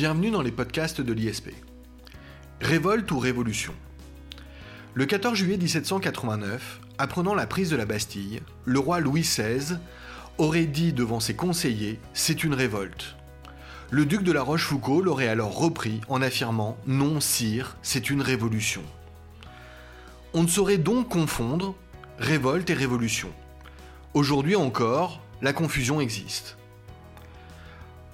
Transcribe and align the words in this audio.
Bienvenue 0.00 0.30
dans 0.30 0.42
les 0.42 0.52
podcasts 0.52 1.00
de 1.00 1.12
l'ISP. 1.12 1.48
Révolte 2.60 3.10
ou 3.10 3.18
révolution? 3.18 3.74
Le 4.94 5.06
14 5.06 5.36
juillet 5.36 5.56
1789, 5.56 6.80
apprenant 6.98 7.34
la 7.34 7.48
prise 7.48 7.70
de 7.70 7.74
la 7.74 7.84
Bastille, 7.84 8.40
le 8.64 8.78
roi 8.78 9.00
Louis 9.00 9.22
XVI 9.22 9.76
aurait 10.38 10.66
dit 10.66 10.92
devant 10.92 11.18
ses 11.18 11.34
conseillers 11.34 11.98
C'est 12.14 12.44
une 12.44 12.54
révolte. 12.54 13.16
Le 13.90 14.06
duc 14.06 14.22
de 14.22 14.30
la 14.30 14.42
Rochefoucauld 14.42 15.04
l'aurait 15.04 15.26
alors 15.26 15.58
repris 15.58 16.00
en 16.08 16.22
affirmant 16.22 16.78
Non, 16.86 17.18
sire, 17.18 17.76
c'est 17.82 18.08
une 18.08 18.22
révolution. 18.22 18.84
On 20.32 20.44
ne 20.44 20.48
saurait 20.48 20.78
donc 20.78 21.08
confondre 21.08 21.74
révolte 22.20 22.70
et 22.70 22.74
révolution. 22.74 23.30
Aujourd'hui 24.14 24.54
encore, 24.54 25.20
la 25.42 25.52
confusion 25.52 26.00
existe. 26.00 26.56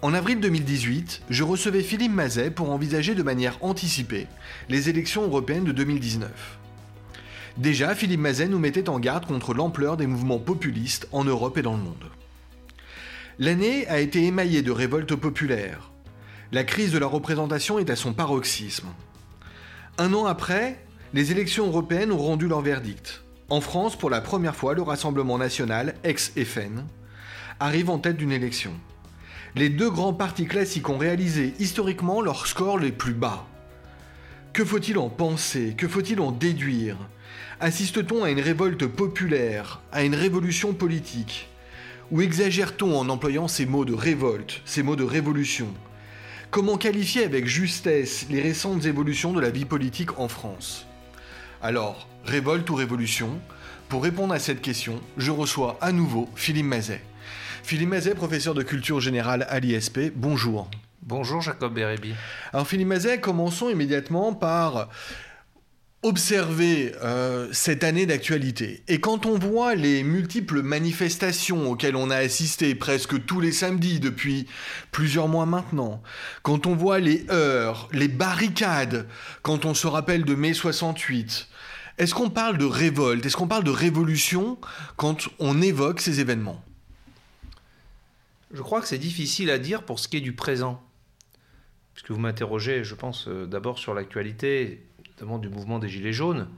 En 0.04 0.12
avril 0.12 0.38
2018, 0.38 1.22
je 1.30 1.44
recevais 1.44 1.82
Philippe 1.82 2.12
Mazet 2.12 2.50
pour 2.50 2.70
envisager 2.70 3.14
de 3.14 3.22
manière 3.22 3.56
anticipée 3.62 4.26
les 4.68 4.90
élections 4.90 5.22
européennes 5.22 5.64
de 5.64 5.72
2019. 5.72 6.58
Déjà, 7.56 7.94
Philippe 7.94 8.20
Mazet 8.20 8.48
nous 8.48 8.58
mettait 8.58 8.90
en 8.90 8.98
garde 8.98 9.24
contre 9.24 9.54
l'ampleur 9.54 9.96
des 9.96 10.06
mouvements 10.06 10.38
populistes 10.38 11.08
en 11.10 11.24
Europe 11.24 11.56
et 11.56 11.62
dans 11.62 11.72
le 11.72 11.82
monde. 11.82 12.04
L'année 13.38 13.88
a 13.88 13.98
été 13.98 14.26
émaillée 14.26 14.60
de 14.60 14.70
révoltes 14.72 15.14
populaires. 15.14 15.90
La 16.52 16.64
crise 16.64 16.92
de 16.92 16.98
la 16.98 17.06
représentation 17.06 17.78
est 17.78 17.88
à 17.88 17.96
son 17.96 18.12
paroxysme. 18.12 18.88
Un 19.96 20.12
an 20.12 20.26
après, 20.26 20.84
les 21.14 21.32
élections 21.32 21.66
européennes 21.66 22.12
ont 22.12 22.18
rendu 22.18 22.46
leur 22.46 22.60
verdict. 22.60 23.22
En 23.48 23.62
France, 23.62 23.96
pour 23.96 24.10
la 24.10 24.20
première 24.20 24.54
fois, 24.54 24.74
le 24.74 24.82
Rassemblement 24.82 25.38
national, 25.38 25.94
ex-FN, 26.04 26.84
arrive 27.58 27.88
en 27.88 27.98
tête 27.98 28.18
d'une 28.18 28.32
élection. 28.32 28.74
Les 29.56 29.68
deux 29.68 29.88
grands 29.88 30.12
partis 30.12 30.46
classiques 30.46 30.88
ont 30.88 30.98
réalisé 30.98 31.54
historiquement 31.60 32.20
leurs 32.20 32.48
scores 32.48 32.78
les 32.78 32.90
plus 32.90 33.14
bas. 33.14 33.46
Que 34.52 34.64
faut-il 34.64 34.98
en 34.98 35.08
penser? 35.08 35.74
Que 35.78 35.86
faut-il 35.86 36.18
en 36.18 36.32
déduire? 36.32 36.96
Assiste-t-on 37.60 38.24
à 38.24 38.30
une 38.30 38.40
révolte 38.40 38.84
populaire, 38.88 39.80
à 39.92 40.02
une 40.02 40.16
révolution 40.16 40.74
politique? 40.74 41.48
Ou 42.10 42.20
exagère-t-on 42.20 42.98
en 42.98 43.08
employant 43.08 43.46
ces 43.46 43.64
mots 43.64 43.84
de 43.84 43.94
révolte, 43.94 44.60
ces 44.64 44.82
mots 44.82 44.96
de 44.96 45.04
révolution? 45.04 45.68
Comment 46.50 46.76
qualifier 46.76 47.22
avec 47.24 47.46
justesse 47.46 48.26
les 48.30 48.42
récentes 48.42 48.86
évolutions 48.86 49.32
de 49.32 49.40
la 49.40 49.50
vie 49.50 49.66
politique 49.66 50.18
en 50.18 50.26
France? 50.26 50.84
Alors, 51.62 52.08
révolte 52.24 52.68
ou 52.70 52.74
révolution? 52.74 53.38
Pour 53.88 54.02
répondre 54.02 54.34
à 54.34 54.40
cette 54.40 54.62
question, 54.62 55.00
je 55.16 55.30
reçois 55.30 55.78
à 55.80 55.92
nouveau 55.92 56.28
Philippe 56.34 56.66
Mazet. 56.66 57.02
Philippe 57.64 57.88
Mazet, 57.88 58.14
professeur 58.14 58.52
de 58.52 58.62
culture 58.62 59.00
générale 59.00 59.46
à 59.48 59.58
l'ISP, 59.58 60.12
bonjour. 60.14 60.70
Bonjour 61.00 61.40
Jacob 61.40 61.72
Bérébi. 61.72 62.12
Alors 62.52 62.68
Philippe 62.68 62.88
Mazet, 62.88 63.20
commençons 63.20 63.70
immédiatement 63.70 64.34
par 64.34 64.90
observer 66.02 66.92
euh, 67.02 67.48
cette 67.52 67.82
année 67.82 68.04
d'actualité. 68.04 68.82
Et 68.86 69.00
quand 69.00 69.24
on 69.24 69.38
voit 69.38 69.76
les 69.76 70.02
multiples 70.02 70.60
manifestations 70.60 71.70
auxquelles 71.70 71.96
on 71.96 72.10
a 72.10 72.16
assisté 72.16 72.74
presque 72.74 73.24
tous 73.24 73.40
les 73.40 73.52
samedis 73.52 73.98
depuis 73.98 74.46
plusieurs 74.92 75.28
mois 75.28 75.46
maintenant, 75.46 76.02
quand 76.42 76.66
on 76.66 76.74
voit 76.74 76.98
les 76.98 77.24
heures, 77.30 77.88
les 77.92 78.08
barricades, 78.08 79.08
quand 79.40 79.64
on 79.64 79.72
se 79.72 79.86
rappelle 79.86 80.26
de 80.26 80.34
mai 80.34 80.52
68, 80.52 81.48
est-ce 81.96 82.14
qu'on 82.14 82.28
parle 82.28 82.58
de 82.58 82.66
révolte, 82.66 83.24
est-ce 83.24 83.38
qu'on 83.38 83.48
parle 83.48 83.64
de 83.64 83.70
révolution 83.70 84.58
quand 84.96 85.30
on 85.38 85.62
évoque 85.62 86.02
ces 86.02 86.20
événements? 86.20 86.62
Je 88.54 88.62
crois 88.62 88.80
que 88.80 88.86
c'est 88.86 88.98
difficile 88.98 89.50
à 89.50 89.58
dire 89.58 89.82
pour 89.82 89.98
ce 89.98 90.06
qui 90.08 90.16
est 90.16 90.22
du 90.22 90.32
présent. 90.32 90.80
Puisque 91.92 92.12
vous 92.12 92.20
m'interrogez, 92.20 92.84
je 92.84 92.94
pense, 92.94 93.26
euh, 93.28 93.46
d'abord 93.46 93.78
sur 93.78 93.94
l'actualité, 93.94 94.86
notamment 95.10 95.38
du 95.38 95.48
mouvement 95.48 95.78
des 95.78 95.88
Gilets 95.88 96.12
jaunes. 96.12 96.48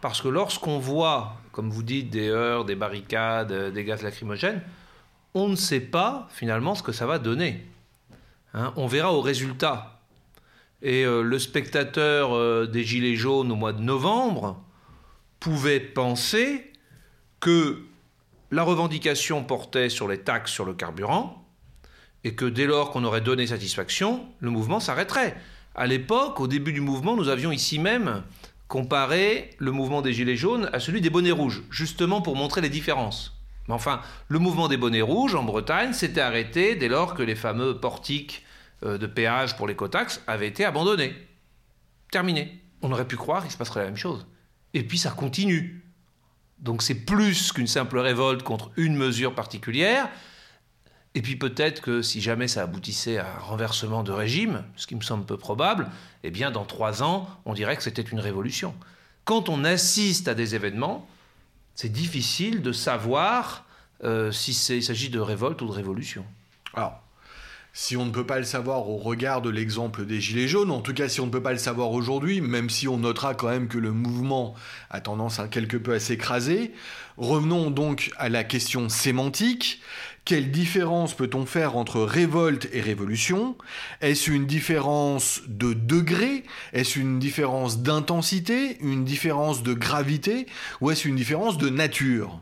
Parce 0.00 0.20
que 0.20 0.28
lorsqu'on 0.28 0.78
voit, 0.78 1.36
comme 1.52 1.70
vous 1.70 1.82
dites, 1.82 2.10
des 2.10 2.28
heurts, 2.28 2.66
des 2.66 2.74
barricades, 2.74 3.52
euh, 3.52 3.70
des 3.70 3.84
gaz 3.84 4.02
lacrymogènes, 4.02 4.62
on 5.34 5.48
ne 5.48 5.56
sait 5.56 5.80
pas 5.80 6.28
finalement 6.30 6.74
ce 6.74 6.82
que 6.82 6.92
ça 6.92 7.06
va 7.06 7.18
donner. 7.18 7.66
Hein, 8.52 8.72
on 8.76 8.86
verra 8.86 9.12
au 9.12 9.22
résultat. 9.22 10.00
Et 10.82 11.04
euh, 11.04 11.22
le 11.22 11.38
spectateur 11.38 12.68
des 12.68 12.84
Gilets 12.84 13.16
jaunes 13.16 13.50
au 13.50 13.56
mois 13.56 13.72
de 13.72 13.80
novembre 13.80 14.62
pouvait 15.40 15.80
penser 15.80 16.72
que 17.40 17.82
la 18.50 18.62
revendication 18.62 19.44
portait 19.44 19.88
sur 19.88 20.08
les 20.08 20.18
taxes 20.18 20.52
sur 20.52 20.64
le 20.64 20.74
carburant, 20.74 21.44
et 22.24 22.34
que 22.34 22.44
dès 22.44 22.66
lors 22.66 22.90
qu'on 22.90 23.04
aurait 23.04 23.20
donné 23.20 23.46
satisfaction, 23.46 24.26
le 24.40 24.50
mouvement 24.50 24.80
s'arrêterait. 24.80 25.36
À 25.74 25.86
l'époque, 25.86 26.40
au 26.40 26.48
début 26.48 26.72
du 26.72 26.80
mouvement, 26.80 27.16
nous 27.16 27.28
avions 27.28 27.52
ici 27.52 27.78
même 27.78 28.22
comparé 28.66 29.50
le 29.58 29.70
mouvement 29.70 30.02
des 30.02 30.12
Gilets 30.12 30.36
jaunes 30.36 30.68
à 30.72 30.80
celui 30.80 31.00
des 31.00 31.10
bonnets 31.10 31.30
rouges, 31.30 31.62
justement 31.70 32.20
pour 32.20 32.36
montrer 32.36 32.60
les 32.60 32.68
différences. 32.68 33.34
Mais 33.66 33.74
enfin, 33.74 34.00
le 34.28 34.38
mouvement 34.38 34.68
des 34.68 34.76
bonnets 34.76 35.02
rouges 35.02 35.34
en 35.34 35.44
Bretagne 35.44 35.92
s'était 35.92 36.20
arrêté 36.20 36.74
dès 36.74 36.88
lors 36.88 37.14
que 37.14 37.22
les 37.22 37.34
fameux 37.34 37.78
portiques 37.78 38.44
euh, 38.82 38.98
de 38.98 39.06
péage 39.06 39.56
pour 39.56 39.66
l'écotaxe 39.66 40.22
avaient 40.26 40.48
été 40.48 40.64
abandonnés. 40.64 41.14
Terminé. 42.10 42.62
On 42.80 42.92
aurait 42.92 43.06
pu 43.06 43.16
croire 43.16 43.42
qu'il 43.42 43.50
se 43.50 43.56
passerait 43.56 43.80
la 43.80 43.86
même 43.86 43.96
chose. 43.96 44.26
Et 44.72 44.82
puis 44.82 44.98
ça 44.98 45.10
continue. 45.10 45.82
Donc 46.60 46.82
c'est 46.82 46.94
plus 46.94 47.52
qu'une 47.52 47.66
simple 47.66 47.98
révolte 47.98 48.42
contre 48.42 48.70
une 48.76 48.96
mesure 48.96 49.34
particulière. 49.34 50.08
Et 51.14 51.22
puis 51.22 51.36
peut-être 51.36 51.80
que 51.80 52.02
si 52.02 52.20
jamais 52.20 52.48
ça 52.48 52.62
aboutissait 52.62 53.18
à 53.18 53.36
un 53.36 53.38
renversement 53.38 54.02
de 54.02 54.12
régime, 54.12 54.64
ce 54.76 54.86
qui 54.86 54.94
me 54.94 55.00
semble 55.00 55.24
peu 55.24 55.36
probable, 55.36 55.88
eh 56.22 56.30
bien 56.30 56.50
dans 56.50 56.64
trois 56.64 57.02
ans, 57.02 57.28
on 57.44 57.54
dirait 57.54 57.76
que 57.76 57.82
c'était 57.82 58.02
une 58.02 58.20
révolution. 58.20 58.74
Quand 59.24 59.48
on 59.48 59.64
assiste 59.64 60.28
à 60.28 60.34
des 60.34 60.54
événements, 60.54 61.08
c'est 61.74 61.92
difficile 61.92 62.62
de 62.62 62.72
savoir 62.72 63.64
euh, 64.04 64.32
s'il 64.32 64.54
s'agit 64.54 65.10
de 65.10 65.20
révolte 65.20 65.60
ou 65.62 65.66
de 65.66 65.72
révolution. 65.72 66.24
Alors, 66.74 67.02
si 67.80 67.96
on 67.96 68.04
ne 68.04 68.10
peut 68.10 68.26
pas 68.26 68.40
le 68.40 68.44
savoir 68.44 68.88
au 68.88 68.96
regard 68.96 69.40
de 69.40 69.50
l'exemple 69.50 70.04
des 70.04 70.20
Gilets 70.20 70.48
jaunes, 70.48 70.72
en 70.72 70.80
tout 70.80 70.92
cas 70.92 71.08
si 71.08 71.20
on 71.20 71.26
ne 71.26 71.30
peut 71.30 71.44
pas 71.44 71.52
le 71.52 71.58
savoir 71.58 71.92
aujourd'hui, 71.92 72.40
même 72.40 72.70
si 72.70 72.88
on 72.88 72.96
notera 72.96 73.36
quand 73.36 73.46
même 73.46 73.68
que 73.68 73.78
le 73.78 73.92
mouvement 73.92 74.56
a 74.90 75.00
tendance 75.00 75.40
quelque 75.52 75.76
peu 75.76 75.94
à 75.94 76.00
s'écraser, 76.00 76.72
revenons 77.18 77.70
donc 77.70 78.10
à 78.16 78.30
la 78.30 78.42
question 78.42 78.88
sémantique. 78.88 79.80
Quelle 80.24 80.50
différence 80.50 81.14
peut-on 81.14 81.46
faire 81.46 81.76
entre 81.76 82.00
révolte 82.00 82.68
et 82.72 82.80
révolution? 82.80 83.56
Est-ce 84.00 84.32
une 84.32 84.46
différence 84.46 85.42
de 85.46 85.72
degré? 85.72 86.42
Est-ce 86.72 86.98
une 86.98 87.20
différence 87.20 87.78
d'intensité? 87.78 88.76
Une 88.80 89.04
différence 89.04 89.62
de 89.62 89.72
gravité? 89.72 90.46
Ou 90.80 90.90
est-ce 90.90 91.06
une 91.06 91.14
différence 91.14 91.58
de 91.58 91.68
nature? 91.68 92.40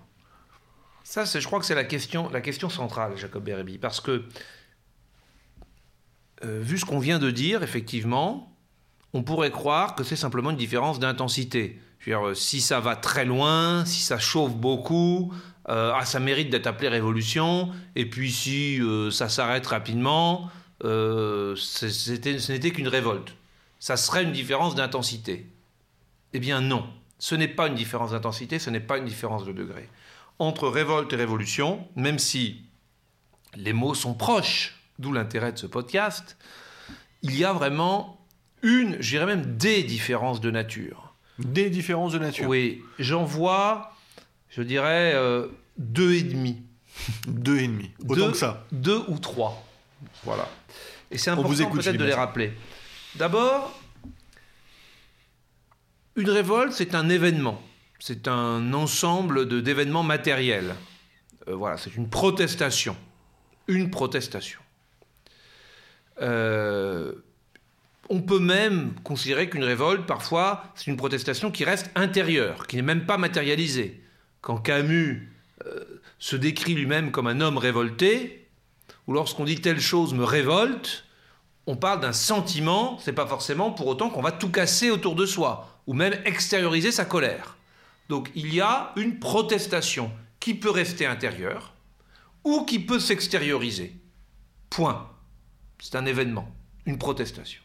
Ça, 1.05 1.25
je 1.27 1.47
crois 1.47 1.61
que 1.61 1.67
c'est 1.67 1.75
la 1.75 1.85
question, 1.85 2.71
centrale, 2.71 3.13
Jacob 3.19 3.45
Bérébi, 3.45 3.77
parce 3.77 4.01
que 4.01 4.25
euh, 6.45 6.61
vu 6.61 6.79
ce 6.79 6.85
qu'on 6.85 6.99
vient 6.99 7.19
de 7.19 7.31
dire, 7.31 7.63
effectivement, 7.63 8.53
on 9.13 9.23
pourrait 9.23 9.51
croire 9.51 9.95
que 9.95 10.05
c'est 10.05 10.17
simplement 10.17 10.51
une 10.51 10.57
différence 10.57 10.99
d'intensité. 10.99 11.81
Euh, 12.09 12.35
si 12.35 12.61
ça 12.61 12.79
va 12.81 12.95
très 12.95 13.25
loin, 13.25 13.85
si 13.85 14.01
ça 14.03 14.19
chauffe 14.19 14.55
beaucoup, 14.55 15.33
euh, 15.69 15.93
ah, 15.95 16.05
ça 16.05 16.21
mérite 16.21 16.51
d'être 16.51 16.67
appelé 16.67 16.89
révolution. 16.89 17.71
Et 17.97 18.07
puis 18.09 18.31
si 18.31 18.81
ça 19.11 19.29
s'arrête 19.29 19.67
rapidement, 19.67 20.51
ce 20.83 22.53
n'était 22.53 22.71
qu'une 22.71 22.89
révolte. 22.89 23.35
Ça 23.81 23.97
serait 23.97 24.23
une 24.23 24.33
différence 24.33 24.75
d'intensité. 24.75 25.51
Eh 26.33 26.39
bien 26.39 26.61
non, 26.61 26.87
ce 27.19 27.35
n'est 27.35 27.49
pas 27.49 27.69
une 27.69 27.75
différence 27.75 28.12
d'intensité, 28.12 28.59
ce 28.59 28.71
n'est 28.71 28.81
pas 28.81 28.99
une 28.99 29.05
différence 29.05 29.44
de 29.44 29.53
degré. 29.53 29.89
Entre 30.39 30.69
révolte 30.69 31.12
et 31.12 31.17
révolution, 31.17 31.87
même 31.97 32.19
si 32.19 32.62
les 33.56 33.73
mots 33.73 33.94
sont 33.94 34.15
proches, 34.15 34.77
d'où 34.98 35.12
l'intérêt 35.12 35.52
de 35.52 35.58
ce 35.58 35.66
podcast, 35.66 36.37
il 37.22 37.37
y 37.37 37.44
a 37.44 37.52
vraiment 37.52 38.20
une, 38.62 39.00
j'irais 39.00 39.26
même 39.26 39.56
des 39.56 39.82
différences 39.82 40.40
de 40.40 40.50
nature. 40.50 41.14
Des 41.38 41.70
différences 41.70 42.12
de 42.12 42.19
nature 42.19 42.48
Oui, 42.48 42.82
j'en 42.98 43.25
vois, 43.25 43.93
je 44.48 44.62
dirais, 44.62 45.12
euh, 45.14 45.48
deux 45.76 46.14
et 46.14 46.22
demi. 46.22 46.62
deux 47.26 47.58
et 47.58 47.69
demi, 47.69 47.90
autant 48.08 48.31
que 48.31 48.37
ça. 48.37 48.66
Deux 48.72 49.02
ou 49.08 49.19
trois, 49.19 49.62
voilà. 50.25 50.48
Et 51.10 51.19
c'est 51.19 51.31
important 51.31 51.70
peut-être 51.70 51.96
de 51.96 52.04
les 52.04 52.14
rappeler. 52.14 52.52
D'abord, 53.16 53.78
une 56.16 56.31
révolte, 56.31 56.72
c'est 56.72 56.94
un 56.94 57.08
événement. 57.08 57.62
C'est 57.98 58.28
un 58.28 58.72
ensemble 58.72 59.62
d'événements 59.62 60.02
matériels. 60.02 60.75
Euh, 61.48 61.54
voilà, 61.54 61.76
c'est 61.76 61.94
une 61.94 62.08
protestation. 62.08 62.96
Une 63.69 63.90
protestation. 63.90 64.60
Euh, 66.21 67.13
on 68.09 68.23
peut 68.23 68.39
même 68.39 68.95
considérer 69.03 69.49
qu'une 69.49 69.65
révolte, 69.65 70.07
parfois, 70.07 70.65
c'est 70.75 70.87
une 70.87 70.97
protestation 70.97 71.51
qui 71.51 71.65
reste 71.65 71.91
intérieure, 71.95 72.67
qui 72.67 72.77
n'est 72.77 72.83
même 72.83 73.07
pas 73.07 73.19
matérialisée. 73.19 74.03
Quand 74.41 74.59
Camus 74.59 75.33
euh, 75.67 75.85
se 76.19 76.37
décrit 76.37 76.75
lui-même 76.75 77.11
comme 77.11 77.27
un 77.27 77.41
homme 77.41 77.59
révolté, 77.59 78.49
ou 79.07 79.13
lorsqu'on 79.13 79.45
dit 79.45 79.61
telle 79.61 79.81
chose 79.81 80.15
me 80.15 80.25
révolte, 80.25 81.05
on 81.67 81.77
parle 81.77 82.01
d'un 82.01 82.13
sentiment, 82.13 82.99
c'est 83.01 83.13
pas 83.13 83.27
forcément 83.27 83.73
pour 83.73 83.89
autant 83.89 84.09
qu'on 84.09 84.23
va 84.23 84.33
tout 84.33 84.51
casser 84.51 84.91
autour 84.91 85.17
de 85.17 85.27
soi, 85.27 85.81
ou 85.87 85.95
même 85.95 86.15
extérioriser 86.25 86.93
sa 86.93 87.05
colère. 87.05 87.57
Donc 88.09 88.31
il 88.37 88.55
y 88.55 88.61
a 88.61 88.93
une 88.97 89.19
protestation 89.19 90.13
qui 90.39 90.55
peut 90.55 90.71
rester 90.71 91.07
intérieure, 91.07 91.75
ou 92.45 92.65
qui 92.65 92.79
peut 92.79 93.01
s'extérioriser. 93.01 93.97
Point. 94.71 95.11
C'est 95.78 95.94
un 95.96 96.06
événement, 96.06 96.49
une 96.84 96.99
protestation. 96.99 97.62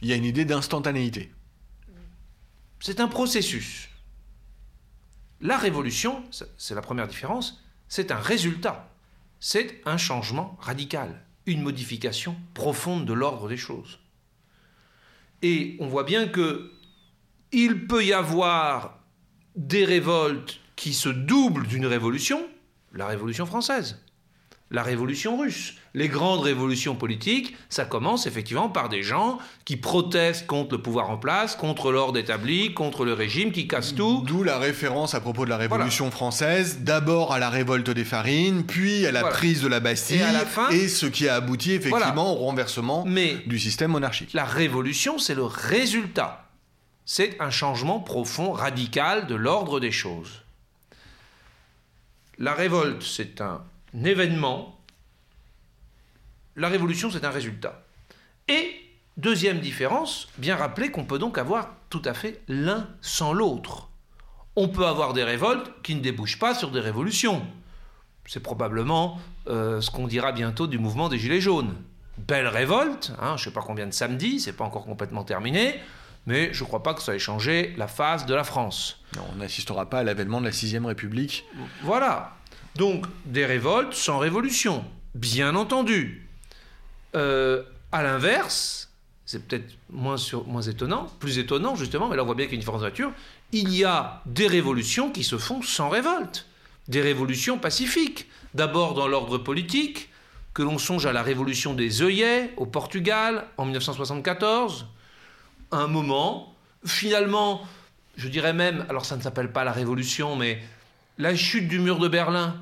Il 0.00 0.08
y 0.08 0.12
a 0.12 0.16
une 0.16 0.24
idée 0.24 0.44
d'instantanéité. 0.44 1.32
C'est 2.80 3.00
un 3.00 3.08
processus. 3.08 3.88
La 5.40 5.56
révolution, 5.56 6.24
c'est 6.56 6.74
la 6.74 6.82
première 6.82 7.08
différence, 7.08 7.62
c'est 7.88 8.10
un 8.10 8.18
résultat. 8.18 8.88
C'est 9.40 9.80
un 9.86 9.96
changement 9.96 10.56
radical, 10.60 11.24
une 11.46 11.62
modification 11.62 12.36
profonde 12.54 13.06
de 13.06 13.12
l'ordre 13.12 13.48
des 13.48 13.56
choses. 13.56 13.98
Et 15.42 15.76
on 15.80 15.88
voit 15.88 16.04
bien 16.04 16.28
que 16.28 16.72
il 17.50 17.86
peut 17.86 18.04
y 18.04 18.12
avoir 18.12 19.00
des 19.56 19.84
révoltes 19.84 20.60
qui 20.76 20.94
se 20.94 21.08
doublent 21.08 21.66
d'une 21.66 21.86
révolution, 21.86 22.48
la 22.92 23.06
Révolution 23.06 23.46
française, 23.46 24.01
la 24.72 24.82
Révolution 24.82 25.38
russe, 25.38 25.74
les 25.94 26.08
grandes 26.08 26.40
révolutions 26.40 26.94
politiques, 26.94 27.54
ça 27.68 27.84
commence 27.84 28.26
effectivement 28.26 28.70
par 28.70 28.88
des 28.88 29.02
gens 29.02 29.38
qui 29.66 29.76
protestent 29.76 30.46
contre 30.46 30.76
le 30.76 30.82
pouvoir 30.82 31.10
en 31.10 31.18
place, 31.18 31.54
contre 31.54 31.92
l'ordre 31.92 32.18
établi, 32.18 32.72
contre 32.72 33.04
le 33.04 33.12
régime 33.12 33.52
qui 33.52 33.68
casse 33.68 33.94
tout. 33.94 34.24
D'où 34.26 34.42
la 34.42 34.58
référence 34.58 35.14
à 35.14 35.20
propos 35.20 35.44
de 35.44 35.50
la 35.50 35.58
Révolution 35.58 36.10
française, 36.10 36.78
d'abord 36.80 37.34
à 37.34 37.38
la 37.38 37.50
révolte 37.50 37.90
des 37.90 38.04
farines, 38.04 38.64
puis 38.64 39.06
à 39.06 39.12
la 39.12 39.24
prise 39.24 39.62
de 39.62 39.68
la 39.68 39.80
Bastille, 39.80 40.20
et, 40.20 40.22
à 40.22 40.32
la 40.32 40.46
fin, 40.46 40.70
et 40.70 40.88
ce 40.88 41.04
qui 41.04 41.28
a 41.28 41.34
abouti 41.34 41.72
effectivement 41.72 42.32
au 42.32 42.36
renversement 42.36 43.04
du 43.46 43.58
système 43.58 43.90
monarchique. 43.90 44.32
La 44.32 44.44
Révolution, 44.44 45.18
c'est 45.18 45.34
le 45.34 45.44
résultat. 45.44 46.48
C'est 47.04 47.36
un 47.40 47.50
changement 47.50 48.00
profond, 48.00 48.52
radical 48.52 49.26
de 49.26 49.34
l'ordre 49.34 49.80
des 49.80 49.92
choses. 49.92 50.42
La 52.38 52.54
révolte, 52.54 53.02
c'est 53.02 53.40
un 53.42 53.60
événement. 53.94 54.78
La 56.56 56.68
révolution, 56.68 57.10
c'est 57.10 57.24
un 57.24 57.30
résultat. 57.30 57.82
Et, 58.48 58.74
deuxième 59.16 59.60
différence, 59.60 60.28
bien 60.38 60.56
rappeler 60.56 60.90
qu'on 60.90 61.04
peut 61.04 61.18
donc 61.18 61.38
avoir 61.38 61.74
tout 61.90 62.02
à 62.04 62.14
fait 62.14 62.42
l'un 62.48 62.88
sans 63.00 63.32
l'autre. 63.32 63.88
On 64.56 64.68
peut 64.68 64.86
avoir 64.86 65.12
des 65.12 65.24
révoltes 65.24 65.72
qui 65.82 65.94
ne 65.94 66.00
débouchent 66.00 66.38
pas 66.38 66.54
sur 66.54 66.70
des 66.70 66.80
révolutions. 66.80 67.46
C'est 68.26 68.42
probablement 68.42 69.18
euh, 69.48 69.80
ce 69.80 69.90
qu'on 69.90 70.06
dira 70.06 70.32
bientôt 70.32 70.66
du 70.66 70.78
mouvement 70.78 71.08
des 71.08 71.18
Gilets 71.18 71.40
jaunes. 71.40 71.74
Belle 72.18 72.46
révolte, 72.46 73.12
hein, 73.20 73.36
je 73.36 73.42
ne 73.42 73.44
sais 73.46 73.54
pas 73.54 73.62
combien 73.62 73.86
de 73.86 73.92
samedis, 73.92 74.40
c'est 74.40 74.52
pas 74.52 74.64
encore 74.64 74.84
complètement 74.84 75.24
terminé, 75.24 75.80
mais 76.26 76.52
je 76.52 76.62
ne 76.62 76.68
crois 76.68 76.82
pas 76.82 76.94
que 76.94 77.02
ça 77.02 77.14
ait 77.14 77.18
changé 77.18 77.74
la 77.78 77.88
face 77.88 78.26
de 78.26 78.34
la 78.34 78.44
France. 78.44 79.02
on 79.32 79.36
n'assistera 79.36 79.88
pas 79.88 80.00
à 80.00 80.04
l'avènement 80.04 80.40
de 80.40 80.46
la 80.46 80.52
Sixième 80.52 80.86
République. 80.86 81.44
Voilà. 81.82 82.36
Donc 82.76 83.06
des 83.26 83.44
révoltes 83.44 83.94
sans 83.94 84.18
révolution, 84.18 84.84
bien 85.14 85.56
entendu. 85.56 86.28
Euh, 87.14 87.62
à 87.90 88.02
l'inverse, 88.02 88.90
c'est 89.26 89.46
peut-être 89.46 89.76
moins, 89.90 90.16
moins 90.46 90.62
étonnant, 90.62 91.06
plus 91.20 91.38
étonnant 91.38 91.76
justement, 91.76 92.08
mais 92.08 92.16
là 92.16 92.22
on 92.22 92.26
voit 92.26 92.34
bien 92.34 92.46
qu'il 92.46 92.54
y 92.54 92.56
a 92.56 92.56
une 92.56 92.60
différence 92.60 92.80
de 92.80 92.86
nature, 92.86 93.12
il 93.52 93.74
y 93.74 93.84
a 93.84 94.22
des 94.26 94.46
révolutions 94.46 95.10
qui 95.10 95.24
se 95.24 95.36
font 95.36 95.60
sans 95.60 95.90
révolte, 95.90 96.46
des 96.88 97.02
révolutions 97.02 97.58
pacifiques. 97.58 98.26
D'abord 98.54 98.94
dans 98.94 99.08
l'ordre 99.08 99.38
politique, 99.38 100.08
que 100.54 100.62
l'on 100.62 100.78
songe 100.78 101.06
à 101.06 101.12
la 101.12 101.22
révolution 101.22 101.74
des 101.74 102.02
œillets 102.02 102.52
au 102.56 102.66
Portugal 102.66 103.46
en 103.56 103.64
1974, 103.64 104.86
un 105.70 105.86
moment, 105.86 106.54
finalement, 106.84 107.62
je 108.16 108.28
dirais 108.28 108.52
même, 108.52 108.84
alors 108.88 109.06
ça 109.06 109.16
ne 109.16 109.22
s'appelle 109.22 109.50
pas 109.52 109.64
la 109.64 109.72
révolution, 109.72 110.36
mais 110.36 110.62
la 111.22 111.36
chute 111.36 111.68
du 111.68 111.78
mur 111.78 111.98
de 111.98 112.08
Berlin, 112.08 112.56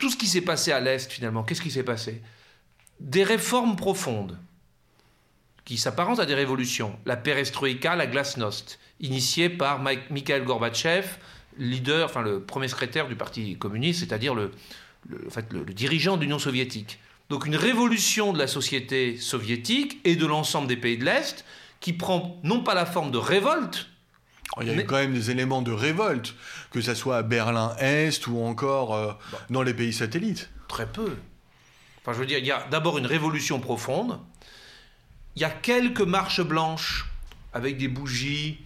tout 0.00 0.10
ce 0.10 0.16
qui 0.16 0.26
s'est 0.26 0.40
passé 0.40 0.72
à 0.72 0.80
l'Est 0.80 1.10
finalement, 1.10 1.44
qu'est-ce 1.44 1.62
qui 1.62 1.70
s'est 1.70 1.84
passé? 1.84 2.20
Des 2.98 3.22
réformes 3.22 3.76
profondes 3.76 4.38
qui 5.64 5.78
s'apparentent 5.78 6.18
à 6.18 6.26
des 6.26 6.34
révolutions. 6.34 6.98
La 7.06 7.16
perestroïka, 7.16 7.94
la 7.94 8.06
glasnost, 8.06 8.78
initiée 9.00 9.48
par 9.48 9.82
Mikhail 10.10 10.42
Gorbatchev, 10.44 11.06
leader, 11.56 12.06
enfin 12.06 12.22
le 12.22 12.40
premier 12.40 12.68
secrétaire 12.68 13.08
du 13.08 13.14
Parti 13.14 13.56
communiste, 13.56 14.00
c'est-à-dire 14.00 14.34
le, 14.34 14.50
le 15.08 15.72
dirigeant 15.72 16.16
de 16.16 16.22
l'Union 16.22 16.40
soviétique. 16.40 16.98
Donc 17.30 17.46
une 17.46 17.56
révolution 17.56 18.32
de 18.32 18.38
la 18.38 18.48
société 18.48 19.16
soviétique 19.16 20.00
et 20.04 20.16
de 20.16 20.26
l'ensemble 20.26 20.66
des 20.66 20.76
pays 20.76 20.98
de 20.98 21.04
l'Est 21.04 21.44
qui 21.78 21.92
prend 21.92 22.40
non 22.42 22.62
pas 22.62 22.74
la 22.74 22.84
forme 22.84 23.12
de 23.12 23.18
révolte, 23.18 23.88
il 24.60 24.68
y 24.68 24.70
a 24.70 24.74
eu 24.74 24.84
quand 24.84 24.96
même 24.96 25.14
des 25.14 25.30
éléments 25.30 25.62
de 25.62 25.72
révolte, 25.72 26.34
que 26.70 26.80
ce 26.80 26.94
soit 26.94 27.18
à 27.18 27.22
Berlin-Est 27.22 28.26
ou 28.26 28.40
encore 28.40 28.94
euh, 28.94 29.12
dans 29.50 29.62
les 29.62 29.74
pays 29.74 29.92
satellites. 29.92 30.50
Très 30.68 30.86
peu. 30.86 31.16
Enfin, 32.00 32.12
je 32.12 32.18
veux 32.18 32.26
dire, 32.26 32.38
il 32.38 32.46
y 32.46 32.52
a 32.52 32.66
d'abord 32.70 32.98
une 32.98 33.06
révolution 33.06 33.60
profonde. 33.60 34.20
Il 35.36 35.42
y 35.42 35.44
a 35.44 35.50
quelques 35.50 36.00
marches 36.00 36.42
blanches 36.42 37.06
avec 37.52 37.78
des 37.78 37.88
bougies 37.88 38.60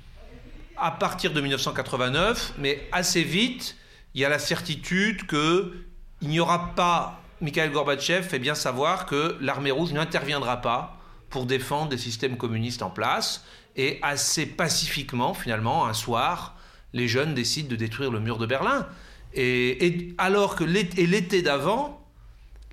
à 0.77 0.91
partir 0.91 1.33
de 1.33 1.41
1989, 1.41 2.55
mais 2.59 2.87
assez 2.93 3.23
vite, 3.23 3.77
il 4.15 4.21
y 4.21 4.25
a 4.25 4.29
la 4.29 4.39
certitude 4.39 5.27
que 5.27 5.75
il 6.21 6.29
n'y 6.29 6.41
aura 6.41 6.75
pas. 6.75 7.23
Mikhail 7.41 7.71
Gorbatchev 7.71 8.29
fait 8.29 8.41
bien 8.41 8.57
savoir 8.57 9.07
que 9.07 9.37
l'armée 9.41 9.71
rouge 9.71 9.93
n'interviendra 9.93 10.61
pas 10.61 10.99
pour 11.31 11.47
défendre 11.47 11.91
des 11.91 11.99
systèmes 11.99 12.37
communistes 12.37 12.83
en 12.83 12.91
place 12.91 13.45
et 13.79 13.99
assez 14.03 14.45
pacifiquement, 14.45 15.33
finalement, 15.33 15.87
un 15.87 15.95
soir, 15.95 16.57
les 16.93 17.09
jeunes 17.09 17.33
décident 17.33 17.69
de 17.69 17.77
détruire 17.77 18.11
le 18.11 18.21
mur 18.21 18.37
de 18.37 18.45
Berlin. 18.45 18.87
Et, 19.35 20.15
alors 20.19 20.57
que 20.57 20.65
l'été 20.65 21.43
d'avant, 21.43 22.05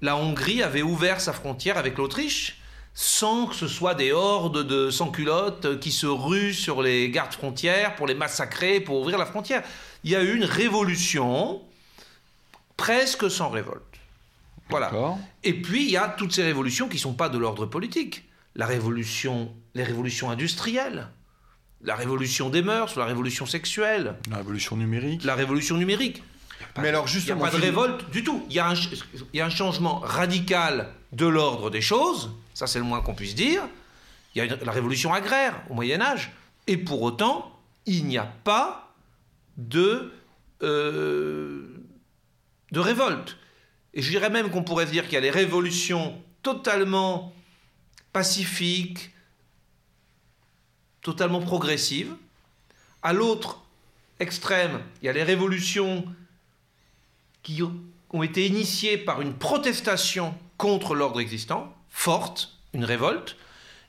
la 0.01 0.17
Hongrie 0.17 0.63
avait 0.63 0.81
ouvert 0.81 1.21
sa 1.21 1.31
frontière 1.31 1.77
avec 1.77 1.97
l'Autriche 1.97 2.59
sans 2.97 3.47
que 3.47 3.55
ce 3.55 3.67
soit 3.67 3.93
des 3.93 4.13
hordes 4.13 4.65
de 4.65 4.89
sans-culottes 4.89 5.81
qui 5.81 5.91
se 5.91 6.07
ruent 6.07 6.53
sur 6.53 6.81
les 6.81 7.09
gardes 7.09 7.33
frontières 7.33 7.95
pour 7.95 8.07
les 8.07 8.15
massacrer, 8.15 8.79
pour 8.79 9.01
ouvrir 9.01 9.17
la 9.17 9.25
frontière. 9.25 9.63
Il 10.05 10.11
y 10.11 10.15
a 10.15 10.23
eu 10.23 10.33
une 10.33 10.45
révolution 10.45 11.61
presque 12.77 13.29
sans 13.29 13.49
révolte. 13.49 13.83
Voilà. 14.69 14.91
Et 15.43 15.53
puis 15.53 15.83
il 15.83 15.91
y 15.91 15.97
a 15.97 16.07
toutes 16.07 16.31
ces 16.31 16.43
révolutions 16.43 16.87
qui 16.87 16.95
ne 16.95 17.01
sont 17.01 17.13
pas 17.13 17.27
de 17.27 17.37
l'ordre 17.37 17.65
politique 17.65 18.23
la 18.55 18.65
révolution, 18.65 19.53
les 19.73 19.83
révolutions 19.83 20.29
industrielles, 20.29 21.09
la 21.81 21.95
révolution 21.95 22.49
des 22.49 22.61
mœurs, 22.61 22.95
la 22.95 23.05
révolution 23.05 23.45
sexuelle, 23.45 24.15
la 24.29 24.37
révolution 24.37 24.77
numérique, 24.77 25.23
la 25.23 25.35
révolution 25.35 25.77
numérique. 25.77 26.23
Mais 26.77 26.89
alors 26.89 27.07
justement, 27.07 27.37
il 27.37 27.41
n'y 27.41 27.47
a 27.47 27.51
pas 27.51 27.57
de 27.57 27.61
révolte 27.61 28.09
du 28.09 28.23
tout. 28.23 28.45
Il 28.49 28.55
y, 28.55 28.59
a 28.59 28.69
un, 28.69 28.73
il 28.75 29.37
y 29.37 29.41
a 29.41 29.45
un 29.45 29.49
changement 29.49 29.99
radical 29.99 30.89
de 31.11 31.25
l'ordre 31.25 31.69
des 31.69 31.81
choses. 31.81 32.31
Ça, 32.53 32.67
c'est 32.67 32.79
le 32.79 32.85
moins 32.85 33.01
qu'on 33.01 33.13
puisse 33.13 33.35
dire. 33.35 33.61
Il 34.33 34.43
y 34.43 34.49
a 34.49 34.55
la 34.63 34.71
révolution 34.71 35.13
agraire 35.13 35.61
au 35.69 35.73
Moyen 35.73 36.01
Âge. 36.01 36.31
Et 36.67 36.77
pour 36.77 37.01
autant, 37.01 37.59
il 37.85 38.05
n'y 38.05 38.17
a 38.17 38.25
pas 38.43 38.93
de, 39.57 40.11
euh, 40.63 41.67
de 42.71 42.79
révolte. 42.79 43.37
Et 43.93 44.01
je 44.01 44.09
dirais 44.09 44.29
même 44.29 44.49
qu'on 44.49 44.63
pourrait 44.63 44.85
dire 44.85 45.05
qu'il 45.05 45.13
y 45.13 45.17
a 45.17 45.21
les 45.21 45.31
révolutions 45.31 46.21
totalement 46.43 47.33
pacifique, 48.15 49.11
totalement 51.01 51.41
progressive. 51.41 52.15
À 53.03 53.11
l'autre 53.11 53.61
extrême, 54.21 54.79
il 55.01 55.07
y 55.07 55.09
a 55.09 55.11
les 55.11 55.21
révolutions 55.21 56.05
qui 57.43 57.61
ont 57.61 58.23
été 58.23 58.47
initiées 58.47 58.97
par 58.97 59.19
une 59.19 59.33
protestation 59.33 60.33
contre 60.55 60.95
l'ordre 60.95 61.19
existant, 61.19 61.75
forte, 61.89 62.57
une 62.71 62.85
révolte. 62.85 63.35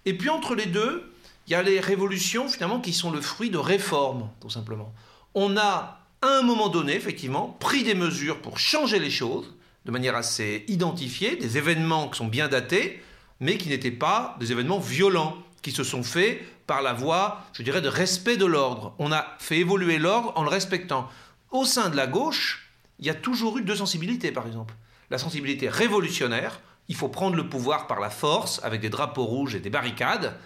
Et 0.06 0.18
puis 0.18 0.28
entre 0.28 0.56
les 0.56 0.66
deux, 0.66 1.08
il 1.46 1.52
y 1.52 1.54
a 1.54 1.62
les 1.62 1.78
révolutions 1.78 2.48
finalement 2.48 2.80
qui 2.80 2.92
sont 2.92 3.12
le 3.12 3.20
fruit 3.20 3.50
de 3.50 3.58
réformes, 3.58 4.28
tout 4.40 4.50
simplement. 4.50 4.92
On 5.34 5.56
a, 5.56 6.00
à 6.20 6.26
un 6.26 6.42
moment 6.42 6.68
donné, 6.68 6.96
effectivement, 6.96 7.56
pris 7.60 7.84
des 7.84 7.94
mesures 7.94 8.42
pour 8.42 8.58
changer 8.58 8.98
les 8.98 9.10
choses, 9.10 9.54
de 9.84 9.92
manière 9.92 10.16
assez 10.16 10.64
identifiée, 10.66 11.36
des 11.36 11.58
événements 11.58 12.08
qui 12.08 12.18
sont 12.18 12.26
bien 12.26 12.48
datés, 12.48 13.00
mais 13.40 13.58
qui 13.58 13.68
n'étaient 13.68 13.90
pas 13.90 14.36
des 14.40 14.52
événements 14.52 14.78
violents, 14.78 15.36
qui 15.62 15.72
se 15.72 15.84
sont 15.84 16.02
faits 16.02 16.40
par 16.66 16.82
la 16.82 16.92
voie, 16.92 17.42
je 17.52 17.62
dirais, 17.62 17.80
de 17.80 17.88
respect 17.88 18.36
de 18.36 18.46
l'ordre. 18.46 18.94
On 18.98 19.12
a 19.12 19.26
fait 19.38 19.58
évoluer 19.58 19.98
l'ordre 19.98 20.32
en 20.36 20.42
le 20.42 20.48
respectant. 20.48 21.08
Au 21.50 21.64
sein 21.64 21.90
de 21.90 21.96
la 21.96 22.06
gauche, 22.06 22.70
il 22.98 23.06
y 23.06 23.10
a 23.10 23.14
toujours 23.14 23.58
eu 23.58 23.62
deux 23.62 23.76
sensibilités, 23.76 24.32
par 24.32 24.46
exemple. 24.46 24.74
La 25.10 25.18
sensibilité 25.18 25.68
révolutionnaire, 25.68 26.60
il 26.88 26.96
faut 26.96 27.08
prendre 27.08 27.36
le 27.36 27.48
pouvoir 27.48 27.86
par 27.86 28.00
la 28.00 28.10
force, 28.10 28.60
avec 28.64 28.80
des 28.80 28.88
drapeaux 28.88 29.24
rouges 29.24 29.54
et 29.54 29.60
des 29.60 29.70
barricades, 29.70 30.36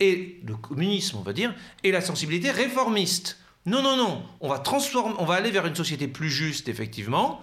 et 0.00 0.40
le 0.46 0.56
communisme, 0.56 1.18
on 1.18 1.22
va 1.22 1.32
dire, 1.32 1.54
et 1.84 1.92
la 1.92 2.00
sensibilité 2.00 2.50
réformiste. 2.50 3.38
Non, 3.66 3.82
non, 3.82 3.96
non, 3.96 4.22
on 4.40 4.48
va 4.48 4.58
transformer, 4.58 5.14
on 5.18 5.26
va 5.26 5.34
aller 5.34 5.50
vers 5.50 5.66
une 5.66 5.74
société 5.74 6.08
plus 6.08 6.30
juste, 6.30 6.68
effectivement, 6.68 7.42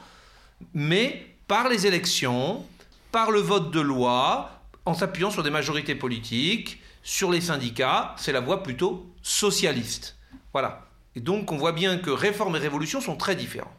mais 0.73 1.35
par 1.47 1.69
les 1.69 1.85
élections, 1.85 2.65
par 3.11 3.29
le 3.29 3.39
vote 3.39 3.71
de 3.71 3.79
loi, 3.79 4.56
en 4.87 4.93
s'appuyant 4.93 5.29
sur 5.29 5.43
des 5.43 5.49
majorités 5.49 5.95
politiques, 5.95 6.79
sur 7.03 7.29
les 7.29 7.41
syndicats, 7.41 8.15
c'est 8.17 8.31
la 8.31 8.39
voie 8.39 8.63
plutôt 8.63 9.05
socialiste. 9.21 10.15
Voilà. 10.53 10.87
Et 11.15 11.19
donc 11.19 11.51
on 11.51 11.57
voit 11.57 11.73
bien 11.73 11.97
que 11.97 12.09
réforme 12.09 12.55
et 12.55 12.59
révolution 12.59 13.01
sont 13.01 13.17
très 13.17 13.35
différents. 13.35 13.73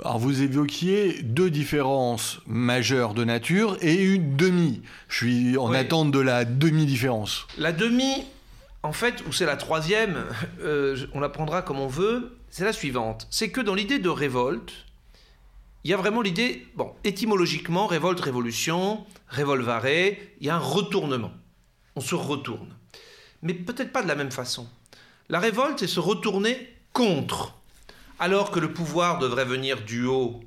Alors 0.00 0.18
vous 0.18 0.42
évoquiez 0.42 1.22
deux 1.22 1.50
différences 1.50 2.40
majeures 2.46 3.14
de 3.14 3.24
nature 3.24 3.78
et 3.80 3.94
une 3.94 4.36
demi. 4.36 4.82
Je 5.08 5.16
suis 5.16 5.56
en 5.56 5.72
attente 5.72 6.10
de 6.12 6.20
la 6.20 6.44
demi-différence. 6.44 7.46
La 7.56 7.72
demi, 7.72 8.24
en 8.82 8.92
fait, 8.92 9.22
ou 9.26 9.32
c'est 9.32 9.46
la 9.46 9.56
troisième, 9.56 10.24
euh, 10.60 10.96
on 11.14 11.20
la 11.20 11.30
prendra 11.30 11.62
comme 11.62 11.78
on 11.78 11.88
veut, 11.88 12.36
c'est 12.50 12.64
la 12.64 12.74
suivante. 12.74 13.26
C'est 13.30 13.50
que 13.50 13.60
dans 13.62 13.74
l'idée 13.74 13.98
de 13.98 14.10
révolte, 14.10 14.72
il 15.84 15.90
y 15.90 15.94
a 15.94 15.96
vraiment 15.96 16.22
l'idée, 16.22 16.66
bon, 16.76 16.92
étymologiquement, 17.02 17.86
révolte, 17.86 18.20
révolution, 18.20 19.04
revolvare, 19.28 19.88
il 19.88 20.46
y 20.46 20.48
a 20.48 20.56
un 20.56 20.60
retournement. 20.60 21.32
On 21.96 22.00
se 22.00 22.14
retourne. 22.14 22.74
Mais 23.42 23.54
peut-être 23.54 23.92
pas 23.92 24.02
de 24.02 24.08
la 24.08 24.14
même 24.14 24.30
façon. 24.30 24.68
La 25.28 25.40
révolte, 25.40 25.80
c'est 25.80 25.88
se 25.88 26.00
retourner 26.00 26.68
contre. 26.92 27.54
Alors 28.20 28.50
que 28.52 28.60
le 28.60 28.72
pouvoir 28.72 29.18
devrait 29.18 29.44
venir 29.44 29.82
du 29.82 30.04
haut 30.04 30.40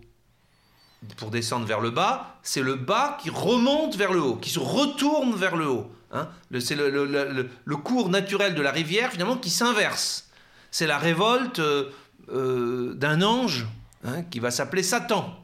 pour 1.18 1.30
descendre 1.30 1.66
vers 1.66 1.82
le 1.82 1.92
bas, 1.92 2.40
c'est 2.42 2.62
le 2.62 2.76
bas 2.76 3.18
qui 3.22 3.30
remonte 3.30 3.96
vers 3.96 4.14
le 4.14 4.22
haut, 4.22 4.36
qui 4.38 4.50
se 4.50 4.60
retourne 4.60 5.36
vers 5.36 5.56
le 5.58 5.68
haut. 5.68 5.92
Hein. 6.12 6.30
c'est 6.60 6.76
le, 6.76 7.76
cours 7.76 8.10
naturel 8.10 8.56
de 8.56 8.62
la 8.62 8.72
rivière 8.72 9.12
finalement 9.12 9.36
qui 9.36 9.50
s'inverse. 9.50 10.30
C'est 10.72 10.88
la 10.88 10.98
révolte 10.98 11.60
euh, 11.60 11.92
euh, 12.30 12.94
d'un 12.94 13.22
ange 13.22 13.66
hein, 14.04 14.24
qui 14.24 14.40
va 14.40 14.52
s'appeler 14.52 14.84
Satan 14.84 15.36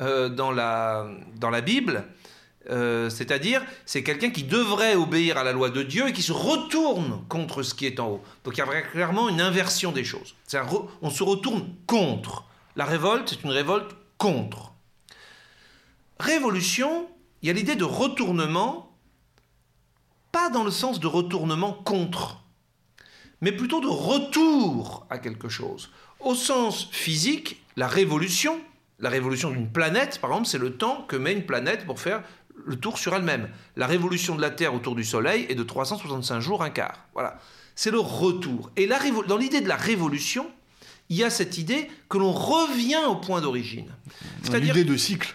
euh, 0.00 0.28
dans, 0.28 0.50
la, 0.50 1.08
dans 1.36 1.50
la 1.50 1.60
Bible. 1.60 2.04
c'est-à-dire, 2.68 3.62
c'est 3.84 4.02
quelqu'un 4.02 4.30
qui 4.30 4.42
devrait 4.42 4.96
obéir 4.96 5.38
à 5.38 5.44
la 5.44 5.52
loi 5.52 5.70
de 5.70 5.82
Dieu 5.84 6.08
et 6.08 6.12
qui 6.12 6.22
se 6.22 6.32
retourne 6.32 7.24
contre 7.28 7.62
ce 7.62 7.74
qui 7.74 7.86
est 7.86 8.00
en 8.00 8.08
haut. 8.08 8.22
Donc 8.42 8.56
il 8.56 8.58
y 8.58 8.62
a 8.62 8.82
clairement 8.82 9.28
une 9.28 9.40
inversion 9.40 9.92
des 9.92 10.04
choses. 10.04 10.34
on 11.00 11.10
se 11.10 11.22
retourne 11.22 11.68
contre. 11.86 12.44
La 12.74 12.84
révolte, 12.84 13.28
c'est 13.30 13.44
une 13.44 13.50
révolte 13.50 13.92
contre. 14.18 14.72
Révolution, 16.18 17.08
il 17.42 17.48
y 17.48 17.50
a 17.50 17.54
l'idée 17.54 17.76
de 17.76 17.84
retournement 17.84 18.86
pas 20.32 20.50
dans 20.50 20.64
le 20.64 20.70
sens 20.70 21.00
de 21.00 21.06
retournement 21.06 21.72
contre, 21.72 22.42
mais 23.40 23.52
plutôt 23.52 23.80
de 23.80 23.86
retour 23.86 25.06
à 25.08 25.18
quelque 25.18 25.48
chose. 25.48 25.90
Au 26.20 26.34
sens 26.34 26.88
physique, 26.90 27.62
la 27.76 27.88
révolution, 27.88 28.60
la 29.00 29.10
révolution 29.10 29.50
d'une 29.50 29.68
planète, 29.68 30.18
par 30.20 30.30
exemple, 30.30 30.48
c'est 30.48 30.58
le 30.58 30.76
temps 30.76 31.04
que 31.08 31.16
met 31.16 31.32
une 31.32 31.44
planète 31.44 31.86
pour 31.86 32.00
faire 32.00 32.22
le 32.64 32.76
tour 32.76 32.98
sur 32.98 33.14
elle-même. 33.14 33.48
La 33.76 33.86
révolution 33.86 34.34
de 34.34 34.40
la 34.40 34.50
Terre 34.50 34.74
autour 34.74 34.94
du 34.94 35.04
Soleil 35.04 35.46
est 35.48 35.54
de 35.54 35.62
365 35.62 36.40
jours, 36.40 36.62
un 36.62 36.70
quart. 36.70 37.04
Voilà. 37.12 37.38
C'est 37.74 37.90
le 37.90 38.00
retour. 38.00 38.70
Et 38.76 38.86
la 38.86 38.98
dans 39.28 39.36
l'idée 39.36 39.60
de 39.60 39.68
la 39.68 39.76
révolution, 39.76 40.50
il 41.08 41.16
y 41.16 41.24
a 41.24 41.30
cette 41.30 41.58
idée 41.58 41.88
que 42.08 42.18
l'on 42.18 42.32
revient 42.32 43.04
au 43.06 43.16
point 43.16 43.40
d'origine. 43.40 43.92
L'idée 44.52 44.84
de 44.84 44.96
cycle. 44.96 45.34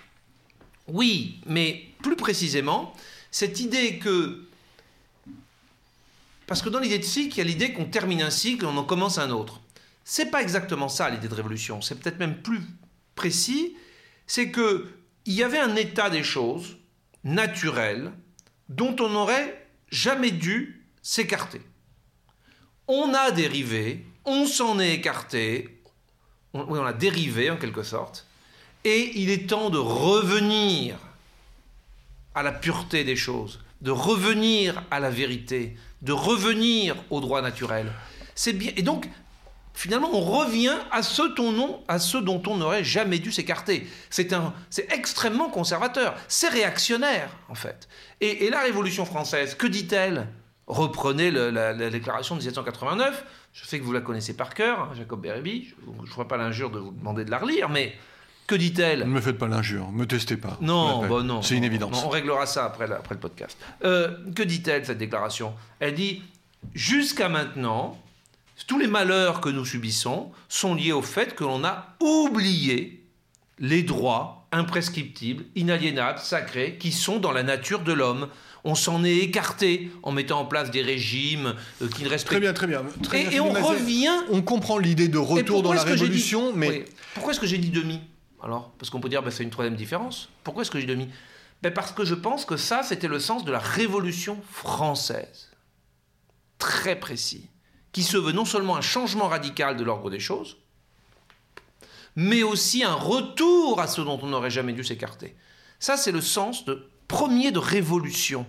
Oui, 0.87 1.39
mais 1.45 1.85
plus 2.01 2.15
précisément, 2.15 2.93
cette 3.29 3.59
idée 3.59 3.99
que 3.99 4.43
parce 6.47 6.61
que 6.61 6.67
dans 6.67 6.79
l'idée 6.79 6.99
de 6.99 7.05
cycle, 7.05 7.35
il 7.35 7.37
y 7.37 7.41
a 7.41 7.45
l'idée 7.45 7.71
qu'on 7.71 7.85
termine 7.85 8.21
un 8.21 8.29
cycle, 8.29 8.65
on 8.65 8.75
en 8.75 8.83
commence 8.83 9.17
un 9.17 9.29
autre. 9.29 9.60
C'est 10.13 10.25
pas 10.25 10.41
exactement 10.41 10.89
ça 10.89 11.09
l'idée 11.09 11.29
de 11.29 11.33
révolution. 11.33 11.79
C'est 11.79 11.97
peut-être 11.97 12.19
même 12.19 12.41
plus 12.41 12.59
précis. 13.15 13.77
C'est 14.27 14.51
que 14.51 14.89
il 15.23 15.31
y 15.31 15.41
avait 15.41 15.57
un 15.57 15.77
état 15.77 16.09
des 16.09 16.21
choses 16.21 16.75
naturel 17.23 18.11
dont 18.67 18.93
on 18.99 19.07
n'aurait 19.07 19.69
jamais 19.89 20.31
dû 20.31 20.85
s'écarter. 21.01 21.61
On 22.89 23.13
a 23.13 23.31
dérivé, 23.31 24.05
on 24.25 24.45
s'en 24.47 24.81
est 24.81 24.95
écarté, 24.95 25.81
on, 26.53 26.63
on 26.63 26.83
a 26.83 26.91
dérivé 26.91 27.49
en 27.49 27.55
quelque 27.55 27.83
sorte, 27.83 28.27
et 28.83 29.17
il 29.17 29.29
est 29.29 29.47
temps 29.47 29.69
de 29.69 29.77
revenir 29.77 30.97
à 32.35 32.43
la 32.43 32.51
pureté 32.51 33.05
des 33.05 33.15
choses, 33.15 33.61
de 33.79 33.91
revenir 33.91 34.83
à 34.91 34.99
la 34.99 35.09
vérité, 35.09 35.77
de 36.01 36.11
revenir 36.11 37.01
au 37.11 37.21
droit 37.21 37.41
naturel. 37.41 37.93
C'est 38.35 38.53
bien. 38.53 38.73
Et 38.75 38.81
donc, 38.81 39.07
finalement, 39.81 40.09
on 40.13 40.21
revient 40.21 40.77
à 40.91 41.01
ce, 41.01 41.23
dont, 41.35 41.81
à 41.87 41.97
ce 41.97 42.19
dont 42.19 42.41
on 42.45 42.57
n'aurait 42.57 42.83
jamais 42.83 43.17
dû 43.17 43.31
s'écarter. 43.31 43.87
C'est, 44.11 44.31
un, 44.31 44.53
c'est 44.69 44.91
extrêmement 44.93 45.49
conservateur, 45.49 46.15
c'est 46.27 46.49
réactionnaire, 46.49 47.35
en 47.49 47.55
fait. 47.55 47.89
Et, 48.21 48.51
la 48.51 48.61
Révolution 48.61 49.05
française, 49.05 49.55
que 49.55 49.65
dit-elle? 49.65 50.27
Reprenez 50.67 51.31
la, 51.31 51.73
déclaration 51.89 52.35
de 52.35 52.41
1789. 52.41 53.25
Je 53.53 53.65
sais 53.65 53.79
que 53.79 53.83
vous 53.83 53.91
la 53.91 54.01
connaissez 54.01 54.35
par 54.35 54.53
cœur, 54.53 54.81
hein, 54.81 54.89
Jacob 54.95 55.19
Bérébi. 55.19 55.73
Je 55.83 56.01
ne 56.01 56.05
ferai 56.05 56.27
pas 56.27 56.37
l'injure 56.37 56.69
de 56.69 56.77
vous 56.77 56.91
demander 56.91 57.25
de 57.25 57.31
la 57.31 57.39
relire, 57.39 57.67
mais 57.67 57.95
que 58.45 58.53
dit-elle? 58.53 58.99
Ne 58.99 59.05
me 59.05 59.19
faites 59.19 59.39
pas 59.39 59.47
l'injure, 59.47 59.91
me 59.91 60.05
testez 60.05 60.37
pas. 60.37 60.57
Non, 60.61 61.07
bah 61.07 61.23
non. 61.23 61.41
C'est 61.41 61.55
une 61.57 61.63
évidence. 61.63 62.03
on 62.05 62.09
réglera 62.09 62.45
ça 62.45 62.65
après, 62.65 62.89
après 62.91 63.15
le 63.15 63.19
podcast. 63.19 63.57
Euh, 63.83 64.15
que 64.35 64.43
dit-elle, 64.43 64.85
cette 64.85 64.99
déclaration? 64.99 65.55
Elle 65.79 65.95
dit 65.95 66.21
Jusqu'à 66.75 67.27
maintenant, 67.27 67.97
tous 68.67 68.79
les 68.79 68.87
malheurs 68.87 69.41
que 69.41 69.49
nous 69.49 69.65
subissons 69.65 70.31
sont 70.49 70.75
liés 70.75 70.91
au 70.91 71.01
fait 71.01 71.35
que 71.35 71.43
l'on 71.43 71.63
a 71.63 71.95
oublié 71.99 73.05
les 73.59 73.83
droits 73.83 74.47
imprescriptibles, 74.51 75.45
inaliénables, 75.55 76.19
sacrés, 76.19 76.77
qui 76.77 76.91
sont 76.91 77.19
dans 77.19 77.31
la 77.31 77.43
nature 77.43 77.81
de 77.81 77.93
l'homme. 77.93 78.27
On 78.63 78.75
s'en 78.75 79.03
est 79.03 79.17
écarté 79.17 79.91
en 80.03 80.11
mettant 80.11 80.41
en 80.41 80.45
place 80.45 80.69
des 80.71 80.81
régimes 80.81 81.55
euh, 81.81 81.87
qui 81.87 82.03
ne 82.03 82.09
respectent 82.09 82.27
Très 82.27 82.39
bien, 82.39 82.53
très 82.53 82.67
bien. 82.67 82.83
et, 83.31 83.39
on 83.39 83.51
revient. 83.51 84.11
On 84.29 84.41
comprend 84.41 84.77
l'idée 84.77 85.07
de 85.07 85.17
retour 85.17 85.63
dans 85.63 85.73
la 85.73 85.83
révolution, 85.83 86.53
mais. 86.53 86.85
Pourquoi 87.13 87.31
est-ce 87.33 87.39
que 87.39 87.47
j'ai 87.47 87.57
dit 87.57 87.69
demi 87.69 88.01
alors? 88.43 88.71
Parce 88.79 88.89
qu'on 88.89 88.99
peut 88.99 89.09
dire, 89.09 89.19
que 89.19 89.25
bah, 89.25 89.31
c'est 89.31 89.43
une 89.43 89.51
troisième 89.51 89.75
différence. 89.75 90.29
Pourquoi 90.43 90.63
est-ce 90.63 90.71
que 90.71 90.79
j'ai 90.79 90.87
demi? 90.87 91.07
Ben 91.61 91.71
Parce 91.71 91.91
que 91.91 92.03
je 92.03 92.15
pense 92.15 92.43
que 92.43 92.57
ça, 92.57 92.81
c'était 92.81 93.07
le 93.07 93.19
sens 93.19 93.45
de 93.45 93.51
la 93.51 93.59
Révolution 93.59 94.39
française. 94.51 95.51
Très 96.57 96.99
précis. 96.99 97.50
Qui 97.91 98.03
se 98.03 98.17
veut 98.17 98.31
non 98.31 98.45
seulement 98.45 98.77
un 98.77 98.81
changement 98.81 99.27
radical 99.27 99.75
de 99.75 99.83
l'ordre 99.83 100.09
des 100.09 100.19
choses, 100.19 100.57
mais 102.15 102.43
aussi 102.43 102.83
un 102.83 102.93
retour 102.93 103.79
à 103.79 103.87
ce 103.87 104.01
dont 104.01 104.19
on 104.21 104.27
n'aurait 104.27 104.51
jamais 104.51 104.73
dû 104.73 104.83
s'écarter. 104.83 105.35
Ça, 105.79 105.97
c'est 105.97 106.11
le 106.11 106.21
sens 106.21 106.65
de 106.65 106.87
premier 107.07 107.51
de 107.51 107.59
révolution 107.59 108.45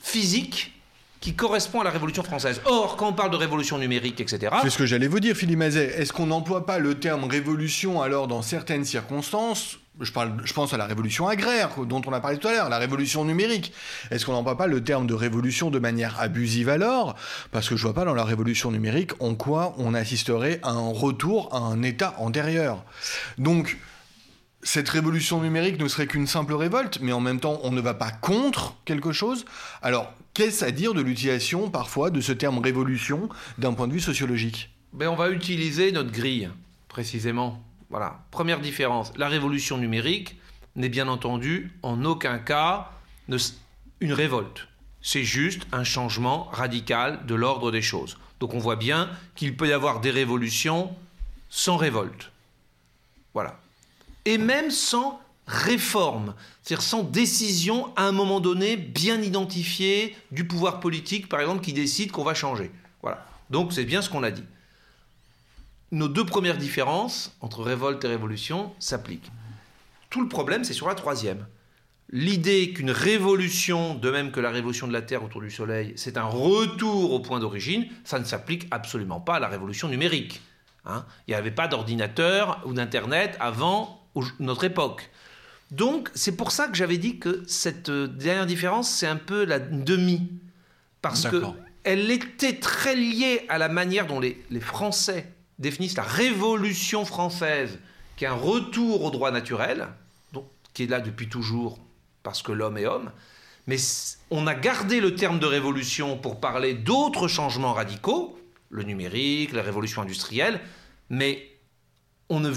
physique 0.00 0.72
qui 1.20 1.34
correspond 1.34 1.80
à 1.80 1.84
la 1.84 1.90
Révolution 1.90 2.22
française. 2.22 2.62
Or, 2.64 2.96
quand 2.96 3.08
on 3.08 3.12
parle 3.12 3.30
de 3.30 3.36
révolution 3.36 3.76
numérique, 3.78 4.20
etc. 4.20 4.56
C'est 4.62 4.70
ce 4.70 4.78
que 4.78 4.86
j'allais 4.86 5.06
vous 5.06 5.20
dire, 5.20 5.36
Philippe 5.36 5.58
Mazet. 5.58 6.00
Est-ce 6.00 6.12
qu'on 6.12 6.26
n'emploie 6.26 6.64
pas 6.64 6.78
le 6.78 6.98
terme 6.98 7.24
révolution 7.24 8.00
alors 8.00 8.26
dans 8.26 8.40
certaines 8.40 8.84
circonstances 8.86 9.78
je, 10.00 10.52
pense 10.52 10.72
à 10.72 10.76
la 10.76 10.86
révolution 10.86 11.28
agraire 11.28 11.70
dont 11.86 12.02
on 12.06 12.12
a 12.12 12.20
parlé 12.20 12.38
tout 12.38 12.48
à 12.48 12.52
l'heure, 12.52 12.68
la 12.68 12.78
révolution 12.78 13.24
numérique. 13.24 13.72
Est-ce 14.10 14.26
qu'on 14.26 14.32
n'emploie 14.32 14.56
pas 14.56 14.66
le 14.66 14.82
terme 14.82 15.06
de 15.06 15.14
révolution 15.14 15.70
de 15.70 15.78
manière 15.78 16.20
abusive 16.20 16.68
alors? 16.68 17.16
Parce 17.52 17.68
que 17.68 17.76
je 17.76 17.82
vois 17.82 17.94
pas 17.94 18.04
dans 18.04 18.14
la 18.14 18.24
révolution 18.24 18.70
numérique 18.70 19.12
en 19.20 19.34
quoi 19.34 19.74
on 19.78 19.94
assisterait 19.94 20.60
à 20.62 20.70
un 20.70 20.92
retour 20.92 21.54
à 21.54 21.58
un 21.58 21.82
état 21.82 22.14
antérieur. 22.18 22.84
Donc, 23.38 23.78
cette 24.62 24.88
révolution 24.88 25.40
numérique 25.40 25.80
ne 25.80 25.88
serait 25.88 26.06
qu'une 26.06 26.26
simple 26.26 26.54
révolte, 26.54 26.98
mais 27.00 27.12
en 27.12 27.20
même 27.20 27.40
temps, 27.40 27.60
on 27.62 27.70
ne 27.70 27.80
va 27.80 27.94
pas 27.94 28.10
contre 28.10 28.76
quelque 28.84 29.12
chose? 29.12 29.44
Alors, 29.82 30.12
qu'est-ce 30.34 30.64
à 30.64 30.70
dire 30.70 30.92
de 30.92 31.00
l'utilisation 31.00 31.70
parfois 31.70 32.10
de 32.10 32.20
ce 32.20 32.32
terme 32.32 32.58
révolution 32.58 33.28
d'un 33.58 33.72
point 33.72 33.88
de 33.88 33.92
vue 33.92 34.00
sociologique? 34.00 34.70
Ben, 34.92 35.08
On 35.08 35.16
va 35.16 35.30
utiliser 35.30 35.92
notre 35.92 36.10
grille, 36.10 36.50
précisément. 36.88 37.62
Voilà. 37.90 38.24
Première 38.30 38.60
différence, 38.60 39.12
la 39.16 39.28
révolution 39.28 39.78
numérique 39.78 40.36
n'est 40.76 40.88
bien 40.88 41.08
entendu 41.08 41.72
en 41.82 42.04
aucun 42.04 42.38
cas 42.38 42.90
une 44.00 44.12
révolte. 44.12 44.68
C'est 45.02 45.24
juste 45.24 45.66
un 45.72 45.84
changement 45.84 46.44
radical 46.52 47.26
de 47.26 47.34
l'ordre 47.34 47.70
des 47.70 47.82
choses. 47.82 48.18
Donc 48.38 48.54
on 48.54 48.58
voit 48.58 48.76
bien 48.76 49.10
qu'il 49.34 49.56
peut 49.56 49.68
y 49.68 49.72
avoir 49.72 50.00
des 50.00 50.10
révolutions 50.10 50.94
sans 51.48 51.76
révolte. 51.76 52.30
Voilà 53.34 53.60
et 54.24 54.38
même 54.38 54.70
sans 54.70 55.20
réforme, 55.46 56.34
c'est-à-dire 56.62 56.82
sans 56.82 57.02
décision 57.02 57.92
à 57.96 58.04
un 58.04 58.12
moment 58.12 58.40
donné 58.40 58.76
bien 58.76 59.20
identifiée 59.20 60.16
du 60.30 60.46
pouvoir 60.46 60.80
politique, 60.80 61.28
par 61.28 61.40
exemple, 61.40 61.64
qui 61.64 61.72
décide 61.72 62.12
qu'on 62.12 62.24
va 62.24 62.34
changer. 62.34 62.70
Voilà. 63.02 63.26
Donc 63.50 63.72
c'est 63.72 63.84
bien 63.84 64.02
ce 64.02 64.10
qu'on 64.10 64.22
a 64.22 64.30
dit. 64.30 64.44
Nos 65.92 66.06
deux 66.06 66.24
premières 66.24 66.56
différences 66.56 67.36
entre 67.40 67.62
révolte 67.62 68.04
et 68.04 68.08
révolution 68.08 68.72
s'appliquent. 68.78 69.32
Tout 70.08 70.20
le 70.20 70.28
problème, 70.28 70.62
c'est 70.62 70.72
sur 70.72 70.88
la 70.88 70.94
troisième. 70.94 71.46
L'idée 72.12 72.72
qu'une 72.72 72.90
révolution, 72.90 73.94
de 73.94 74.10
même 74.10 74.30
que 74.30 74.40
la 74.40 74.50
révolution 74.50 74.86
de 74.86 74.92
la 74.92 75.02
Terre 75.02 75.24
autour 75.24 75.40
du 75.40 75.50
Soleil, 75.50 75.92
c'est 75.96 76.16
un 76.16 76.24
retour 76.24 77.12
au 77.12 77.20
point 77.20 77.40
d'origine, 77.40 77.86
ça 78.04 78.18
ne 78.18 78.24
s'applique 78.24 78.66
absolument 78.70 79.20
pas 79.20 79.36
à 79.36 79.40
la 79.40 79.48
révolution 79.48 79.88
numérique. 79.88 80.40
Hein. 80.86 81.04
Il 81.26 81.32
n'y 81.32 81.36
avait 81.36 81.50
pas 81.50 81.68
d'ordinateur 81.68 82.62
ou 82.66 82.72
d'Internet 82.72 83.36
avant 83.40 84.00
notre 84.38 84.64
époque. 84.64 85.10
Donc, 85.70 86.10
c'est 86.14 86.36
pour 86.36 86.50
ça 86.50 86.68
que 86.68 86.76
j'avais 86.76 86.98
dit 86.98 87.18
que 87.18 87.44
cette 87.46 87.90
euh, 87.90 88.08
dernière 88.08 88.46
différence, 88.46 88.90
c'est 88.90 89.06
un 89.06 89.16
peu 89.16 89.44
la 89.44 89.60
demi. 89.60 90.32
Parce 91.02 91.28
que 91.28 91.42
elle 91.82 92.10
était 92.10 92.58
très 92.58 92.94
liée 92.94 93.46
à 93.48 93.56
la 93.56 93.68
manière 93.68 94.06
dont 94.06 94.20
les, 94.20 94.44
les 94.50 94.60
Français 94.60 95.32
définissent 95.60 95.96
la 95.96 96.02
Révolution 96.02 97.04
française, 97.04 97.78
qui 98.16 98.24
est 98.24 98.28
un 98.28 98.34
retour 98.34 99.04
au 99.04 99.10
droit 99.10 99.30
naturel, 99.30 99.88
donc, 100.32 100.46
qui 100.74 100.84
est 100.84 100.86
là 100.86 101.00
depuis 101.00 101.28
toujours 101.28 101.78
parce 102.22 102.42
que 102.42 102.52
l'homme 102.52 102.76
est 102.76 102.86
homme. 102.86 103.12
Mais 103.66 103.76
on 104.30 104.46
a 104.46 104.54
gardé 104.54 105.00
le 105.00 105.14
terme 105.14 105.38
de 105.38 105.46
révolution 105.46 106.16
pour 106.16 106.40
parler 106.40 106.74
d'autres 106.74 107.28
changements 107.28 107.74
radicaux, 107.74 108.38
le 108.70 108.82
numérique, 108.82 109.52
la 109.52 109.62
révolution 109.62 110.02
industrielle, 110.02 110.60
mais 111.08 111.50
on 112.28 112.40
ne, 112.40 112.52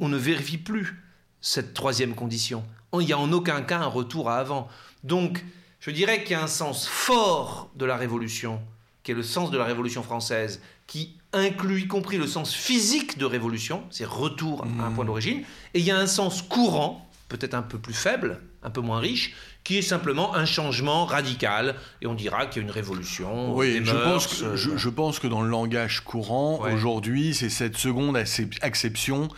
on 0.00 0.08
ne 0.08 0.16
vérifie 0.16 0.58
plus 0.58 1.02
cette 1.40 1.74
troisième 1.74 2.14
condition. 2.14 2.64
Il 2.94 3.06
n'y 3.06 3.12
a 3.12 3.18
en 3.18 3.32
aucun 3.32 3.62
cas 3.62 3.78
un 3.78 3.86
retour 3.86 4.30
à 4.30 4.38
avant. 4.38 4.68
Donc, 5.04 5.44
je 5.80 5.90
dirais 5.90 6.22
qu'il 6.22 6.32
y 6.32 6.34
a 6.34 6.42
un 6.42 6.48
sens 6.48 6.88
fort 6.88 7.70
de 7.76 7.84
la 7.84 7.96
révolution, 7.96 8.60
qui 9.02 9.12
est 9.12 9.14
le 9.14 9.22
sens 9.22 9.50
de 9.50 9.58
la 9.58 9.64
révolution 9.64 10.02
française, 10.02 10.60
qui 10.86 11.17
inclut 11.32 11.82
y 11.82 11.86
compris 11.86 12.16
le 12.16 12.26
sens 12.26 12.54
physique 12.54 13.18
de 13.18 13.24
révolution, 13.24 13.82
c'est 13.90 14.06
retour 14.06 14.64
à 14.80 14.86
un 14.86 14.90
point 14.90 15.04
d'origine, 15.04 15.42
et 15.74 15.80
il 15.80 15.84
y 15.84 15.90
a 15.90 15.98
un 15.98 16.06
sens 16.06 16.42
courant, 16.42 17.07
peut-être 17.28 17.54
un 17.54 17.62
peu 17.62 17.78
plus 17.78 17.94
faible, 17.94 18.40
un 18.62 18.70
peu 18.70 18.80
moins 18.80 19.00
riche, 19.00 19.34
qui 19.64 19.76
est 19.78 19.82
simplement 19.82 20.34
un 20.34 20.46
changement 20.46 21.04
radical, 21.04 21.74
et 22.00 22.06
on 22.06 22.14
dira 22.14 22.46
qu'il 22.46 22.62
y 22.62 22.64
a 22.64 22.68
une 22.68 22.72
révolution. 22.74 23.54
Oui, 23.54 23.80
des 23.80 23.84
je 23.84 23.92
mœurs, 23.92 24.26
pense, 24.26 24.40
que, 24.40 24.44
euh, 24.46 24.56
je, 24.56 24.76
je 24.76 24.88
pense 24.88 25.18
que 25.18 25.26
dans 25.26 25.42
le 25.42 25.48
langage 25.50 26.00
courant, 26.00 26.60
Ouais. 26.62 26.72
aujourd'hui, 26.72 27.34
c'est 27.34 27.50
cette 27.50 27.76
seconde 27.76 28.16
accep- 28.16 28.56
acception 28.62 29.28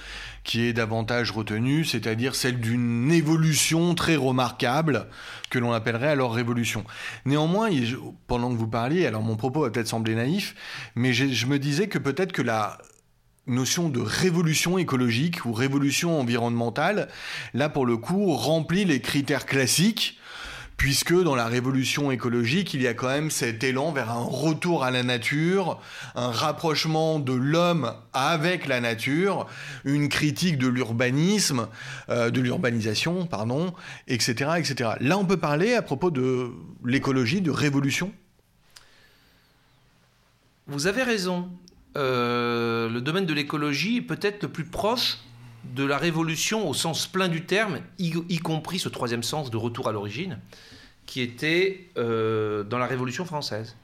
qui 0.44 0.62
est 0.62 0.72
davantage 0.72 1.32
retenue, 1.32 1.84
c'est-à-dire 1.84 2.34
celle 2.34 2.60
d'une 2.60 3.10
évolution 3.12 3.94
très 3.94 4.16
remarquable 4.16 5.06
que 5.50 5.58
l'on 5.58 5.72
appellerait 5.72 6.08
alors 6.08 6.32
révolution. 6.34 6.84
Néanmoins, 7.26 7.68
pendant 8.26 8.50
que 8.50 8.56
vous 8.56 8.68
parliez, 8.68 9.04
alors 9.06 9.22
mon 9.22 9.36
propos 9.36 9.62
va 9.62 9.70
peut-être 9.70 9.88
sembler 9.88 10.14
naïf, 10.14 10.54
mais 10.94 11.12
je 11.12 11.46
me 11.46 11.58
disais 11.58 11.88
que 11.88 11.98
peut-être 11.98 12.32
que 12.32 12.40
la 12.42 12.78
notion 13.50 13.88
de 13.88 14.00
révolution 14.00 14.78
écologique 14.78 15.44
ou 15.44 15.52
révolution 15.52 16.20
environnementale, 16.20 17.08
là 17.54 17.68
pour 17.68 17.86
le 17.86 17.96
coup, 17.96 18.32
remplit 18.34 18.84
les 18.84 19.00
critères 19.00 19.46
classiques 19.46 20.18
puisque 20.80 21.12
dans 21.12 21.34
la 21.34 21.46
révolution 21.46 22.10
écologique, 22.10 22.72
il 22.72 22.80
y 22.80 22.86
a 22.86 22.94
quand 22.94 23.08
même 23.08 23.30
cet 23.30 23.62
élan 23.62 23.92
vers 23.92 24.10
un 24.10 24.24
retour 24.24 24.82
à 24.82 24.90
la 24.90 25.02
nature, 25.02 25.78
un 26.14 26.30
rapprochement 26.30 27.18
de 27.18 27.34
l'homme 27.34 27.92
avec 28.14 28.66
la 28.66 28.80
nature, 28.80 29.46
une 29.84 30.08
critique 30.08 30.56
de 30.56 30.68
l'urbanisme, 30.68 31.68
euh, 32.08 32.30
de 32.30 32.40
l'urbanisation, 32.40 33.26
pardon, 33.26 33.74
etc., 34.08 34.52
etc. 34.56 34.92
Là, 35.00 35.18
on 35.18 35.26
peut 35.26 35.36
parler 35.36 35.74
à 35.74 35.82
propos 35.82 36.10
de 36.10 36.50
l'écologie, 36.82 37.42
de 37.42 37.50
révolution? 37.50 38.10
Vous 40.66 40.86
avez 40.86 41.02
raison. 41.02 41.50
Euh, 41.96 42.88
le 42.88 43.00
domaine 43.00 43.26
de 43.26 43.34
l'écologie 43.34 43.98
est 43.98 44.02
peut-être 44.02 44.42
le 44.42 44.48
plus 44.48 44.64
proche 44.64 45.18
de 45.64 45.84
la 45.84 45.98
révolution 45.98 46.68
au 46.68 46.74
sens 46.74 47.06
plein 47.06 47.28
du 47.28 47.44
terme, 47.44 47.80
y, 47.98 48.38
compris 48.38 48.78
ce 48.78 48.88
troisième 48.88 49.22
sens 49.22 49.50
de 49.50 49.56
retour 49.56 49.88
à 49.88 49.92
l'origine, 49.92 50.38
qui 51.06 51.20
était 51.20 51.88
euh, 51.98 52.62
dans 52.64 52.78
la 52.78 52.86
Révolution 52.86 53.24
française. 53.24 53.76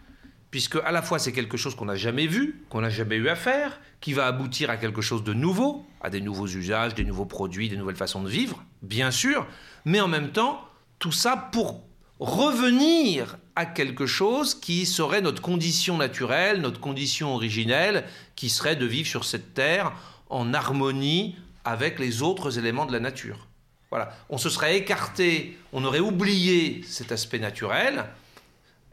Puisque 0.50 0.76
à 0.76 0.92
la 0.92 1.02
fois 1.02 1.18
c'est 1.18 1.32
quelque 1.32 1.56
chose 1.56 1.74
qu'on 1.74 1.84
n'a 1.86 1.96
jamais 1.96 2.26
vu, 2.26 2.64
qu'on 2.70 2.80
n'a 2.80 2.88
jamais 2.88 3.16
eu 3.16 3.28
à 3.28 3.36
faire, 3.36 3.78
qui 4.00 4.12
va 4.12 4.26
aboutir 4.26 4.70
à 4.70 4.76
quelque 4.76 5.02
chose 5.02 5.22
de 5.22 5.34
nouveau, 5.34 5.84
à 6.00 6.08
des 6.08 6.20
nouveaux 6.20 6.46
usages, 6.46 6.94
des 6.94 7.04
nouveaux 7.04 7.26
produits, 7.26 7.68
des 7.68 7.76
nouvelles 7.76 7.96
façons 7.96 8.22
de 8.22 8.28
vivre, 8.28 8.64
bien 8.82 9.10
sûr, 9.10 9.46
mais 9.84 10.00
en 10.00 10.08
même 10.08 10.30
temps, 10.30 10.60
tout 10.98 11.12
ça 11.12 11.36
pour 11.52 11.82
revenir 12.20 13.36
à 13.56 13.64
quelque 13.64 14.06
chose 14.06 14.54
qui 14.54 14.84
serait 14.84 15.22
notre 15.22 15.40
condition 15.40 15.96
naturelle, 15.96 16.60
notre 16.60 16.78
condition 16.78 17.34
originelle, 17.34 18.04
qui 18.36 18.50
serait 18.50 18.76
de 18.76 18.84
vivre 18.84 19.08
sur 19.08 19.24
cette 19.24 19.54
terre 19.54 19.92
en 20.28 20.52
harmonie 20.52 21.36
avec 21.64 21.98
les 21.98 22.22
autres 22.22 22.58
éléments 22.58 22.86
de 22.86 22.92
la 22.92 23.00
nature. 23.00 23.48
Voilà, 23.90 24.12
on 24.28 24.36
se 24.36 24.50
serait 24.50 24.76
écarté, 24.76 25.58
on 25.72 25.84
aurait 25.84 26.00
oublié 26.00 26.82
cet 26.86 27.12
aspect 27.12 27.38
naturel, 27.38 28.04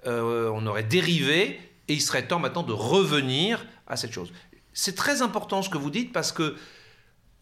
euh, 0.08 0.50
on 0.54 0.66
aurait 0.66 0.84
dérivé, 0.84 1.60
et 1.88 1.94
il 1.94 2.02
serait 2.02 2.28
temps 2.28 2.40
maintenant 2.40 2.64
de 2.64 2.74
revenir 2.74 3.66
à 3.88 3.98
cette 3.98 4.14
chose. 4.14 4.32
C'est 4.74 4.96
très 4.96 5.22
important 5.22 5.62
ce 5.62 5.70
que 5.70 5.78
vous 5.78 5.90
dites 5.90 6.14
parce 6.14 6.32
que 6.32 6.56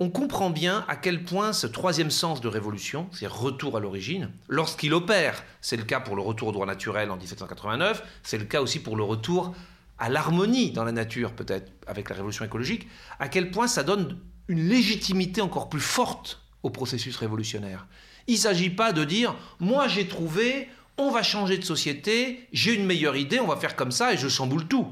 on 0.02 0.10
comprend 0.10 0.50
bien 0.50 0.84
à 0.88 0.96
quel 0.96 1.24
point 1.24 1.54
ce 1.54 1.68
troisième 1.68 2.10
sens 2.10 2.42
de 2.42 2.48
révolution, 2.48 3.08
c'est 3.12 3.28
retour 3.28 3.78
à 3.78 3.80
l'origine, 3.80 4.32
lorsqu'il 4.48 4.96
opère, 4.96 5.44
c'est 5.62 5.78
le 5.78 5.84
cas 5.84 6.00
pour 6.00 6.16
le 6.16 6.24
retour 6.24 6.48
au 6.48 6.52
droit 6.52 6.66
naturel 6.66 7.12
en 7.12 7.18
1789, 7.18 8.02
c'est 8.24 8.40
le 8.40 8.46
cas 8.46 8.64
aussi 8.64 8.80
pour 8.80 8.98
le 8.98 9.04
retour 9.04 9.54
à 10.00 10.10
l'harmonie 10.10 10.72
dans 10.72 10.84
la 10.86 10.92
nature, 10.92 11.34
peut-être 11.34 11.72
avec 11.86 12.10
la 12.10 12.16
révolution 12.16 12.44
écologique, 12.44 12.88
à 13.20 13.30
quel 13.30 13.52
point 13.52 13.68
ça 13.68 13.84
donne 13.84 14.18
une 14.48 14.68
légitimité 14.68 15.40
encore 15.40 15.70
plus 15.70 15.80
forte 15.80 16.42
au 16.64 16.72
processus 16.72 17.16
révolutionnaire. 17.18 17.86
Il 18.26 18.34
ne 18.34 18.40
s'agit 18.40 18.72
pas 18.72 18.94
de 18.94 19.04
dire, 19.04 19.36
moi 19.60 19.88
j'ai 19.88 20.08
trouvé, 20.08 20.68
on 20.98 21.12
va 21.12 21.22
changer 21.22 21.60
de 21.60 21.64
société, 21.64 22.48
j'ai 22.54 22.74
une 22.74 22.88
meilleure 22.88 23.18
idée, 23.18 23.40
on 23.40 23.46
va 23.46 23.56
faire 23.56 23.76
comme 23.76 23.92
ça 23.92 24.12
et 24.12 24.18
je 24.18 24.30
chamboule 24.30 24.68
tout. 24.68 24.88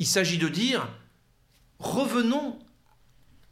Il 0.00 0.06
s'agit 0.06 0.38
de 0.38 0.48
dire, 0.48 0.88
revenons 1.78 2.58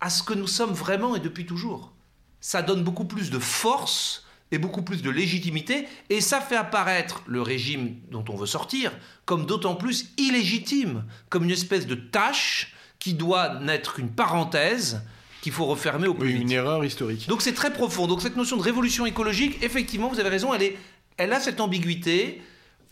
à 0.01 0.11
ce 0.11 0.23
que 0.23 0.35
nous 0.35 0.47
sommes 0.47 0.73
vraiment 0.73 1.15
et 1.17 1.21
depuis 1.21 1.47
toujours. 1.47 1.93
Ça 2.41 2.63
donne 2.63 2.83
beaucoup 2.85 3.05
plus 3.05 3.31
de 3.31 3.39
force 3.39 4.25
et 4.53 4.59
beaucoup 4.59 4.83
plus 4.83 5.01
de 5.03 5.11
légitimité, 5.11 5.87
et 6.09 6.21
ça 6.21 6.41
fait 6.41 6.57
apparaître 6.57 7.23
le 7.29 7.41
régime 7.41 7.95
dont 8.11 8.25
on 8.29 8.35
veut 8.37 8.47
sortir 8.47 8.91
comme 9.25 9.47
d'autant 9.47 9.77
plus 9.77 10.11
illégitime, 10.19 11.05
comme 11.29 11.45
une 11.45 11.53
espèce 11.53 11.87
de 11.87 11.95
tâche 11.95 12.75
qui 12.99 13.15
doit 13.15 13.61
n'être 13.61 13.95
qu'une 13.95 14.11
parenthèse 14.11 15.03
qu'il 15.41 15.53
faut 15.53 15.67
refermer 15.67 16.09
au 16.09 16.15
plus 16.15 16.27
Oui, 16.27 16.33
vite. 16.35 16.43
une 16.43 16.51
erreur 16.53 16.85
historique. 16.85 17.29
Donc 17.29 17.43
c'est 17.43 17.55
très 17.55 17.73
profond. 17.73 18.07
Donc 18.09 18.21
cette 18.23 18.37
notion 18.37 18.57
de 18.57 18.63
révolution 18.63 19.07
écologique, 19.07 19.63
effectivement, 19.63 20.09
vous 20.09 20.19
avez 20.21 20.29
raison, 20.29 20.53
elle, 20.53 20.63
est, 20.65 20.77
elle 21.17 21.33
a 21.33 21.39
cette 21.41 21.61
ambiguïté. 21.61 22.43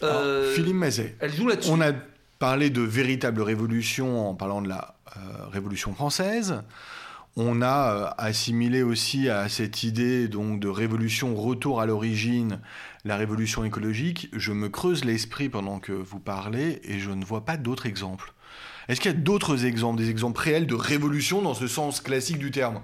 Alors, 0.01 0.14
Euh, 0.23 0.55
Philippe 0.55 0.77
Mazet, 0.77 1.16
elle 1.18 1.35
joue 1.35 1.49
là-dessus. 1.49 1.71
on 1.73 1.81
a 1.81 1.90
parlé 2.38 2.71
de 2.71 2.83
véritable 2.83 3.42
révolution 3.42 4.31
en 4.31 4.35
parlant 4.37 4.62
de 4.62 4.68
la 4.68 4.94
euh, 5.16 5.21
Révolution 5.51 5.92
française. 5.92 6.62
On 7.37 7.62
a 7.62 7.93
euh, 7.93 8.11
assimilé 8.19 8.83
aussi 8.83 9.29
à 9.29 9.49
cette 9.49 9.83
idée 9.85 10.27
donc 10.29 10.59
de 10.61 10.69
révolution 10.69 11.35
retour 11.37 11.81
à 11.81 11.87
l'origine 11.87 12.61
la 13.05 13.17
révolution 13.17 13.64
écologique. 13.64 14.29
Je 14.33 14.53
me 14.53 14.69
creuse 14.69 15.05
l'esprit 15.05 15.49
pendant 15.49 15.79
que 15.79 15.93
vous 15.93 16.19
parlez 16.19 16.81
et 16.85 16.99
je 16.99 17.11
ne 17.11 17.25
vois 17.25 17.45
pas 17.45 17.57
d'autres 17.57 17.87
exemples. 17.87 18.35
Est-ce 18.88 19.01
qu'il 19.03 19.11
y 19.12 19.14
a 19.14 19.19
d'autres 19.19 19.67
exemples, 19.67 19.99
des 19.99 20.09
exemples 20.09 20.41
réels 20.41 20.67
de 20.67 20.75
révolution 20.75 21.43
dans 21.43 21.53
ce 21.55 21.67
sens 21.69 22.01
classique 22.01 22.38
du 22.38 22.51
terme? 22.51 22.81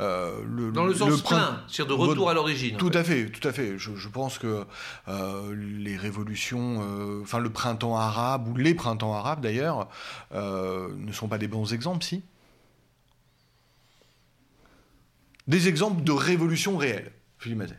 Euh, 0.00 0.32
le- 0.48 0.72
Dans 0.72 0.84
le 0.86 0.94
sens 0.94 1.20
prin- 1.22 1.36
plein, 1.36 1.62
c'est-à-dire 1.68 1.94
de 1.94 2.00
retour 2.00 2.30
à 2.30 2.34
l'origine. 2.34 2.74
en 2.74 2.78
tout 2.78 2.90
fait. 2.90 2.96
à 2.98 3.04
fait, 3.04 3.26
tout 3.26 3.46
à 3.46 3.52
fait. 3.52 3.78
Je, 3.78 3.94
je 3.94 4.08
pense 4.08 4.38
que 4.38 4.64
euh, 5.08 5.54
les 5.54 5.96
révolutions, 5.98 6.80
euh, 6.82 7.20
enfin 7.22 7.38
le 7.38 7.50
printemps 7.50 7.96
arabe 7.96 8.48
ou 8.48 8.56
les 8.56 8.74
printemps 8.74 9.14
arabes 9.14 9.42
d'ailleurs, 9.42 9.88
ne 10.34 11.12
sont 11.12 11.28
pas 11.28 11.38
des 11.38 11.48
bons 11.48 11.72
exemples, 11.74 12.04
si? 12.04 12.22
Des 15.48 15.68
exemples 15.68 16.02
de 16.04 16.12
révolution 16.12 16.76
réelle, 16.76 17.12
Philippe 17.38 17.58
Mazet. 17.58 17.78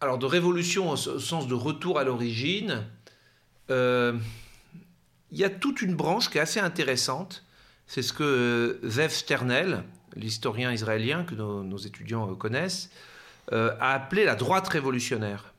Alors 0.00 0.18
de 0.18 0.26
révolution 0.26 0.90
au 0.90 0.96
sens 0.96 1.46
de 1.46 1.54
retour 1.54 1.98
à 1.98 2.04
l'origine, 2.04 2.84
euh, 3.70 4.18
il 5.32 5.38
y 5.38 5.44
a 5.44 5.50
toute 5.50 5.82
une 5.82 5.94
branche 5.94 6.30
qui 6.30 6.38
est 6.38 6.42
assez 6.42 6.60
intéressante. 6.60 7.44
C'est 7.86 8.02
ce 8.02 8.12
que 8.12 8.22
euh, 8.22 8.88
Zev 8.88 9.10
Sternel, 9.10 9.84
l'historien 10.16 10.72
israélien 10.72 11.24
que 11.24 11.34
nos, 11.34 11.78
étudiants 11.78 12.30
euh, 12.30 12.34
connaissent, 12.34 12.90
a 13.50 13.92
appelé 13.92 14.24
la 14.24 14.36
droite 14.36 14.68
révolutionnaire. 14.68 15.52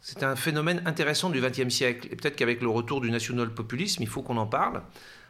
C'est 0.00 0.22
un 0.22 0.34
phénomène 0.34 0.82
intéressant 0.86 1.28
du 1.28 1.40
XXe 1.40 1.68
siècle. 1.68 2.08
Et 2.10 2.16
peut-être 2.16 2.36
qu'avec 2.36 2.62
le 2.62 2.68
retour 2.68 3.02
du 3.02 3.10
national-populisme, 3.10 4.02
il 4.02 4.08
faut 4.08 4.22
qu'on 4.22 4.38
en 4.38 4.46
parle. 4.46 4.82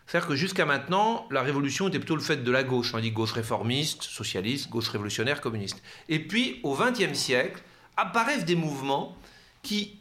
C'est-à-dire 0.08 0.28
que 0.28 0.36
jusqu'à 0.36 0.64
maintenant, 0.64 1.28
la 1.30 1.42
révolution 1.42 1.88
était 1.88 1.98
plutôt 1.98 2.16
le 2.16 2.22
fait 2.22 2.38
de 2.38 2.50
la 2.50 2.64
gauche. 2.64 2.94
On 2.94 2.98
dit 2.98 3.10
gauche 3.10 3.32
réformiste, 3.32 4.02
socialiste, 4.02 4.70
gauche 4.70 4.88
révolutionnaire, 4.88 5.42
communiste. 5.42 5.82
Et 6.08 6.18
puis, 6.18 6.60
au 6.62 6.74
XXe 6.74 7.12
siècle, 7.12 7.62
apparaissent 7.98 8.46
des 8.46 8.56
mouvements 8.56 9.14
qui, 9.62 10.00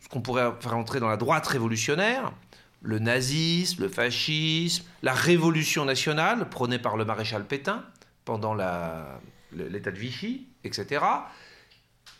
ce 0.00 0.08
qu'on 0.08 0.20
pourrait 0.20 0.52
faire 0.60 0.76
entrer 0.76 1.00
dans 1.00 1.08
la 1.08 1.16
droite 1.16 1.48
révolutionnaire, 1.48 2.32
le 2.80 3.00
nazisme, 3.00 3.82
le 3.82 3.88
fascisme, 3.88 4.84
la 5.02 5.14
révolution 5.14 5.84
nationale 5.84 6.48
prônée 6.48 6.78
par 6.78 6.96
le 6.96 7.04
maréchal 7.04 7.44
Pétain 7.46 7.84
pendant 8.24 8.54
l'état 8.54 9.90
de 9.90 9.98
Vichy, 9.98 10.46
etc. 10.62 11.04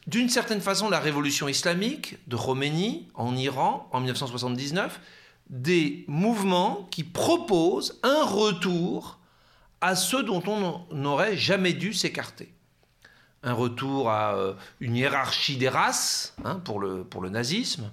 D'une 0.08 0.28
certaine 0.28 0.60
façon, 0.60 0.90
la 0.90 0.98
révolution 0.98 1.46
islamique 1.46 2.16
de 2.26 2.34
Khomeini 2.34 3.08
en 3.14 3.36
Iran 3.36 3.88
en 3.92 4.00
1979, 4.00 5.00
des 5.50 6.04
mouvements 6.06 6.86
qui 6.92 7.02
proposent 7.02 7.98
un 8.04 8.24
retour 8.24 9.18
à 9.80 9.96
ceux 9.96 10.22
dont 10.22 10.42
on 10.46 10.94
n'aurait 10.94 11.36
jamais 11.36 11.72
dû 11.72 11.92
s'écarter. 11.92 12.52
Un 13.42 13.52
retour 13.52 14.10
à 14.10 14.34
euh, 14.34 14.54
une 14.80 14.96
hiérarchie 14.96 15.56
des 15.56 15.68
races 15.68 16.34
hein, 16.44 16.60
pour, 16.64 16.78
le, 16.78 17.04
pour 17.04 17.20
le 17.20 17.30
nazisme, 17.30 17.90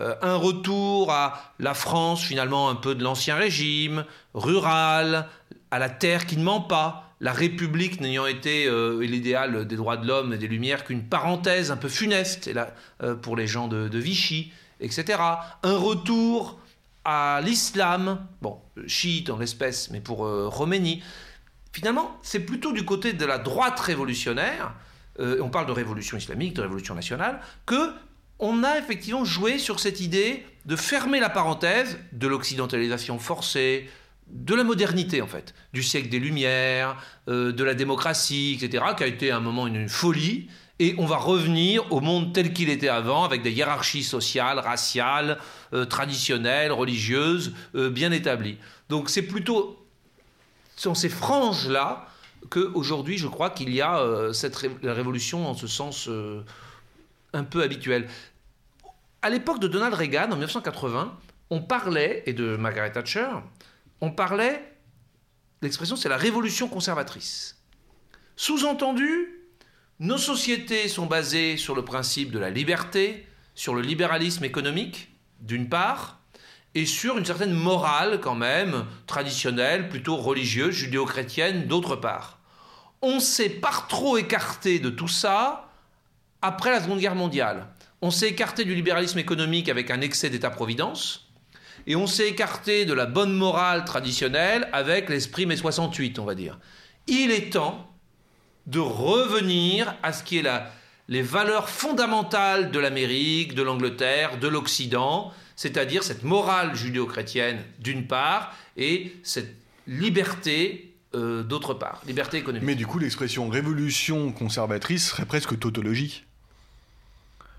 euh, 0.00 0.14
un 0.22 0.36
retour 0.36 1.10
à 1.12 1.54
la 1.58 1.74
France 1.74 2.22
finalement 2.22 2.68
un 2.68 2.74
peu 2.74 2.94
de 2.94 3.02
l'ancien 3.02 3.36
régime, 3.36 4.04
rural, 4.34 5.28
à 5.70 5.78
la 5.78 5.88
terre 5.88 6.26
qui 6.26 6.36
ne 6.36 6.42
ment 6.42 6.60
pas, 6.60 7.14
la 7.20 7.32
République 7.32 8.00
n'ayant 8.00 8.26
été 8.26 8.66
euh, 8.66 9.00
l'idéal 9.00 9.66
des 9.66 9.76
droits 9.76 9.96
de 9.96 10.06
l'homme 10.06 10.32
et 10.32 10.38
des 10.38 10.48
Lumières 10.48 10.84
qu'une 10.84 11.04
parenthèse 11.04 11.70
un 11.70 11.76
peu 11.76 11.88
funeste 11.88 12.50
pour 13.22 13.36
les 13.36 13.46
gens 13.46 13.68
de 13.68 13.98
Vichy, 13.98 14.52
etc. 14.80 15.20
Un 15.62 15.76
retour 15.76 16.58
à 17.04 17.40
l'islam, 17.42 18.26
bon, 18.40 18.60
chiite 18.86 19.30
en 19.30 19.38
l'espèce, 19.38 19.90
mais 19.90 20.00
pour 20.00 20.24
euh, 20.24 20.48
Roménie. 20.48 21.02
Finalement, 21.72 22.18
c'est 22.22 22.40
plutôt 22.40 22.72
du 22.72 22.84
côté 22.84 23.12
de 23.12 23.24
la 23.24 23.38
droite 23.38 23.80
révolutionnaire, 23.80 24.74
euh, 25.20 25.40
on 25.42 25.50
parle 25.50 25.66
de 25.66 25.72
révolution 25.72 26.16
islamique, 26.16 26.54
de 26.54 26.62
révolution 26.62 26.94
nationale, 26.94 27.40
que 27.66 27.92
on 28.38 28.64
a 28.64 28.78
effectivement 28.78 29.24
joué 29.24 29.58
sur 29.58 29.78
cette 29.78 30.00
idée 30.00 30.44
de 30.66 30.76
fermer 30.76 31.20
la 31.20 31.30
parenthèse 31.30 31.98
de 32.12 32.26
l'occidentalisation 32.26 33.18
forcée, 33.18 33.88
de 34.28 34.54
la 34.54 34.64
modernité 34.64 35.22
en 35.22 35.26
fait, 35.26 35.54
du 35.72 35.82
siècle 35.82 36.08
des 36.08 36.18
Lumières, 36.18 36.96
euh, 37.28 37.52
de 37.52 37.64
la 37.64 37.74
démocratie, 37.74 38.58
etc., 38.60 38.84
qui 38.96 39.04
a 39.04 39.06
été 39.06 39.30
à 39.30 39.36
un 39.36 39.40
moment 39.40 39.66
une 39.66 39.88
folie, 39.88 40.48
et 40.82 40.96
on 40.98 41.06
va 41.06 41.16
revenir 41.16 41.92
au 41.92 42.00
monde 42.00 42.32
tel 42.32 42.52
qu'il 42.52 42.68
était 42.68 42.88
avant, 42.88 43.22
avec 43.22 43.42
des 43.42 43.52
hiérarchies 43.52 44.02
sociales, 44.02 44.58
raciales, 44.58 45.38
euh, 45.74 45.84
traditionnelles, 45.84 46.72
religieuses, 46.72 47.52
euh, 47.76 47.88
bien 47.88 48.10
établies. 48.10 48.58
Donc 48.88 49.08
c'est 49.08 49.22
plutôt 49.22 49.78
dans 50.82 50.96
ces 50.96 51.08
franges-là 51.08 52.08
qu'aujourd'hui, 52.50 53.16
je 53.16 53.28
crois 53.28 53.50
qu'il 53.50 53.72
y 53.72 53.80
a 53.80 54.00
euh, 54.00 54.32
la 54.82 54.92
révolution 54.92 55.46
en 55.46 55.54
ce 55.54 55.68
sens 55.68 56.10
un 57.32 57.44
peu 57.44 57.62
habituel. 57.62 58.08
À 59.22 59.30
l'époque 59.30 59.60
de 59.60 59.68
Donald 59.68 59.94
Reagan, 59.94 60.32
en 60.32 60.34
1980, 60.34 61.16
on 61.50 61.62
parlait, 61.62 62.24
et 62.26 62.32
de 62.32 62.56
Margaret 62.56 62.90
Thatcher, 62.90 63.28
on 64.00 64.10
parlait, 64.10 64.74
l'expression 65.60 65.94
c'est 65.94 66.08
la 66.08 66.16
révolution 66.16 66.66
conservatrice. 66.66 67.62
Sous-entendu, 68.34 69.41
nos 70.00 70.18
sociétés 70.18 70.88
sont 70.88 71.06
basées 71.06 71.56
sur 71.56 71.74
le 71.74 71.84
principe 71.84 72.32
de 72.32 72.38
la 72.38 72.50
liberté, 72.50 73.26
sur 73.54 73.74
le 73.74 73.82
libéralisme 73.82 74.44
économique, 74.44 75.10
d'une 75.40 75.68
part, 75.68 76.20
et 76.74 76.86
sur 76.86 77.18
une 77.18 77.24
certaine 77.24 77.52
morale 77.52 78.20
quand 78.20 78.34
même, 78.34 78.86
traditionnelle, 79.06 79.88
plutôt 79.88 80.16
religieuse, 80.16 80.74
judéo-chrétienne, 80.74 81.66
d'autre 81.66 81.96
part. 81.96 82.40
On 83.02 83.20
s'est 83.20 83.50
par 83.50 83.88
trop 83.88 84.16
écarté 84.16 84.78
de 84.78 84.88
tout 84.88 85.08
ça 85.08 85.70
après 86.40 86.70
la 86.70 86.82
Seconde 86.82 87.00
Guerre 87.00 87.14
mondiale. 87.14 87.66
On 88.00 88.10
s'est 88.10 88.28
écarté 88.28 88.64
du 88.64 88.74
libéralisme 88.74 89.18
économique 89.18 89.68
avec 89.68 89.90
un 89.90 90.00
excès 90.00 90.30
d'État-providence, 90.30 91.28
et 91.86 91.96
on 91.96 92.06
s'est 92.06 92.28
écarté 92.28 92.84
de 92.84 92.94
la 92.94 93.06
bonne 93.06 93.32
morale 93.32 93.84
traditionnelle 93.84 94.68
avec 94.72 95.08
l'esprit 95.08 95.46
mai 95.46 95.56
68, 95.56 96.18
on 96.18 96.24
va 96.24 96.34
dire. 96.34 96.58
Il 97.06 97.30
est 97.30 97.52
temps 97.52 97.91
de 98.66 98.78
revenir 98.78 99.94
à 100.02 100.12
ce 100.12 100.22
qui 100.22 100.38
est 100.38 100.42
la, 100.42 100.70
les 101.08 101.22
valeurs 101.22 101.68
fondamentales 101.68 102.70
de 102.70 102.78
l'Amérique, 102.78 103.54
de 103.54 103.62
l'Angleterre, 103.62 104.38
de 104.38 104.48
l'Occident, 104.48 105.32
c'est-à-dire 105.56 106.02
cette 106.02 106.24
morale 106.24 106.74
judéo-chrétienne 106.74 107.58
d'une 107.78 108.06
part 108.06 108.54
et 108.76 109.14
cette 109.22 109.54
liberté 109.86 110.92
euh, 111.14 111.42
d'autre 111.42 111.74
part, 111.74 112.00
liberté 112.06 112.38
économique. 112.38 112.66
Mais 112.66 112.74
du 112.74 112.86
coup, 112.86 112.98
l'expression 112.98 113.48
révolution 113.48 114.32
conservatrice 114.32 115.08
serait 115.10 115.26
presque 115.26 115.58
tautologique. 115.58 116.24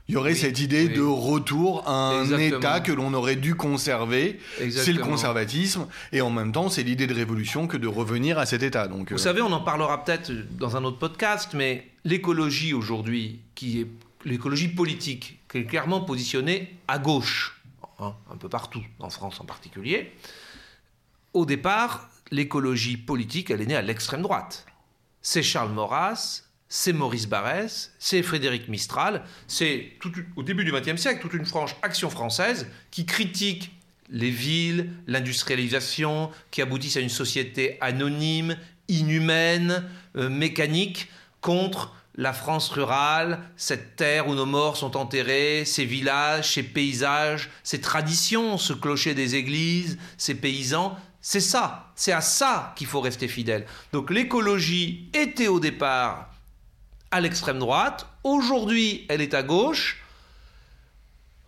Il 0.10 0.16
y 0.16 0.18
aurait 0.18 0.36
cette 0.36 0.60
idée 0.60 0.90
de 0.90 1.02
retour 1.02 1.88
à 1.88 2.10
un 2.10 2.38
État 2.38 2.82
que 2.82 2.92
l'on 2.92 3.14
aurait 3.14 3.38
dû 3.38 3.56
conserver. 3.56 4.40
C'est 4.58 4.92
le 4.92 5.02
conservatisme. 5.02 5.88
Et 6.12 6.20
en 6.20 6.30
même 6.30 6.52
temps, 6.52 6.70
c'est 6.70 6.84
l'idée 6.84 7.08
de 7.08 7.14
révolution 7.14 7.68
que 7.68 7.78
de 7.78 7.88
revenir 7.88 8.38
à 8.38 8.46
cet 8.46 8.64
État. 8.64 8.88
Donc, 8.88 9.10
Vous 9.12 9.16
euh, 9.16 9.18
savez, 9.18 9.42
on 9.42 9.52
en 9.52 9.62
parlera 9.62 10.04
peut-être 10.04 10.32
dans 10.58 10.76
un 10.76 10.84
autre 10.84 11.00
podcast, 11.00 11.52
mais 11.54 11.88
l'écologie 12.04 12.74
aujourd'hui, 12.74 13.40
qui 13.56 13.82
est 13.82 13.88
l'écologie 14.26 14.68
politique, 14.68 15.40
qui 15.50 15.60
est 15.60 15.66
clairement 15.66 16.02
positionnée 16.02 16.76
à 16.88 17.00
gauche, 17.00 17.62
hein, 18.00 18.14
un 18.32 18.36
peu 18.36 18.50
partout, 18.50 18.84
en 19.00 19.10
France 19.10 19.40
en 19.40 19.46
particulier, 19.46 20.12
au 21.34 21.46
départ, 21.46 22.10
l'écologie 22.32 22.98
politique, 22.98 23.52
elle 23.52 23.62
est 23.62 23.66
née 23.66 23.76
à 23.76 23.82
l'extrême 23.82 24.22
droite. 24.22 24.66
C'est 25.22 25.44
Charles 25.44 25.72
Maurras, 25.72 26.44
c'est 26.76 26.92
Maurice 26.92 27.28
Barrès, 27.28 27.92
c'est 28.00 28.24
Frédéric 28.24 28.68
Mistral, 28.68 29.24
c'est 29.48 29.92
au 30.36 30.42
début 30.42 30.66
du 30.66 30.72
XXe 30.72 31.00
siècle 31.00 31.22
toute 31.22 31.36
une 31.36 31.46
franche 31.46 31.76
action 31.84 32.10
française 32.10 32.66
qui 32.90 33.06
critique 33.06 33.74
les 34.10 34.32
villes, 34.32 34.90
l'industrialisation, 35.06 36.32
qui 36.50 36.64
aboutissent 36.64 36.98
à 36.98 37.02
une 37.02 37.10
société 37.10 37.78
anonyme, 37.80 38.58
inhumaine, 38.88 39.88
euh, 40.18 40.30
mécanique, 40.30 41.10
contre 41.42 41.96
la 42.16 42.34
France 42.34 42.70
rurale, 42.70 43.42
cette 43.56 43.96
terre 43.96 44.28
où 44.28 44.34
nos 44.34 44.48
morts 44.48 44.76
sont 44.76 44.98
enterrés, 44.98 45.66
ces 45.66 45.86
villages, 45.86 46.54
ces 46.54 46.64
paysages, 46.64 47.52
ces 47.62 47.82
traditions, 47.82 48.58
ce 48.58 48.74
clocher 48.74 49.14
des 49.14 49.36
églises, 49.36 50.00
ces 50.18 50.34
paysans. 50.34 50.98
C'est 51.22 51.40
ça, 51.40 51.92
c'est 51.96 52.14
à 52.14 52.22
ça 52.22 52.74
qu'il 52.76 52.88
faut 52.88 53.00
rester 53.00 53.28
fidèle. 53.28 53.68
Donc 53.92 54.10
l'écologie 54.10 55.12
était 55.14 55.48
au 55.48 55.60
départ 55.60 56.33
à 57.14 57.22
l'extrême 57.22 57.60
droite. 57.60 58.08
Aujourd'hui, 58.24 59.06
elle 59.08 59.22
est 59.22 59.36
à 59.36 59.44
gauche. 59.44 60.04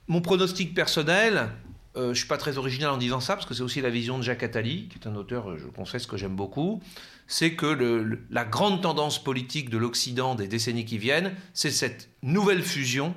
Mon 0.07 0.21
pronostic 0.21 0.75
personnel, 0.75 1.49
euh, 1.97 2.03
je 2.03 2.09
ne 2.09 2.13
suis 2.13 2.27
pas 2.27 2.37
très 2.37 2.59
original 2.59 2.91
en 2.91 2.97
disant 2.97 3.19
ça, 3.19 3.33
parce 3.33 3.47
que 3.47 3.55
c'est 3.55 3.63
aussi 3.63 3.81
la 3.81 3.89
vision 3.89 4.19
de 4.19 4.23
Jacques 4.23 4.43
Attali, 4.43 4.87
qui 4.89 4.99
est 4.99 5.07
un 5.07 5.15
auteur, 5.15 5.49
euh, 5.49 5.57
je 5.57 5.65
confesse, 5.65 6.05
que 6.05 6.17
j'aime 6.17 6.35
beaucoup, 6.35 6.83
c'est 7.25 7.55
que 7.55 8.19
la 8.29 8.45
grande 8.45 8.83
tendance 8.83 9.21
politique 9.23 9.71
de 9.71 9.79
l'Occident 9.79 10.35
des 10.35 10.47
décennies 10.47 10.85
qui 10.85 10.99
viennent, 10.99 11.33
c'est 11.55 11.71
cette 11.71 12.09
nouvelle 12.21 12.61
fusion 12.61 13.15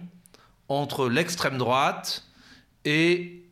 entre 0.69 1.07
l'extrême 1.11 1.59
droite 1.59 2.25
et 2.87 3.45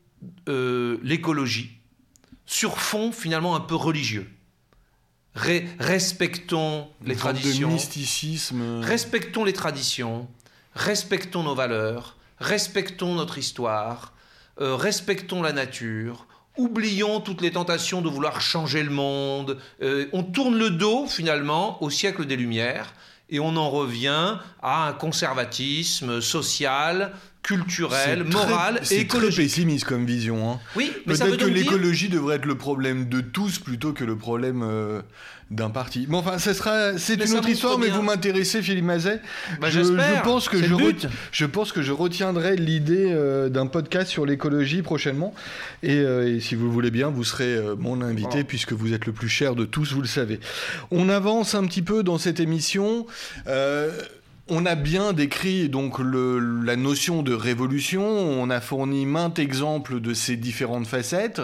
euh, 0.49 0.97
l'écologie, 1.03 1.79
sur 2.47 2.79
fond 2.79 3.13
finalement 3.13 3.57
un 3.57 3.61
peu 3.61 3.75
religieux 3.75 4.31
respectons 5.79 6.89
les 7.05 7.17
traditions. 7.17 7.69
mysticisme. 7.71 8.81
Respectons 8.81 9.45
les 9.45 9.53
traditions, 9.53 10.29
respectons 10.75 11.43
nos 11.43 11.55
valeurs, 11.55 12.17
respectons 12.39 13.15
notre 13.15 13.39
histoire, 13.39 14.13
euh, 14.61 14.75
respectons 14.75 15.43
la 15.43 15.53
nature, 15.53 16.27
oublions 16.57 17.21
toutes 17.21 17.43
les 17.43 17.51
tentations 17.51 18.01
de 18.01 18.09
vouloir 18.09 18.41
changer 18.41 18.83
le 18.83 18.91
monde. 18.91 19.59
Euh, 19.83 20.07
on 20.13 20.23
tourne 20.23 20.59
le 20.59 20.71
dos 20.71 21.07
finalement 21.07 21.83
au 21.83 21.91
siècle 21.91 22.25
des 22.25 22.37
Lumières 22.37 22.95
et 23.29 23.41
on 23.41 23.57
en 23.57 23.71
revient 23.71 24.39
à 24.63 24.89
un 24.89 24.93
conservatisme 24.93 26.21
social 26.21 27.13
culturel, 27.47 28.25
moral 28.25 28.81
et 28.91 29.01
écologique. 29.01 29.07
C'est 29.07 29.07
très 29.07 29.43
pessimiste 29.43 29.85
comme 29.85 30.05
vision. 30.05 30.51
Hein. 30.51 30.61
Oui, 30.75 30.93
mais 31.07 31.15
veut 31.15 31.37
que 31.37 31.45
l'écologie 31.45 32.09
devrait 32.09 32.37
être 32.37 32.45
le 32.45 32.57
problème 32.57 33.09
de 33.09 33.21
tous 33.21 33.61
plutôt 33.61 33.93
que 33.93 34.03
le 34.03 34.17
problème 34.17 34.63
euh, 34.65 35.01
d'un 35.53 35.71
parti. 35.71 36.09
Bon, 36.09 36.19
enfin, 36.19 36.39
sera, 36.39 36.99
c'est 36.99 37.15
une 37.15 37.37
autre 37.37 37.49
histoire, 37.49 37.79
mais 37.79 37.89
vous 37.89 38.03
m'intéressez, 38.03 38.63
Philippe 38.63 38.85
Mazet. 38.85 39.21
Bah, 39.61 39.71
je, 39.71 39.81
je, 39.81 40.23
pense 40.25 40.49
que 40.49 40.61
je, 40.61 40.75
je, 41.31 41.47
pense 41.47 41.71
que 41.71 41.83
je 41.83 41.93
retiendrai 41.93 42.57
l'idée 42.57 43.13
euh, 43.13 43.49
d'un 43.49 43.67
podcast 43.67 44.11
sur 44.11 44.27
l'écologie 44.27 44.83
prochainement. 44.83 45.33
Et, 45.85 45.99
euh, 45.99 46.41
si 46.41 46.57
vous 46.57 46.65
le 46.65 46.73
voulez 46.73 46.91
bien, 46.91 47.11
vous 47.11 47.23
serez 47.23 47.57
mon 47.79 48.03
invité 48.03 48.43
puisque 48.43 48.73
vous 48.73 48.93
êtes 48.93 49.07
le 49.07 49.13
plus 49.13 49.29
cher 49.29 49.55
de 49.55 49.65
tous, 49.65 49.93
vous 49.93 50.03
le 50.03 50.09
savez. 50.09 50.41
On 50.91 51.09
avance 51.09 51.55
un 51.55 51.65
petit 51.65 51.83
peu 51.83 52.03
dans 52.03 52.19
cette 52.19 52.41
émission. 52.41 53.07
On 54.49 54.65
a 54.65 54.77
bien 54.77 55.13
décrit 55.13 55.69
donc 55.69 55.99
la 55.99 56.77
notion 56.77 57.25
de 57.25 57.35
révolution, 57.35 58.07
on 58.07 58.49
a 58.49 58.61
fourni 58.61 59.05
maintes 59.05 59.41
exemples 59.41 59.99
de 60.01 60.15
ces 60.15 60.37
différentes 60.37 60.87
facettes. 60.87 61.43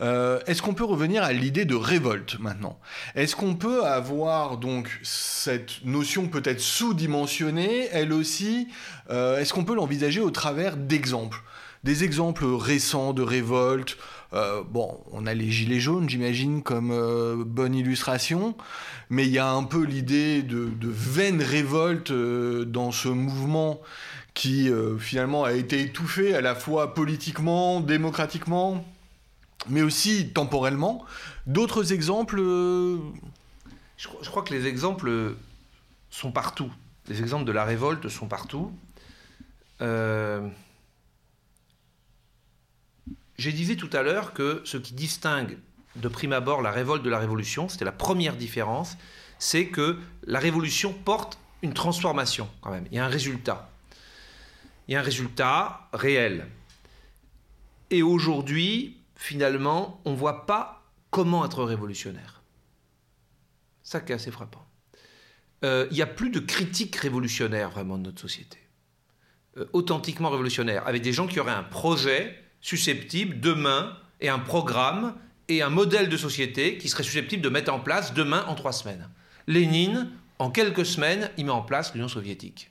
Euh, 0.00 0.40
est-ce 0.46 0.62
qu'on 0.62 0.72
peut 0.72 0.84
revenir 0.84 1.22
à 1.22 1.34
l'idée 1.34 1.66
de 1.66 1.74
révolte 1.74 2.38
maintenant? 2.40 2.78
Est-ce 3.14 3.36
qu'on 3.36 3.54
peut 3.54 3.84
avoir 3.84 4.56
donc 4.56 4.98
cette 5.02 5.84
notion 5.84 6.28
peut-être 6.28 6.60
sous-dimensionnée, 6.60 7.88
elle 7.92 8.14
aussi? 8.14 8.68
Euh, 9.10 9.38
Est-ce 9.38 9.52
qu'on 9.52 9.64
peut 9.64 9.74
l'envisager 9.74 10.20
au 10.20 10.30
travers 10.30 10.78
d'exemples? 10.78 11.42
Des 11.84 12.02
exemples 12.02 12.46
récents 12.46 13.12
de 13.12 13.22
révolte 13.22 13.98
euh, 14.34 14.62
bon, 14.68 14.98
on 15.12 15.26
a 15.26 15.34
les 15.34 15.50
gilets 15.50 15.80
jaunes, 15.80 16.08
j'imagine, 16.08 16.62
comme 16.62 17.44
bonne 17.44 17.74
illustration 17.74 18.54
mais 19.12 19.26
il 19.26 19.32
y 19.32 19.38
a 19.38 19.50
un 19.50 19.64
peu 19.64 19.84
l'idée 19.84 20.42
de, 20.42 20.72
vaine 20.82 21.42
révolte 21.42 22.12
euh, 22.12 22.64
dans 22.64 22.92
ce 22.92 23.08
mouvement 23.08 23.78
qui 24.32 24.70
euh, 24.70 24.96
finalement 24.96 25.44
a 25.44 25.52
été 25.52 25.82
étouffé 25.82 26.34
à 26.34 26.40
la 26.40 26.54
fois 26.54 26.94
politiquement, 26.94 27.80
démocratiquement. 27.80 28.82
mais 29.68 29.82
aussi 29.82 30.30
temporellement. 30.30 31.04
D'autres 31.46 31.92
exemples 31.92 32.40
euh, 32.40 32.96
je, 33.98 34.08
crois 34.30 34.42
que 34.42 34.54
les 34.54 34.66
exemples 34.66 35.34
sont 36.08 36.32
partout. 36.32 36.72
Les 37.08 37.20
exemples 37.20 37.44
de 37.44 37.52
la 37.52 37.64
révolte 37.64 38.08
sont 38.08 38.28
partout. 38.28 38.72
Euh, 39.82 40.48
j'ai 43.38 43.52
disais 43.52 43.76
tout 43.76 43.90
à 43.92 44.02
l'heure 44.02 44.34
que 44.34 44.62
ce 44.64 44.76
qui 44.76 44.94
distingue 44.94 45.58
de 45.96 46.08
prime 46.08 46.32
abord 46.32 46.62
la 46.62 46.70
révolte 46.70 47.02
de 47.02 47.10
la 47.10 47.18
révolution, 47.18 47.68
c'était 47.68 47.84
la 47.84 47.92
première 47.92 48.36
différence, 48.36 48.96
c'est 49.38 49.66
que 49.66 49.98
la 50.24 50.38
révolution 50.38 50.92
porte 50.92 51.38
une 51.62 51.74
transformation 51.74 52.48
quand 52.60 52.70
même. 52.70 52.86
Il 52.90 52.96
y 52.96 52.98
a 52.98 53.04
un 53.04 53.08
résultat. 53.08 53.70
Il 54.88 54.94
y 54.94 54.96
a 54.96 55.00
un 55.00 55.04
résultat 55.04 55.88
réel. 55.92 56.46
Et 57.90 58.02
aujourd'hui, 58.02 58.98
finalement, 59.14 60.00
on 60.04 60.12
ne 60.12 60.16
voit 60.16 60.46
pas 60.46 60.84
comment 61.10 61.44
être 61.44 61.62
révolutionnaire. 61.62 62.42
Ça 63.82 64.00
qui 64.00 64.12
est 64.12 64.14
assez 64.14 64.30
frappant. 64.30 64.66
Euh, 65.64 65.86
il 65.90 65.94
n'y 65.94 66.02
a 66.02 66.06
plus 66.06 66.30
de 66.30 66.40
critique 66.40 66.96
révolutionnaire 66.96 67.70
vraiment 67.70 67.98
de 67.98 68.04
notre 68.04 68.20
société. 68.20 68.58
Euh, 69.58 69.66
authentiquement 69.72 70.30
révolutionnaire, 70.30 70.86
avec 70.86 71.02
des 71.02 71.12
gens 71.12 71.26
qui 71.26 71.38
auraient 71.38 71.52
un 71.52 71.62
projet 71.62 72.42
susceptible 72.62 73.40
demain 73.40 73.96
et 74.20 74.28
un 74.28 74.38
programme 74.38 75.14
et 75.48 75.62
un 75.62 75.68
modèle 75.68 76.08
de 76.08 76.16
société 76.16 76.78
qui 76.78 76.88
serait 76.88 77.02
susceptible 77.02 77.42
de 77.42 77.48
mettre 77.48 77.72
en 77.72 77.80
place 77.80 78.14
demain 78.14 78.44
en 78.48 78.54
trois 78.54 78.72
semaines. 78.72 79.08
Lénine, 79.46 80.08
en 80.38 80.50
quelques 80.50 80.86
semaines, 80.86 81.30
il 81.36 81.44
met 81.44 81.50
en 81.50 81.62
place 81.62 81.92
l'Union 81.92 82.08
soviétique. 82.08 82.70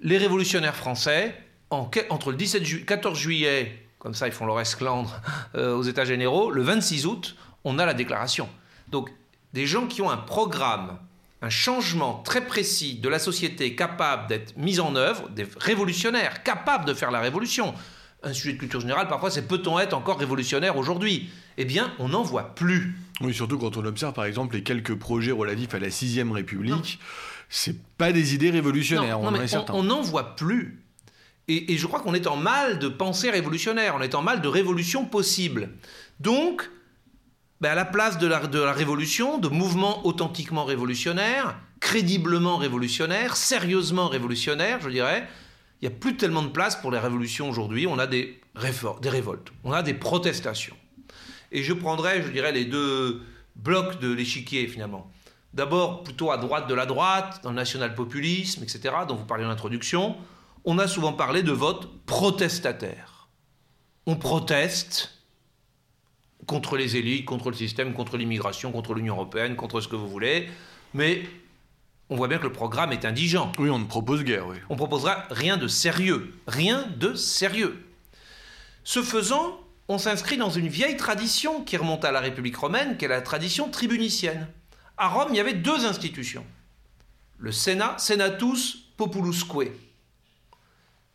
Les 0.00 0.18
révolutionnaires 0.18 0.76
français, 0.76 1.34
entre 1.70 2.30
le 2.30 2.36
17 2.36 2.84
14 2.84 3.18
juillet, 3.18 3.82
comme 3.98 4.14
ça 4.14 4.28
ils 4.28 4.32
font 4.32 4.46
leur 4.46 4.60
esclandre 4.60 5.20
euh, 5.54 5.74
aux 5.74 5.82
États 5.82 6.04
généraux, 6.04 6.50
le 6.50 6.62
26 6.62 7.06
août, 7.06 7.36
on 7.64 7.78
a 7.78 7.86
la 7.86 7.94
déclaration. 7.94 8.48
Donc 8.88 9.10
des 9.54 9.66
gens 9.66 9.86
qui 9.86 10.02
ont 10.02 10.10
un 10.10 10.18
programme, 10.18 10.98
un 11.42 11.50
changement 11.50 12.22
très 12.22 12.46
précis 12.46 12.94
de 12.94 13.08
la 13.08 13.18
société 13.18 13.74
capable 13.74 14.28
d'être 14.28 14.56
mis 14.56 14.80
en 14.80 14.94
œuvre, 14.96 15.28
des 15.30 15.46
révolutionnaires 15.58 16.42
capables 16.42 16.84
de 16.84 16.94
faire 16.94 17.10
la 17.10 17.20
révolution, 17.20 17.74
un 18.22 18.32
sujet 18.32 18.54
de 18.54 18.58
culture 18.58 18.80
générale, 18.80 19.08
parfois 19.08 19.30
c'est 19.30 19.46
peut-on 19.46 19.78
être 19.78 19.94
encore 19.94 20.18
révolutionnaire 20.18 20.76
aujourd'hui? 20.76 21.30
Eh 21.56 21.64
bien, 21.64 21.92
on 21.98 22.08
n'en 22.08 22.22
voit 22.22 22.54
plus. 22.54 22.96
Oui, 23.20 23.34
surtout 23.34 23.58
quand 23.58 23.76
on 23.76 23.84
observe 23.84 24.12
par 24.12 24.24
exemple 24.24 24.56
les 24.56 24.62
quelques 24.62 24.96
projets 24.96 25.32
relatifs 25.32 25.74
à 25.74 25.78
la 25.78 25.90
Sixième 25.90 26.32
République, 26.32 26.98
c'est 27.48 27.76
pas 27.96 28.12
des 28.12 28.34
idées 28.34 28.50
révolutionnaires, 28.50 29.20
on 29.20 29.32
On 29.72 29.82
n'en 29.84 30.02
voit 30.02 30.36
plus. 30.36 30.82
Et, 31.50 31.78
je 31.78 31.86
crois 31.86 32.00
qu'on 32.00 32.12
est 32.12 32.26
en 32.26 32.36
mal 32.36 32.78
de 32.78 32.88
pensée 32.88 33.30
révolutionnaire, 33.30 33.94
on 33.96 34.02
est 34.02 34.14
en 34.14 34.20
mal 34.20 34.42
de 34.42 34.48
révolution 34.48 35.06
possible. 35.06 35.70
Donc, 36.20 36.70
ben, 37.62 37.70
à 37.70 37.74
la 37.74 37.86
place 37.86 38.18
de 38.18 38.26
la, 38.26 38.46
de 38.46 38.60
la 38.60 38.74
révolution, 38.74 39.38
de 39.38 39.48
mouvements 39.48 40.06
authentiquement 40.06 40.66
révolutionnaires, 40.66 41.58
crédiblement 41.80 42.58
révolutionnaires, 42.58 43.34
sérieusement 43.36 44.08
révolutionnaires, 44.08 44.80
je 44.82 44.90
dirais, 44.90 45.26
il 45.80 45.88
n'y 45.88 45.94
a 45.94 45.96
plus 45.96 46.16
tellement 46.16 46.42
de 46.42 46.48
place 46.48 46.76
pour 46.76 46.90
les 46.90 46.98
révolutions 46.98 47.48
aujourd'hui. 47.48 47.86
On 47.86 47.98
a 47.98 48.06
des, 48.06 48.40
des 49.00 49.08
révoltes, 49.08 49.52
on 49.64 49.72
a 49.72 49.82
des 49.82 49.94
protestations. 49.94 50.76
Et 51.52 51.62
je 51.62 51.72
prendrais, 51.72 52.22
je 52.22 52.28
dirais, 52.28 52.52
les 52.52 52.64
deux 52.64 53.22
blocs 53.56 54.00
de 54.00 54.12
l'échiquier 54.12 54.66
finalement. 54.66 55.10
D'abord, 55.54 56.02
plutôt 56.02 56.30
à 56.30 56.36
droite 56.36 56.68
de 56.68 56.74
la 56.74 56.84
droite, 56.84 57.40
dans 57.42 57.50
le 57.50 57.56
national-populisme, 57.56 58.62
etc., 58.62 58.94
dont 59.08 59.14
vous 59.14 59.24
parliez 59.24 59.44
en 59.44 59.50
introduction, 59.50 60.16
on 60.64 60.78
a 60.78 60.86
souvent 60.86 61.12
parlé 61.12 61.42
de 61.42 61.52
vote 61.52 61.88
protestataire. 62.04 63.28
On 64.06 64.16
proteste 64.16 65.14
contre 66.46 66.76
les 66.76 66.96
élites, 66.96 67.24
contre 67.24 67.50
le 67.50 67.56
système, 67.56 67.94
contre 67.94 68.16
l'immigration, 68.16 68.72
contre 68.72 68.94
l'Union 68.94 69.14
européenne, 69.14 69.56
contre 69.56 69.80
ce 69.80 69.88
que 69.88 69.96
vous 69.96 70.08
voulez, 70.08 70.48
mais 70.94 71.22
on 72.10 72.16
voit 72.16 72.28
bien 72.28 72.38
que 72.38 72.44
le 72.44 72.52
programme 72.52 72.92
est 72.92 73.04
indigent. 73.04 73.52
Oui, 73.58 73.68
on 73.70 73.78
ne 73.78 73.84
propose 73.84 74.24
guère, 74.24 74.46
oui. 74.46 74.56
On 74.70 74.76
proposera 74.76 75.24
rien 75.30 75.56
de 75.56 75.68
sérieux. 75.68 76.34
Rien 76.46 76.86
de 76.96 77.14
sérieux. 77.14 77.84
Ce 78.82 79.02
faisant, 79.02 79.60
on 79.88 79.98
s'inscrit 79.98 80.38
dans 80.38 80.50
une 80.50 80.68
vieille 80.68 80.96
tradition 80.96 81.62
qui 81.62 81.76
remonte 81.76 82.04
à 82.04 82.12
la 82.12 82.20
République 82.20 82.56
romaine, 82.56 82.96
qui 82.96 83.04
est 83.04 83.08
la 83.08 83.20
tradition 83.20 83.70
tribunicienne. 83.70 84.48
À 84.96 85.08
Rome, 85.08 85.28
il 85.30 85.36
y 85.36 85.40
avait 85.40 85.54
deux 85.54 85.84
institutions. 85.84 86.46
Le 87.38 87.52
Sénat, 87.52 87.96
Senatus 87.98 88.88
Populusque. 88.96 89.52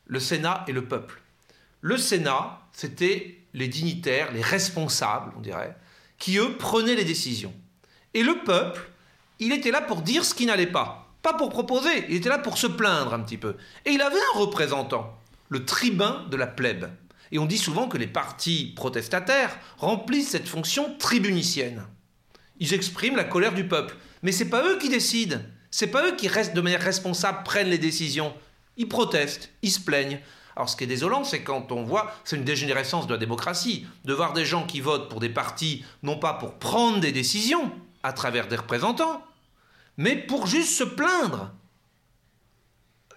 Le 0.05 0.19
Sénat 0.19 0.63
et 0.67 0.71
le 0.71 0.85
peuple. 0.85 1.21
Le 1.81 1.97
Sénat, 1.97 2.61
c'était 2.71 3.39
les 3.53 3.67
dignitaires, 3.67 4.31
les 4.31 4.41
responsables, 4.41 5.33
on 5.37 5.41
dirait, 5.41 5.75
qui, 6.17 6.37
eux, 6.37 6.55
prenaient 6.57 6.95
les 6.95 7.03
décisions. 7.03 7.53
Et 8.13 8.23
le 8.23 8.43
peuple, 8.43 8.89
il 9.39 9.51
était 9.51 9.71
là 9.71 9.81
pour 9.81 10.01
dire 10.01 10.25
ce 10.25 10.33
qui 10.33 10.45
n'allait 10.45 10.67
pas. 10.67 11.13
Pas 11.21 11.33
pour 11.33 11.49
proposer, 11.49 12.05
il 12.09 12.15
était 12.15 12.29
là 12.29 12.37
pour 12.37 12.57
se 12.57 12.67
plaindre 12.67 13.13
un 13.13 13.21
petit 13.21 13.37
peu. 13.37 13.55
Et 13.85 13.91
il 13.91 14.01
avait 14.01 14.15
un 14.15 14.39
représentant, 14.39 15.17
le 15.49 15.65
tribun 15.65 16.25
de 16.29 16.37
la 16.37 16.47
plèbe. 16.47 16.89
Et 17.31 17.39
on 17.39 17.45
dit 17.45 17.57
souvent 17.57 17.87
que 17.87 17.97
les 17.97 18.07
partis 18.07 18.73
protestataires 18.75 19.57
remplissent 19.77 20.29
cette 20.29 20.47
fonction 20.47 20.95
tribunicienne. 20.99 21.85
Ils 22.59 22.73
expriment 22.73 23.15
la 23.15 23.23
colère 23.23 23.53
du 23.53 23.67
peuple. 23.67 23.95
Mais 24.21 24.31
c'est 24.31 24.49
pas 24.49 24.63
eux 24.63 24.77
qui 24.77 24.89
décident. 24.89 25.39
C'est 25.71 25.87
pas 25.87 26.07
eux 26.07 26.15
qui 26.15 26.27
restent 26.27 26.53
de 26.53 26.61
manière 26.61 26.81
responsable 26.81 27.43
prennent 27.43 27.69
les 27.69 27.77
décisions. 27.77 28.33
Ils 28.77 28.87
protestent, 28.87 29.49
ils 29.61 29.71
se 29.71 29.79
plaignent. 29.79 30.19
Alors 30.55 30.69
ce 30.69 30.75
qui 30.75 30.83
est 30.83 30.87
désolant, 30.87 31.23
c'est 31.23 31.41
quand 31.41 31.71
on 31.71 31.83
voit, 31.83 32.13
c'est 32.23 32.35
une 32.35 32.43
dégénérescence 32.43 33.07
de 33.07 33.13
la 33.13 33.19
démocratie, 33.19 33.87
de 34.05 34.13
voir 34.13 34.33
des 34.33 34.45
gens 34.45 34.67
qui 34.67 34.81
votent 34.81 35.09
pour 35.09 35.19
des 35.19 35.29
partis, 35.29 35.83
non 36.03 36.17
pas 36.17 36.33
pour 36.33 36.53
prendre 36.55 36.99
des 36.99 37.11
décisions 37.11 37.71
à 38.03 38.13
travers 38.13 38.47
des 38.47 38.57
représentants, 38.57 39.23
mais 39.97 40.15
pour 40.15 40.47
juste 40.47 40.77
se 40.77 40.83
plaindre. 40.83 41.51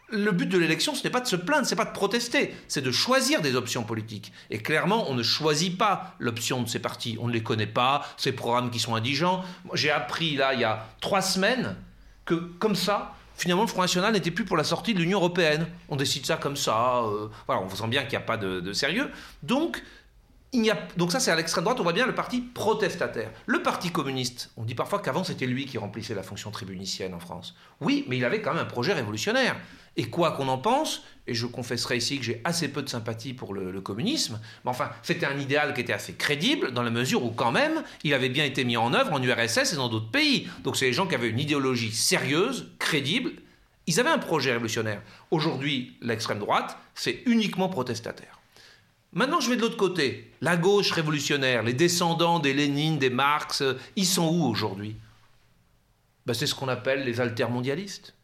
Le 0.09 0.31
but 0.31 0.47
de 0.47 0.57
l'élection, 0.57 0.95
ce 0.95 1.03
n'est 1.03 1.11
pas 1.11 1.21
de 1.21 1.27
se 1.27 1.35
plaindre, 1.35 1.67
ce 1.67 1.75
n'est 1.75 1.77
pas 1.77 1.85
de 1.85 1.93
protester, 1.93 2.55
c'est 2.69 2.81
de 2.81 2.93
choisir 2.93 3.43
des 3.43 3.57
options 3.57 3.83
politiques. 3.83 4.33
Et 4.51 4.59
clairement, 4.59 5.11
on 5.11 5.15
ne 5.15 5.25
choisit 5.25 5.77
pas 5.77 6.15
l'option 6.21 6.63
de 6.63 6.69
ces 6.69 6.79
partis. 6.79 7.19
On 7.21 7.27
ne 7.27 7.33
les 7.33 7.43
connaît 7.43 7.67
pas, 7.67 8.07
ces 8.17 8.31
programmes 8.31 8.71
qui 8.71 8.79
sont 8.79 8.95
indigents. 8.95 9.45
J'ai 9.75 9.91
appris 9.91 10.37
là, 10.37 10.55
il 10.55 10.61
y 10.61 10.65
a 10.65 10.87
trois 11.01 11.23
semaines, 11.23 11.75
que 12.25 12.35
comme 12.35 12.77
ça, 12.77 13.17
finalement, 13.37 13.63
le 13.63 13.69
Front 13.69 13.83
National 13.83 14.13
n'était 14.13 14.31
plus 14.31 14.45
pour 14.45 14.57
la 14.57 14.63
sortie 14.63 14.95
de 14.95 15.01
l'Union 15.01 15.19
Européenne. 15.19 15.67
On 15.89 15.97
décide 15.97 16.25
ça 16.25 16.37
comme 16.37 16.57
ça. 16.57 16.99
Euh, 16.99 17.29
voilà, 17.47 17.63
on 17.63 17.69
sent 17.69 17.89
bien 17.89 18.03
qu'il 18.03 18.11
n'y 18.11 18.17
a 18.17 18.21
pas 18.21 18.37
de, 18.37 18.61
de 18.61 18.73
sérieux. 18.73 19.11
Donc, 19.43 19.83
donc 20.97 21.13
ça, 21.13 21.21
c'est 21.21 21.31
à 21.31 21.37
l'extrême 21.37 21.65
droite, 21.65 21.81
on 21.81 21.83
voit 21.83 21.93
bien 21.93 22.07
le 22.07 22.15
parti 22.15 22.41
protestataire. 22.41 23.31
Le 23.47 23.63
parti 23.63 23.91
communiste, 23.91 24.51
on 24.57 24.65
dit 24.65 24.75
parfois 24.75 25.01
qu'avant 25.01 25.25
c'était 25.25 25.47
lui 25.47 25.67
qui 25.67 25.77
remplissait 25.79 26.15
la 26.15 26.23
fonction 26.23 26.51
tribunicienne 26.51 27.15
en 27.15 27.21
France. 27.21 27.55
Oui, 27.81 28.05
mais 28.09 28.17
il 28.17 28.25
avait 28.25 28.41
quand 28.41 28.55
même 28.55 28.63
un 28.63 28.67
projet 28.67 28.93
révolutionnaire. 28.93 29.57
Et 29.99 30.09
quoi 30.11 30.33
qu'on 30.33 30.49
en 30.49 30.59
pense, 30.59 31.05
et 31.27 31.35
je 31.35 31.47
confesserai 31.47 31.97
ici 31.97 32.19
que 32.19 32.25
j'ai 32.25 32.41
assez 32.45 32.69
peu 32.69 32.83
de 32.83 32.89
sympathie 32.89 33.33
pour 33.33 33.55
le, 33.55 33.81
communisme, 33.81 34.41
mais 34.65 34.71
enfin, 34.71 34.91
c'était 35.03 35.25
un 35.25 35.39
idéal 35.39 35.73
qui 35.73 35.81
était 35.81 35.95
assez 35.95 36.13
crédible 36.15 36.73
dans 36.73 36.83
la 36.83 36.91
mesure 36.91 37.25
où 37.25 37.31
quand 37.31 37.53
même, 37.53 37.83
il 38.05 38.13
avait 38.13 38.29
bien 38.29 38.45
été 38.45 38.65
mis 38.65 38.77
en 38.77 38.93
œuvre 38.93 39.13
en 39.13 39.23
URSS 39.23 39.73
et 39.73 39.77
dans 39.77 39.89
d'autres 39.89 40.11
pays. 40.11 40.49
Donc 40.65 40.77
c'est 40.77 40.87
des 40.87 40.93
gens 40.93 41.07
qui 41.07 41.15
avaient 41.15 41.31
une 41.31 41.41
idéologie 41.41 41.93
sérieuse, 41.93 42.71
crédible. 42.79 43.33
Ils 43.87 44.01
avaient 44.01 44.11
un 44.11 44.19
projet 44.19 44.53
révolutionnaire. 44.53 45.01
Aujourd'hui, 45.31 45.97
l'extrême 46.03 46.41
droite, 46.41 46.77
c'est 46.95 47.23
uniquement 47.25 47.69
protestataire. 47.69 48.37
Maintenant, 49.17 49.41
je 49.41 49.49
vais 49.49 49.57
de 49.57 49.63
l'autre 49.63 49.79
côté. 49.79 50.31
La 50.43 50.59
gauche 50.59 50.93
révolutionnaire, 50.93 51.63
les 51.63 51.73
descendants 51.73 52.39
des 52.39 52.53
Lénine, 52.53 52.99
des 52.99 53.09
Marx, 53.09 53.63
euh, 53.63 53.79
ils 53.97 54.05
sont 54.05 54.29
où 54.29 54.45
aujourd'hui? 54.45 54.95
Ben, 56.27 56.35
C'est 56.35 56.47
ce 56.47 56.55
qu'on 56.55 56.69
appelle 56.69 57.03
les 57.03 57.19
altermondialistes. 57.19 58.15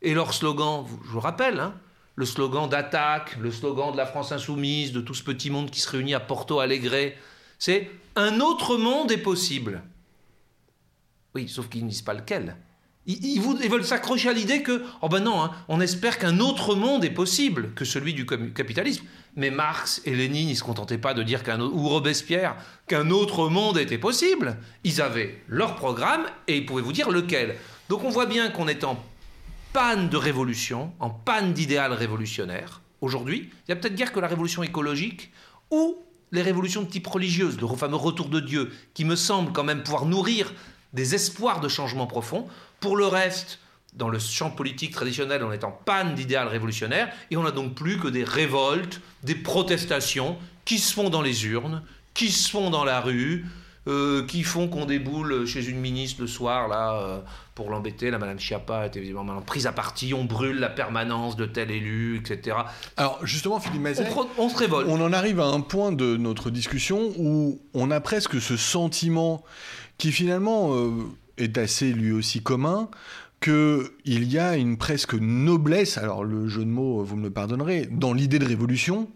Et 0.00 0.14
leur 0.14 0.34
slogan, 0.34 0.86
je 1.04 1.10
vous 1.10 1.18
rappelle, 1.18 1.58
hein, 1.58 1.74
le 2.14 2.24
slogan 2.24 2.68
d'attaque, 2.68 3.36
le 3.40 3.50
slogan 3.50 3.90
de 3.90 3.96
la 3.96 4.06
France 4.06 4.30
insoumise, 4.30 4.92
de 4.92 5.00
tout 5.00 5.14
ce 5.14 5.24
petit 5.24 5.50
monde 5.50 5.68
qui 5.68 5.80
se 5.80 5.90
réunit 5.90 6.14
à 6.14 6.20
Porto 6.20 6.60
Alegre, 6.60 7.14
c'est 7.58 7.90
un 8.14 8.38
autre 8.38 8.76
monde 8.76 9.10
est 9.10 9.18
possible. 9.18 9.82
Oui, 11.34 11.48
sauf 11.48 11.68
qu'ils 11.68 11.84
ne 11.84 11.90
disent 11.90 12.02
pas 12.02 12.14
lequel. 12.14 12.56
Ils, 13.06 13.40
veulent 13.40 13.84
s'accrocher 13.84 14.28
à 14.28 14.32
l'idée 14.32 14.62
que, 14.62 14.84
oh 15.00 15.08
ben 15.08 15.18
non, 15.18 15.42
hein, 15.42 15.50
on 15.66 15.80
espère 15.80 16.20
qu'un 16.20 16.38
autre 16.38 16.76
monde 16.76 17.04
est 17.04 17.10
possible 17.10 17.72
que 17.74 17.84
celui 17.84 18.14
du 18.14 18.24
capitalisme. 18.26 19.04
Mais 19.34 19.50
Marx 19.50 20.02
et 20.04 20.14
Lénine, 20.14 20.48
ils 20.48 20.56
se 20.56 20.62
contentaient 20.62 20.98
pas 20.98 21.14
de 21.14 21.22
dire 21.22 21.42
qu'un 21.42 21.60
ou 21.60 21.88
Robespierre 21.88 22.56
qu'un 22.86 23.10
autre 23.10 23.48
monde 23.48 23.78
était 23.78 23.98
possible. 23.98 24.58
Ils 24.84 25.00
avaient 25.00 25.42
leur 25.48 25.76
programme 25.76 26.26
et 26.48 26.58
ils 26.58 26.66
pouvaient 26.66 26.82
vous 26.82 26.92
dire 26.92 27.10
lequel. 27.10 27.56
Donc 27.88 28.04
on 28.04 28.10
voit 28.10 28.26
bien 28.26 28.50
qu'on 28.50 28.68
est 28.68 28.84
en 28.84 29.02
panne 29.72 30.10
de 30.10 30.16
révolution, 30.16 30.92
en 31.00 31.08
panne 31.08 31.54
d'idéal 31.54 31.92
révolutionnaire. 31.92 32.82
Aujourd'hui, 33.00 33.50
il 33.66 33.70
y 33.70 33.72
a 33.72 33.76
peut-être 33.76 33.94
guère 33.94 34.12
que 34.12 34.20
la 34.20 34.28
révolution 34.28 34.62
écologique 34.62 35.32
ou 35.70 35.96
les 36.30 36.42
révolutions 36.42 36.82
de 36.82 36.88
type 36.88 37.06
religieuse, 37.06 37.58
le 37.60 37.66
fameux 37.68 37.96
retour 37.96 38.28
de 38.28 38.40
Dieu, 38.40 38.70
qui 38.94 39.04
me 39.04 39.16
semble 39.16 39.52
quand 39.52 39.64
même 39.64 39.82
pouvoir 39.82 40.06
nourrir 40.06 40.52
des 40.92 41.14
espoirs 41.14 41.60
de 41.60 41.68
changement 41.68 42.06
profond. 42.06 42.46
Pour 42.80 42.96
le 42.96 43.06
reste, 43.06 43.58
dans 43.92 44.08
le 44.08 44.18
champ 44.18 44.50
politique 44.50 44.92
traditionnel, 44.92 45.42
on 45.44 45.52
est 45.52 45.64
en 45.64 45.70
panne 45.70 46.14
d'idéal 46.14 46.48
révolutionnaire 46.48 47.12
et 47.30 47.36
on 47.36 47.42
n'a 47.42 47.50
donc 47.50 47.74
plus 47.74 47.98
que 47.98 48.08
des 48.08 48.24
révoltes, 48.24 49.00
des 49.22 49.34
protestations 49.34 50.36
qui 50.64 50.78
se 50.78 50.94
font 50.94 51.10
dans 51.10 51.22
les 51.22 51.46
urnes, 51.46 51.82
qui 52.14 52.30
se 52.30 52.50
font 52.50 52.70
dans 52.70 52.84
la 52.84 53.00
rue, 53.00 53.44
euh, 53.88 54.24
qui 54.26 54.44
font 54.44 54.68
qu'on 54.68 54.86
déboule 54.86 55.44
chez 55.44 55.68
une 55.68 55.78
ministre 55.78 56.20
le 56.20 56.28
soir, 56.28 56.68
là, 56.68 56.94
euh, 56.94 57.20
pour 57.54 57.68
l'embêter. 57.68 58.10
La 58.12 58.18
Madame 58.18 58.38
Chiappa 58.38 58.86
est 58.86 58.96
évidemment 58.96 59.24
maintenant 59.24 59.42
prise 59.42 59.66
à 59.66 59.72
partie, 59.72 60.14
on 60.14 60.24
brûle 60.24 60.60
la 60.60 60.68
permanence 60.70 61.36
de 61.36 61.46
tel 61.46 61.70
élu, 61.70 62.16
etc. 62.16 62.58
Alors, 62.96 63.18
justement, 63.26 63.58
Philippe 63.58 63.82
Mazet, 63.82 64.06
On, 64.38 64.48
se 64.48 64.56
révolte. 64.56 64.88
on 64.88 65.00
en 65.00 65.12
arrive 65.12 65.40
à 65.40 65.46
un 65.46 65.60
point 65.60 65.90
de 65.90 66.16
notre 66.16 66.50
discussion 66.50 67.12
où 67.18 67.60
on 67.74 67.90
a 67.90 68.00
presque 68.00 68.40
ce 68.40 68.56
sentiment 68.56 69.42
qui 69.98 70.12
finalement 70.12 70.76
euh, 70.76 70.92
est 71.36 71.58
assez 71.58 71.92
lui 71.92 72.12
aussi 72.12 72.40
commun 72.40 72.88
qu'il 73.42 74.24
y 74.32 74.38
a 74.38 74.56
une 74.56 74.78
presque 74.78 75.14
noblesse, 75.14 75.98
alors 75.98 76.24
le 76.24 76.48
jeu 76.48 76.64
de 76.64 76.70
mots, 76.70 77.02
vous 77.02 77.16
me 77.16 77.24
le 77.24 77.30
pardonnerez, 77.30 77.88
dans 77.90 78.12
l'idée 78.12 78.38
de 78.38 78.46
révolution. 78.46 79.08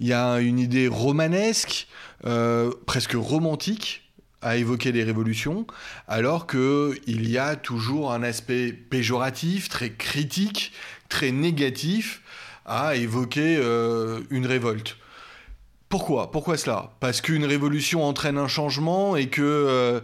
Il 0.00 0.06
y 0.06 0.12
a 0.12 0.40
une 0.40 0.58
idée 0.58 0.88
romanesque, 0.88 1.88
euh, 2.24 2.72
presque 2.86 3.14
romantique, 3.14 4.02
à 4.40 4.56
évoquer 4.56 4.92
les 4.92 5.02
révolutions, 5.02 5.66
alors 6.06 6.46
qu'il 6.46 7.28
y 7.30 7.38
a 7.38 7.56
toujours 7.56 8.12
un 8.12 8.22
aspect 8.22 8.72
péjoratif, 8.72 9.68
très 9.68 9.90
critique, 9.90 10.72
très 11.08 11.32
négatif 11.32 12.22
à 12.66 12.96
évoquer 12.96 13.56
euh, 13.58 14.20
une 14.30 14.46
révolte. 14.46 14.96
Pourquoi? 15.94 16.32
Pourquoi 16.32 16.56
cela? 16.56 16.90
Parce 16.98 17.20
qu'une 17.20 17.44
révolution 17.44 18.04
entraîne 18.04 18.36
un 18.36 18.48
changement 18.48 19.14
et 19.14 19.28
que 19.28 19.42
euh, 19.42 20.00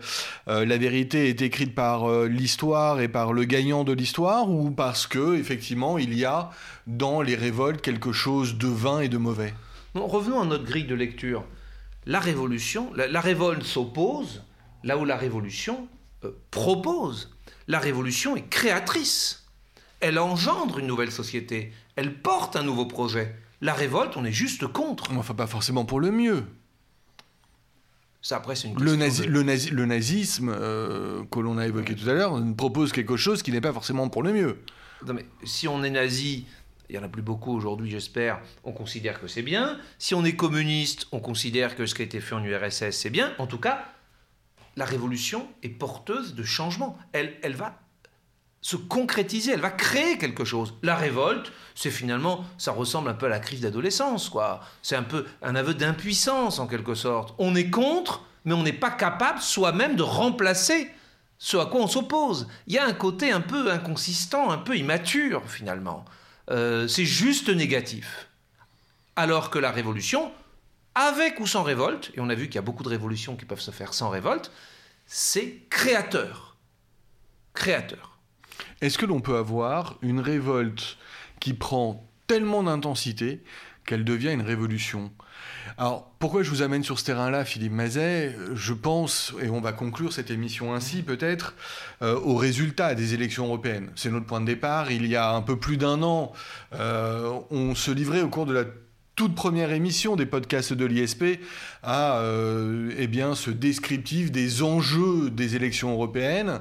euh, 0.46 0.64
la 0.64 0.79
vérité 0.79 1.29
est 1.29 1.42
écrite 1.42 1.74
par 1.74 2.09
euh, 2.09 2.29
l'histoire 2.29 3.00
et 3.00 3.09
par 3.09 3.33
le 3.33 3.42
gagnant 3.42 3.83
de 3.83 3.92
l'histoire 3.92 4.48
ou 4.48 4.70
parce 4.70 5.09
que 5.09 5.35
effectivement 5.35 5.98
il 5.98 6.16
y 6.16 6.24
a 6.24 6.50
dans 6.87 7.22
les 7.22 7.35
révoltes 7.35 7.81
quelque 7.81 8.12
chose 8.12 8.57
de 8.57 8.68
vain 8.68 9.00
et 9.00 9.09
de 9.09 9.18
mauvais? 9.18 9.53
Non, 9.96 10.07
revenons 10.07 10.40
à 10.40 10.44
notre 10.44 10.62
grille 10.62 10.85
de 10.85 10.94
lecture. 10.94 11.44
La 12.07 12.20
révolution, 12.20 12.92
la, 12.94 13.20
révolte 13.20 13.64
s'oppose 13.64 14.44
là 14.85 14.96
où 14.96 15.05
la 15.05 15.16
révolution 15.16 15.88
propose. 16.53 17.37
La 17.66 17.81
révolution 17.81 18.37
est 18.37 18.48
créatrice. 18.48 19.44
Elle 19.98 20.20
engendre 20.20 20.79
une 20.79 20.87
nouvelle 20.87 21.11
société. 21.11 21.72
Elle 21.96 22.14
porte 22.14 22.55
un 22.55 22.62
nouveau 22.62 22.87
projet. 22.87 23.35
La 23.61 23.75
révolte, 23.75 24.16
on 24.16 24.25
est 24.25 24.33
juste 24.33 24.66
contre. 24.66 25.12
Enfin 25.16 25.35
pas 25.35 25.46
forcément 25.46 25.85
pour 25.85 26.01
le 26.01 26.11
mieux. 26.11 26.44
Ça 28.23 28.37
après 28.37 28.55
c'est 28.55 28.68
une 28.68 28.75
Le, 28.79 28.96
question 28.96 28.99
nazi- 29.07 29.23
de- 29.27 29.31
le, 29.31 29.42
nazi- 29.42 29.70
le 29.70 29.87
nazisme 29.87 30.49
euh, 30.55 31.25
que 31.31 31.40
l'on 31.40 31.57
a 31.59 31.66
évoqué 31.66 31.94
tout 31.94 32.09
à 32.09 32.12
l'heure 32.12 32.38
propose 32.57 32.92
quelque 32.92 33.16
chose 33.16 33.42
qui 33.42 33.51
n'est 33.51 33.61
pas 33.62 33.73
forcément 33.73 34.09
pour 34.11 34.23
le 34.23 34.33
mieux. 34.33 34.59
Non, 35.07 35.14
mais 35.14 35.25
si 35.44 35.66
on 35.68 35.83
est 35.83 35.88
nazi, 35.90 36.46
il 36.90 36.96
y 36.96 36.99
en 36.99 37.03
a 37.03 37.09
plus 37.09 37.23
beaucoup 37.23 37.53
aujourd'hui, 37.57 37.90
j'espère, 37.90 38.40
on 38.64 38.73
considère 38.73 39.20
que 39.20 39.27
c'est 39.27 39.40
bien. 39.42 39.79
Si 39.99 40.14
on 40.14 40.25
est 40.25 40.37
communiste, 40.37 41.07
on 41.12 41.20
considère 41.20 41.77
que 41.77 41.87
ce 41.87 41.94
qui 41.94 42.03
a 42.03 42.05
été 42.05 42.20
fait 42.20 42.35
en 42.35 42.44
URSS, 42.44 42.90
c'est 42.90 43.09
bien. 43.11 43.33
En 43.38 43.46
tout 43.46 43.59
cas, 43.59 43.87
la 44.77 44.85
révolution 44.85 45.49
est 45.62 45.70
porteuse 45.70 46.35
de 46.35 46.42
changement. 46.44 46.99
Elle, 47.12 47.37
elle 47.42 47.55
va 47.57 47.81
se 48.62 48.77
concrétiser, 48.77 49.53
elle 49.53 49.61
va 49.61 49.70
créer 49.70 50.18
quelque 50.18 50.44
chose. 50.44 50.75
La 50.83 50.94
révolte, 50.94 51.53
c'est 51.75 51.90
finalement, 51.90 52.44
ça 52.59 52.73
ressemble 52.73 53.09
un 53.09 53.14
peu 53.14 53.27
à 53.27 53.31
la 53.31 53.38
crise 53.38 53.62
d'adolescence, 53.62 54.29
quoi. 54.29 54.61
C'est 54.83 54.96
un 54.96 55.03
peu 55.03 55.27
un 55.42 55.55
aveu 55.57 55.75
d'impuissance, 55.75 56.59
en 56.59 56.66
quelque 56.66 56.94
sorte. 56.94 57.35
On 57.38 57.55
est 57.55 57.70
contre, 57.70 58.23
mais 58.44 58.53
on 58.53 58.62
n'est 58.62 58.73
pas 58.73 58.90
capable 58.90 59.40
soi-même 59.40 59.96
de 59.96 60.03
remplacer 60.03 60.90
ce 61.38 61.57
à 61.57 61.64
quoi 61.64 61.81
on 61.81 61.88
s'oppose. 61.88 62.49
Il 62.66 62.75
y 62.75 62.79
a 62.79 62.85
un 62.85 62.92
côté 62.92 63.33
un 63.33 63.40
peu 63.40 63.73
inconsistant, 63.73 64.51
un 64.51 64.59
peu 64.59 64.77
immature, 64.77 65.42
finalement. 65.51 66.05
Euh, 66.51 66.87
c'est 66.87 67.07
juste 67.07 67.49
négatif. 67.49 68.29
Alors 69.16 69.49
que 69.49 69.59
la 69.59 69.70
révolution, 69.70 70.33
avec 70.94 71.40
ou 71.40 71.46
sans 71.46 71.62
révolte, 71.62 72.11
et 72.14 72.20
on 72.20 72.29
a 72.29 72.35
vu 72.35 72.46
qu'il 72.46 72.57
y 72.57 72.59
a 72.59 72.62
beaucoup 72.62 72.83
de 72.83 72.90
révolutions 72.90 73.37
qui 73.37 73.46
peuvent 73.46 73.61
se 73.61 73.70
faire 73.70 73.94
sans 73.94 74.11
révolte, 74.11 74.53
c'est 75.07 75.62
créateur. 75.70 76.57
Créateur. 77.55 78.18
Est-ce 78.81 78.99
que 78.99 79.07
l'on 79.07 79.20
peut 79.20 79.37
avoir 79.37 79.99
une 80.03 80.20
révolte 80.20 80.99
qui 81.40 81.55
prend 81.55 82.07
tellement 82.27 82.62
d'intensité 82.62 83.42
qu'elle 83.87 84.05
devient 84.05 84.33
une 84.33 84.42
révolution? 84.42 85.11
Alors, 85.79 86.11
pourquoi 86.18 86.42
je 86.42 86.51
vous 86.51 86.62
amène 86.62 86.83
sur 86.83 86.99
ce 86.99 87.05
terrain-là, 87.05 87.44
Philippe 87.44 87.73
Mazet? 87.73 88.37
Je 88.55 88.73
pense, 88.73 89.33
et 89.42 89.49
on 89.49 89.61
va 89.61 89.73
conclure 89.73 90.12
cette 90.12 90.31
émission 90.31 90.75
ainsi 90.75 91.03
peut-être, 91.03 91.55
euh, 92.03 92.18
aux 92.20 92.37
résultats 92.37 92.94
des 92.94 93.14
élections 93.14 93.46
européennes. 93.46 93.90
C'est 93.96 94.11
notre 94.11 94.27
point 94.27 94.40
de 94.40 94.46
départ. 94.46 94.90
Il 94.90 95.07
y 95.07 95.16
a 95.16 95.31
un 95.31 95.42
peu 95.42 95.59
plus 95.59 95.77
d'un 95.77 96.03
an, 96.03 96.33
euh, 96.75 97.33
on 97.51 97.75
se 97.75 97.90
livrait 97.90 98.20
au 98.23 98.29
cours 98.29 98.46
de 98.46 98.53
la 98.53 98.64
toute 99.16 99.35
première 99.35 99.70
émission 99.73 100.16
des 100.16 100.25
podcasts 100.25 100.73
de 100.73 100.87
l'ISP 100.87 101.40
à 101.83 102.20
euh, 102.20 102.90
eh 102.96 103.09
ce 103.35 103.51
descriptif 103.51 104.33
des 104.33 104.62
enjeux 104.62 105.29
des 105.31 105.57
élections 105.57 105.92
européennes. 105.92 106.61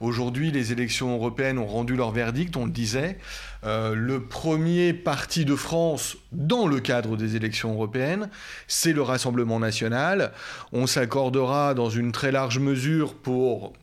Aujourd'hui, 0.00 0.50
les 0.50 0.72
élections 0.72 1.14
européennes 1.14 1.58
ont 1.58 1.66
rendu 1.66 1.94
leur 1.94 2.10
verdict, 2.10 2.56
on 2.56 2.64
le 2.64 2.70
disait. 2.70 3.18
Euh, 3.64 3.94
le 3.94 4.24
premier 4.24 4.94
parti 4.94 5.44
de 5.44 5.54
France 5.54 6.16
dans 6.32 6.66
le 6.66 6.80
cadre 6.80 7.18
des 7.18 7.36
élections 7.36 7.74
européennes, 7.74 8.30
c'est 8.66 8.94
le 8.94 9.02
Rassemblement 9.02 9.60
national. 9.60 10.32
On 10.72 10.86
s'accordera 10.86 11.74
dans 11.74 11.90
une 11.90 12.12
très 12.12 12.32
large 12.32 12.58
mesure 12.58 13.14
pour, 13.14 13.74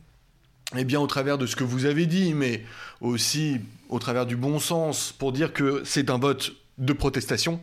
eh 0.76 0.82
bien, 0.82 0.98
au 0.98 1.06
travers 1.06 1.38
de 1.38 1.46
ce 1.46 1.54
que 1.54 1.62
vous 1.62 1.84
avez 1.84 2.06
dit, 2.06 2.34
mais 2.34 2.64
aussi 3.00 3.60
au 3.88 4.00
travers 4.00 4.26
du 4.26 4.34
bon 4.34 4.58
sens, 4.58 5.12
pour 5.12 5.30
dire 5.30 5.52
que 5.52 5.82
c'est 5.84 6.10
un 6.10 6.18
vote 6.18 6.52
de 6.78 6.92
protestation. 6.92 7.60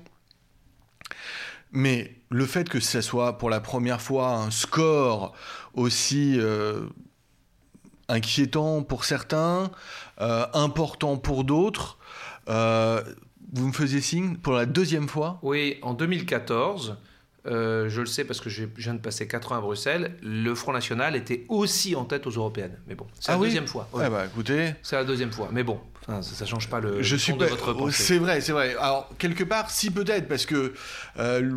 Mais 1.73 2.15
le 2.29 2.45
fait 2.45 2.69
que 2.69 2.79
ça 2.79 3.01
soit 3.01 3.37
pour 3.37 3.49
la 3.49 3.59
première 3.59 4.01
fois 4.01 4.37
un 4.37 4.49
score 4.49 5.33
aussi 5.73 6.39
euh, 6.39 6.85
inquiétant 8.09 8.83
pour 8.83 9.05
certains, 9.05 9.71
euh, 10.21 10.45
important 10.53 11.17
pour 11.17 11.43
d'autres, 11.43 11.97
euh, 12.49 13.01
vous 13.53 13.67
me 13.67 13.73
faisiez 13.73 14.01
signe 14.01 14.35
pour 14.37 14.53
la 14.53 14.65
deuxième 14.65 15.07
fois? 15.07 15.39
Oui, 15.41 15.77
en 15.81 15.93
2014, 15.93 16.97
euh, 17.47 17.89
je 17.89 18.01
le 18.01 18.07
sais 18.07 18.23
parce 18.23 18.41
que 18.41 18.49
je 18.49 18.65
viens 18.75 18.93
de 18.95 18.99
passer 18.99 19.27
4 19.27 19.51
ans 19.51 19.55
à 19.57 19.61
Bruxelles, 19.61 20.15
le 20.21 20.53
Front 20.55 20.73
National 20.73 21.15
était 21.15 21.45
aussi 21.47 21.95
en 21.95 22.05
tête 22.05 22.25
aux 22.27 22.31
européennes. 22.31 22.77
Mais 22.87 22.95
bon, 22.95 23.05
c'est 23.19 23.29
Ah 23.31 23.33
la 23.35 23.39
oui 23.39 23.47
deuxième 23.47 23.67
fois. 23.67 23.87
Ouais. 23.93 24.03
Ah 24.05 24.09
bah 24.09 24.25
écoutez, 24.25 24.73
C'est 24.81 24.95
la 24.95 25.03
deuxième 25.03 25.31
fois. 25.31 25.49
Mais 25.51 25.63
bon, 25.63 25.79
ça, 26.07 26.21
ça 26.21 26.45
change 26.45 26.69
pas 26.69 26.79
le, 26.79 27.01
je 27.03 27.15
suis 27.15 27.31
fond 27.33 27.37
de 27.37 27.45
votre 27.45 27.73
pensée. 27.73 28.03
C'est 28.03 28.17
vrai, 28.17 28.41
c'est 28.41 28.51
vrai. 28.51 28.75
Alors 28.79 29.09
quelque 29.19 29.43
part, 29.43 29.69
si 29.69 29.91
peut-être, 29.91 30.27
parce 30.27 30.45
que 30.45 30.73
euh, 31.19 31.51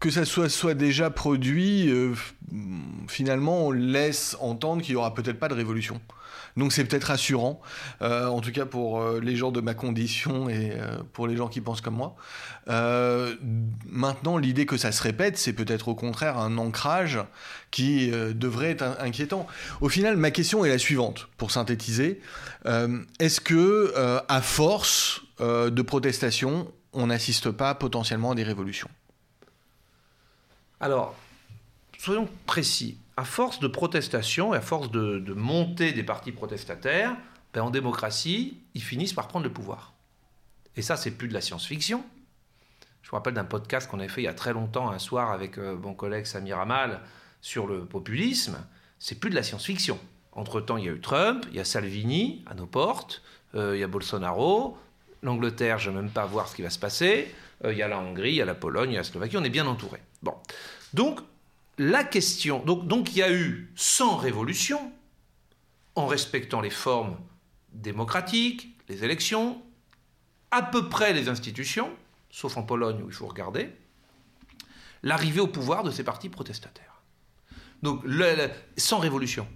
que 0.00 0.10
ça 0.10 0.24
soit 0.24 0.74
déjà 0.74 1.08
produit, 1.10 1.88
euh, 1.88 2.12
finalement, 3.08 3.66
on 3.68 3.70
laisse 3.70 4.36
entendre 4.40 4.82
qu'il 4.82 4.92
y 4.92 4.96
aura 4.96 5.14
peut-être 5.14 5.38
pas 5.38 5.48
de 5.48 5.54
révolution. 5.54 6.00
Donc 6.56 6.72
c'est 6.72 6.84
peut-être 6.84 7.04
rassurant, 7.04 7.60
euh, 8.00 8.26
en 8.26 8.40
tout 8.40 8.52
cas 8.52 8.64
pour 8.64 9.00
euh, 9.00 9.18
les 9.20 9.34
gens 9.34 9.50
de 9.50 9.60
ma 9.60 9.74
condition 9.74 10.48
et 10.48 10.72
pour 11.12 11.26
les 11.26 11.36
gens 11.36 11.48
qui 11.48 11.60
pensent 11.60 11.80
comme 11.80 11.96
moi. 11.96 12.14
Maintenant, 13.88 14.38
l'idée 14.38 14.66
que 14.66 14.76
ça 14.76 14.92
se 14.92 15.02
répète, 15.02 15.36
c'est 15.36 15.52
peut-être 15.52 15.88
au 15.88 15.94
contraire 15.94 16.38
un 16.38 16.56
ancrage 16.58 17.18
qui 17.70 18.10
devrait 18.10 18.70
être 18.70 18.82
in- 18.82 18.96
inquiétant. 19.00 19.46
Au 19.80 19.88
final, 19.88 20.16
ma 20.16 20.30
question 20.30 20.64
est 20.64 20.68
la 20.68 20.78
suivante, 20.78 21.28
pour 21.38 21.50
synthétiser. 21.50 22.20
Est-ce 22.64 23.40
que, 23.40 23.92
à 24.28 24.40
force 24.40 25.22
de 25.40 25.82
protestation, 25.82 26.70
on 26.92 27.08
n'assiste 27.08 27.50
pas 27.50 27.74
potentiellement 27.74 28.32
à 28.32 28.34
des 28.34 28.44
révolutions? 28.44 28.88
Alors, 30.84 31.14
soyons 31.96 32.28
précis. 32.44 32.98
À 33.16 33.24
force 33.24 33.58
de 33.58 33.68
protestation 33.68 34.52
et 34.52 34.58
à 34.58 34.60
force 34.60 34.90
de, 34.90 35.32
montée 35.32 35.92
des 35.92 36.02
partis 36.02 36.30
protestataires, 36.30 37.16
ben, 37.54 37.62
en 37.62 37.70
démocratie, 37.70 38.58
ils 38.74 38.82
finissent 38.82 39.14
par 39.14 39.28
prendre 39.28 39.46
le 39.46 39.50
pouvoir. 39.50 39.94
Et 40.76 40.82
ça, 40.82 40.98
c'est 40.98 41.12
plus 41.12 41.26
de 41.26 41.32
la 41.32 41.40
science-fiction. 41.40 42.04
Je 43.00 43.08
me 43.08 43.12
rappelle 43.12 43.32
d'un 43.32 43.46
podcast 43.46 43.90
qu'on 43.90 43.98
avait 43.98 44.10
fait 44.10 44.20
il 44.20 44.24
y 44.26 44.28
a 44.28 44.34
très 44.34 44.52
longtemps, 44.52 44.90
un 44.90 44.98
soir, 44.98 45.30
avec 45.30 45.56
euh, 45.56 45.74
mon 45.74 45.94
collègue 45.94 46.26
Samir 46.26 46.58
Amal, 46.58 47.00
sur 47.40 47.66
le 47.66 47.86
populisme. 47.86 48.58
C'est 48.98 49.18
plus 49.18 49.30
de 49.30 49.36
la 49.36 49.42
science-fiction. 49.42 49.98
Entre-temps, 50.32 50.76
il 50.76 50.84
y 50.84 50.88
a 50.90 50.92
eu 50.92 51.00
Trump, 51.00 51.46
il 51.48 51.56
y 51.56 51.60
a 51.60 51.64
Salvini 51.64 52.44
à 52.44 52.52
nos 52.52 52.66
portes, 52.66 53.22
euh, 53.54 53.74
il 53.74 53.80
y 53.80 53.84
a 53.84 53.88
Bolsonaro, 53.88 54.76
l'Angleterre, 55.22 55.78
je 55.78 55.88
ne 55.88 55.96
vais 55.96 56.02
même 56.02 56.10
pas 56.10 56.26
voir 56.26 56.46
ce 56.46 56.54
qui 56.54 56.60
va 56.60 56.68
se 56.68 56.78
passer, 56.78 57.34
euh, 57.64 57.72
il 57.72 57.78
y 57.78 57.82
a 57.82 57.88
la 57.88 57.98
Hongrie, 57.98 58.32
il 58.32 58.36
y 58.36 58.42
a 58.42 58.44
la 58.44 58.54
Pologne, 58.54 58.90
il 58.90 58.94
y 58.94 58.96
a 58.96 59.00
la 59.00 59.04
Slovaquie, 59.04 59.38
on 59.38 59.44
est 59.44 59.50
bien 59.50 59.66
entouré. 59.66 60.00
Bon. 60.22 60.34
Donc, 60.94 61.20
la 61.76 62.04
question. 62.04 62.64
Donc, 62.64 63.10
il 63.12 63.18
y 63.18 63.22
a 63.22 63.32
eu 63.32 63.72
100 63.74 64.16
révolutions, 64.16 64.92
en 65.96 66.06
respectant 66.06 66.60
les 66.60 66.70
formes 66.70 67.16
démocratiques, 67.72 68.76
les 68.88 69.04
élections, 69.04 69.60
à 70.52 70.62
peu 70.62 70.88
près 70.88 71.12
les 71.12 71.28
institutions, 71.28 71.90
sauf 72.30 72.56
en 72.56 72.62
Pologne 72.62 73.02
où 73.02 73.08
il 73.08 73.12
faut 73.12 73.26
regarder, 73.26 73.72
l'arrivée 75.02 75.40
au 75.40 75.48
pouvoir 75.48 75.82
de 75.82 75.90
ces 75.90 76.04
partis 76.04 76.28
protestataires. 76.28 77.02
Donc, 77.82 78.04
sans 78.76 79.00
révolution. 79.00 79.48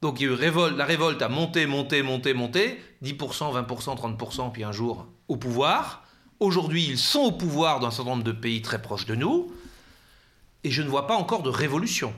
Donc, 0.00 0.20
il 0.20 0.26
y 0.26 0.30
a 0.30 0.32
eu 0.32 0.76
la 0.76 0.84
révolte 0.86 1.20
a 1.20 1.28
monté, 1.28 1.66
monté, 1.66 2.02
monté, 2.02 2.32
monté, 2.32 2.80
10%, 3.02 3.66
20%, 3.66 4.16
30%, 4.16 4.52
puis 4.52 4.64
un 4.64 4.72
jour 4.72 5.06
au 5.28 5.36
pouvoir. 5.36 6.04
Aujourd'hui, 6.40 6.86
ils 6.86 6.98
sont 6.98 7.20
au 7.20 7.32
pouvoir 7.32 7.78
dans 7.78 7.88
un 7.88 7.90
certain 7.90 8.12
nombre 8.12 8.24
de 8.24 8.32
pays 8.32 8.62
très 8.62 8.80
proches 8.80 9.04
de 9.04 9.14
nous. 9.14 9.52
Et 10.64 10.70
je 10.70 10.82
ne 10.82 10.88
vois 10.88 11.06
pas 11.06 11.14
encore 11.14 11.42
de 11.42 11.50
révolution. 11.50 12.12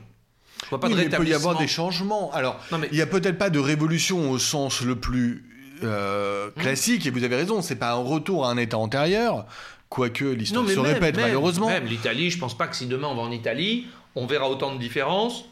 Je 0.63 0.69
vois 0.69 0.79
pas 0.79 0.89
de 0.89 1.01
il 1.01 1.09
peut 1.09 1.25
y 1.25 1.33
avoir 1.33 1.57
des 1.57 1.67
changements. 1.67 2.31
Alors, 2.33 2.59
il 2.91 2.95
n'y 2.95 3.01
a 3.01 3.07
peut-être 3.07 3.37
pas 3.37 3.49
de 3.49 3.59
révolution 3.59 4.29
au 4.31 4.37
sens 4.37 4.81
le 4.81 4.95
plus 4.95 5.45
euh, 5.83 6.49
mmh. 6.49 6.61
classique, 6.61 7.05
et 7.05 7.09
vous 7.09 7.23
avez 7.23 7.35
raison, 7.35 7.61
c'est 7.61 7.75
pas 7.75 7.91
un 7.91 8.03
retour 8.03 8.45
à 8.45 8.51
un 8.51 8.57
état 8.57 8.77
antérieur, 8.77 9.45
quoique 9.89 10.25
l'histoire 10.25 10.67
se 10.67 10.79
répète 10.79 11.17
malheureusement. 11.17 11.67
Même 11.67 11.85
l'Italie, 11.85 12.29
je 12.29 12.37
pense 12.37 12.55
pas 12.55 12.67
que 12.67 12.75
si 12.75 12.85
demain 12.85 13.07
on 13.07 13.15
va 13.15 13.23
en 13.23 13.31
Italie, 13.31 13.87
on 14.15 14.27
verra 14.27 14.49
autant 14.49 14.73
de 14.73 14.79
différences 14.79 15.45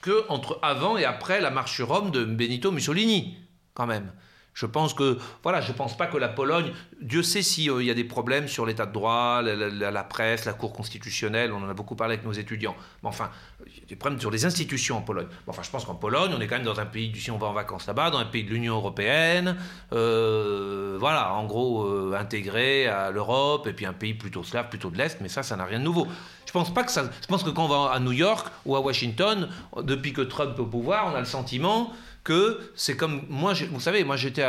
que 0.00 0.24
entre 0.28 0.58
avant 0.62 0.96
et 0.96 1.04
après 1.04 1.40
la 1.40 1.50
marche 1.50 1.74
sur 1.74 1.88
Rome 1.88 2.10
de 2.10 2.24
Benito 2.24 2.70
Mussolini, 2.70 3.36
quand 3.74 3.86
même. 3.86 4.10
Je 4.58 4.66
pense 4.66 4.92
que, 4.92 5.18
voilà, 5.44 5.60
je 5.60 5.70
pense 5.70 5.96
pas 5.96 6.08
que 6.08 6.16
la 6.16 6.26
Pologne, 6.26 6.72
Dieu 7.00 7.22
sait 7.22 7.42
s'il 7.42 7.70
euh, 7.70 7.80
y 7.80 7.92
a 7.92 7.94
des 7.94 8.02
problèmes 8.02 8.48
sur 8.48 8.66
l'état 8.66 8.86
de 8.86 8.92
droit, 8.92 9.40
la, 9.40 10.02
presse, 10.02 10.46
la 10.46 10.52
Cour 10.52 10.72
constitutionnelle, 10.72 11.52
on 11.52 11.62
en 11.62 11.68
a 11.68 11.74
beaucoup 11.74 11.94
parlé 11.94 12.14
avec 12.14 12.26
nos 12.26 12.32
étudiants. 12.32 12.74
Mais 13.04 13.08
enfin, 13.08 13.30
il 13.68 13.72
y 13.78 13.82
a 13.84 13.86
des 13.86 13.94
problèmes 13.94 14.18
sur 14.18 14.32
les 14.32 14.46
institutions 14.46 14.96
en 14.96 15.02
Pologne. 15.02 15.28
enfin, 15.46 15.62
je 15.62 15.70
pense 15.70 15.84
qu'en 15.84 15.94
Pologne, 15.94 16.32
on 16.36 16.40
est 16.40 16.48
quand 16.48 16.56
même 16.56 16.64
dans 16.64 16.80
un 16.80 16.86
pays, 16.86 17.12
si 17.14 17.30
on 17.30 17.38
va 17.38 17.46
en 17.46 17.52
vacances 17.52 17.86
là-bas, 17.86 18.10
dans 18.10 18.18
un 18.18 18.24
pays 18.24 18.42
de 18.42 18.50
l'Union 18.50 18.74
européenne, 18.74 19.56
euh, 19.92 20.96
voilà, 20.98 21.34
en 21.34 21.44
gros, 21.44 21.84
euh, 21.84 22.16
intégré 22.18 22.88
à 22.88 23.12
l'Europe, 23.12 23.68
et 23.68 23.72
puis 23.72 23.86
un 23.86 23.92
pays 23.92 24.14
plutôt 24.14 24.42
slave, 24.42 24.70
plutôt 24.70 24.90
de 24.90 24.98
l'Est, 24.98 25.20
mais 25.20 25.28
ça, 25.28 25.44
ça 25.44 25.54
n'a 25.54 25.66
rien 25.66 25.78
de 25.78 25.84
nouveau. 25.84 26.08
Je 26.46 26.50
pense 26.50 26.74
pas 26.74 26.82
que 26.82 26.90
ça. 26.90 27.04
Je 27.20 27.26
pense 27.28 27.44
que 27.44 27.50
quand 27.50 27.66
on 27.66 27.68
va 27.68 27.92
à 27.92 28.00
New 28.00 28.10
York 28.10 28.48
ou 28.66 28.74
à 28.74 28.80
Washington, 28.80 29.50
depuis 29.82 30.12
que 30.12 30.22
Trump 30.22 30.54
est 30.56 30.60
au 30.60 30.66
pouvoir, 30.66 31.12
on 31.12 31.14
a 31.14 31.20
le 31.20 31.26
sentiment 31.26 31.92
que 32.28 32.72
c'est 32.74 32.94
comme 32.94 33.22
moi, 33.30 33.54
vous 33.70 33.80
savez, 33.80 34.04
moi 34.04 34.16
j'étais 34.16 34.44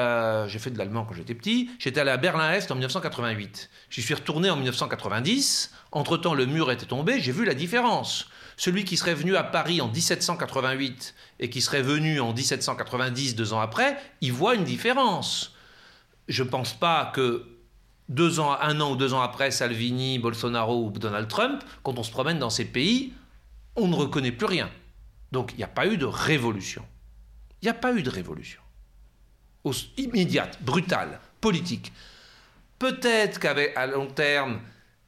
j'ai 0.49 0.59
fait 0.59 0.69
de 0.69 0.77
l'allemand 0.77 1.05
quand 1.05 1.13
j'étais 1.13 1.33
petit, 1.33 1.69
j'étais 1.79 2.01
allé 2.01 2.11
à 2.11 2.17
Berlin-Est 2.17 2.69
en 2.71 2.75
1988. 2.75 3.69
J'y 3.89 4.01
suis 4.01 4.13
retourné 4.13 4.49
en 4.49 4.57
1990. 4.57 5.71
Entre-temps, 5.93 6.33
le 6.33 6.45
mur 6.45 6.73
était 6.73 6.85
tombé, 6.85 7.21
j'ai 7.21 7.31
vu 7.31 7.45
la 7.45 7.53
différence. 7.53 8.27
Celui 8.57 8.83
qui 8.83 8.97
serait 8.97 9.13
venu 9.13 9.37
à 9.37 9.43
Paris 9.43 9.79
en 9.79 9.87
1788 9.87 11.15
et 11.39 11.49
qui 11.49 11.61
serait 11.61 11.81
venu 11.81 12.19
en 12.19 12.33
1790, 12.33 13.37
deux 13.37 13.53
ans 13.53 13.61
après, 13.61 13.97
il 14.19 14.33
voit 14.33 14.55
une 14.55 14.65
différence. 14.65 15.55
Je 16.27 16.43
ne 16.43 16.49
pense 16.49 16.73
pas 16.73 17.13
que 17.15 17.45
deux 18.09 18.41
ans, 18.41 18.57
un 18.59 18.81
an 18.81 18.91
ou 18.91 18.97
deux 18.97 19.13
ans 19.13 19.21
après 19.21 19.51
Salvini, 19.51 20.19
Bolsonaro 20.19 20.83
ou 20.83 20.91
Donald 20.91 21.29
Trump, 21.29 21.63
quand 21.83 21.97
on 21.97 22.03
se 22.03 22.11
promène 22.11 22.39
dans 22.39 22.49
ces 22.49 22.65
pays, 22.65 23.13
on 23.77 23.87
ne 23.87 23.95
reconnaît 23.95 24.33
plus 24.33 24.47
rien. 24.47 24.69
Donc 25.31 25.53
il 25.53 25.59
n'y 25.59 25.63
a 25.63 25.67
pas 25.67 25.87
eu 25.87 25.95
de 25.95 26.05
révolution. 26.05 26.83
Il 27.61 27.65
n'y 27.65 27.69
a 27.69 27.73
pas 27.73 27.93
eu 27.93 28.03
de 28.03 28.09
révolution. 28.09 28.61
Immédiate, 29.97 30.61
brutale, 30.63 31.19
politique. 31.41 31.91
Peut-être 32.79 33.39
qu'à 33.39 33.85
long 33.87 34.07
terme, 34.07 34.61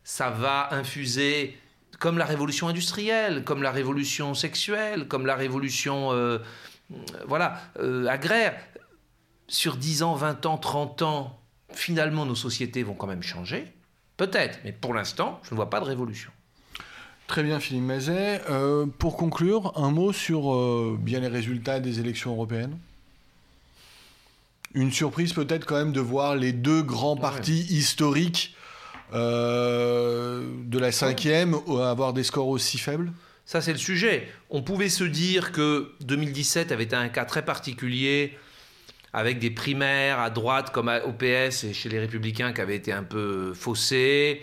ça 0.04 0.30
va 0.30 0.74
infuser 0.74 1.58
comme 2.00 2.18
la 2.18 2.26
révolution 2.26 2.68
industrielle, 2.68 3.44
comme 3.44 3.64
la 3.64 3.72
révolution 3.72 4.34
sexuelle, 4.34 5.08
comme 5.08 5.26
la 5.26 5.36
révolution 5.36 6.12
euh, 6.12 6.40
voilà, 7.28 7.62
euh, 7.80 8.08
agraire. 8.08 8.60
Sur 9.48 9.78
10 9.78 10.04
ans, 10.04 10.16
20 10.16 10.46
ans, 10.46 10.58
30 10.58 11.02
ans, 11.02 11.40
finalement, 11.74 12.26
nos 12.26 12.36
sociétés 12.36 12.84
vont 12.84 12.94
quand 12.94 13.08
même 13.08 13.24
changer. 13.24 13.72
Peut-être, 14.18 14.60
mais 14.64 14.72
pour 14.72 14.94
l'instant, 14.94 15.40
je 15.44 15.52
ne 15.52 15.56
vois 15.56 15.70
pas 15.70 15.80
de 15.80 15.86
révolution. 15.86 16.32
Très 17.32 17.44
bien, 17.44 17.62
Philippe 17.62 17.84
Mazet. 17.86 18.42
Euh, 18.50 18.86
pour 18.86 19.16
conclure, 19.16 19.72
un 19.78 19.90
mot 19.90 20.12
sur 20.12 20.54
euh, 20.54 20.98
bien 21.00 21.22
les 21.22 21.30
résultats 21.30 21.80
des 21.80 22.02
élections 22.02 22.34
européennes. 22.34 22.78
Une 24.74 24.92
surprise 24.92 25.32
peut-être 25.32 25.66
quand 25.66 25.78
même 25.78 25.94
de 25.94 26.02
voir 26.02 26.36
les 26.36 26.52
deux 26.52 26.82
grands 26.82 27.16
partis 27.16 27.62
historiques 27.70 28.54
euh, 29.14 30.44
de 30.66 30.78
la 30.78 30.92
cinquième 30.92 31.56
avoir 31.82 32.12
des 32.12 32.24
scores 32.24 32.50
aussi 32.50 32.78
faibles. 32.78 33.14
Ça, 33.46 33.62
c'est 33.62 33.72
le 33.72 33.80
sujet. 33.80 34.28
On 34.50 34.62
pouvait 34.62 34.90
se 34.90 35.06
dire 35.06 35.54
que 35.54 35.94
2017 36.02 36.74
avait 36.74 36.84
été 36.84 36.98
un 36.98 37.08
cas 37.08 37.24
très 37.24 37.46
particulier 37.46 38.38
avec 39.14 39.40
des 39.40 39.52
primaires 39.52 40.20
à 40.20 40.32
droite 40.32 40.74
comme 40.74 40.92
au 41.06 41.14
PS 41.14 41.64
et 41.64 41.74
chez 41.74 41.88
les 41.88 42.00
républicains 42.00 42.52
qui 42.52 42.60
avaient 42.60 42.76
été 42.76 42.92
un 42.92 43.04
peu 43.04 43.54
faussées 43.54 44.42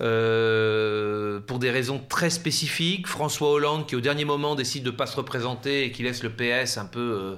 euh, 0.00 1.40
pour 1.40 1.58
des 1.58 1.70
raisons 1.70 2.02
très 2.08 2.30
spécifiques. 2.30 3.06
François 3.06 3.50
Hollande 3.50 3.86
qui 3.86 3.96
au 3.96 4.00
dernier 4.00 4.24
moment 4.24 4.54
décide 4.54 4.84
de 4.84 4.90
ne 4.90 4.96
pas 4.96 5.06
se 5.06 5.16
représenter 5.16 5.84
et 5.84 5.92
qui 5.92 6.02
laisse 6.02 6.22
le 6.22 6.30
PS 6.30 6.78
un 6.78 6.86
peu 6.86 7.00
euh, 7.00 7.36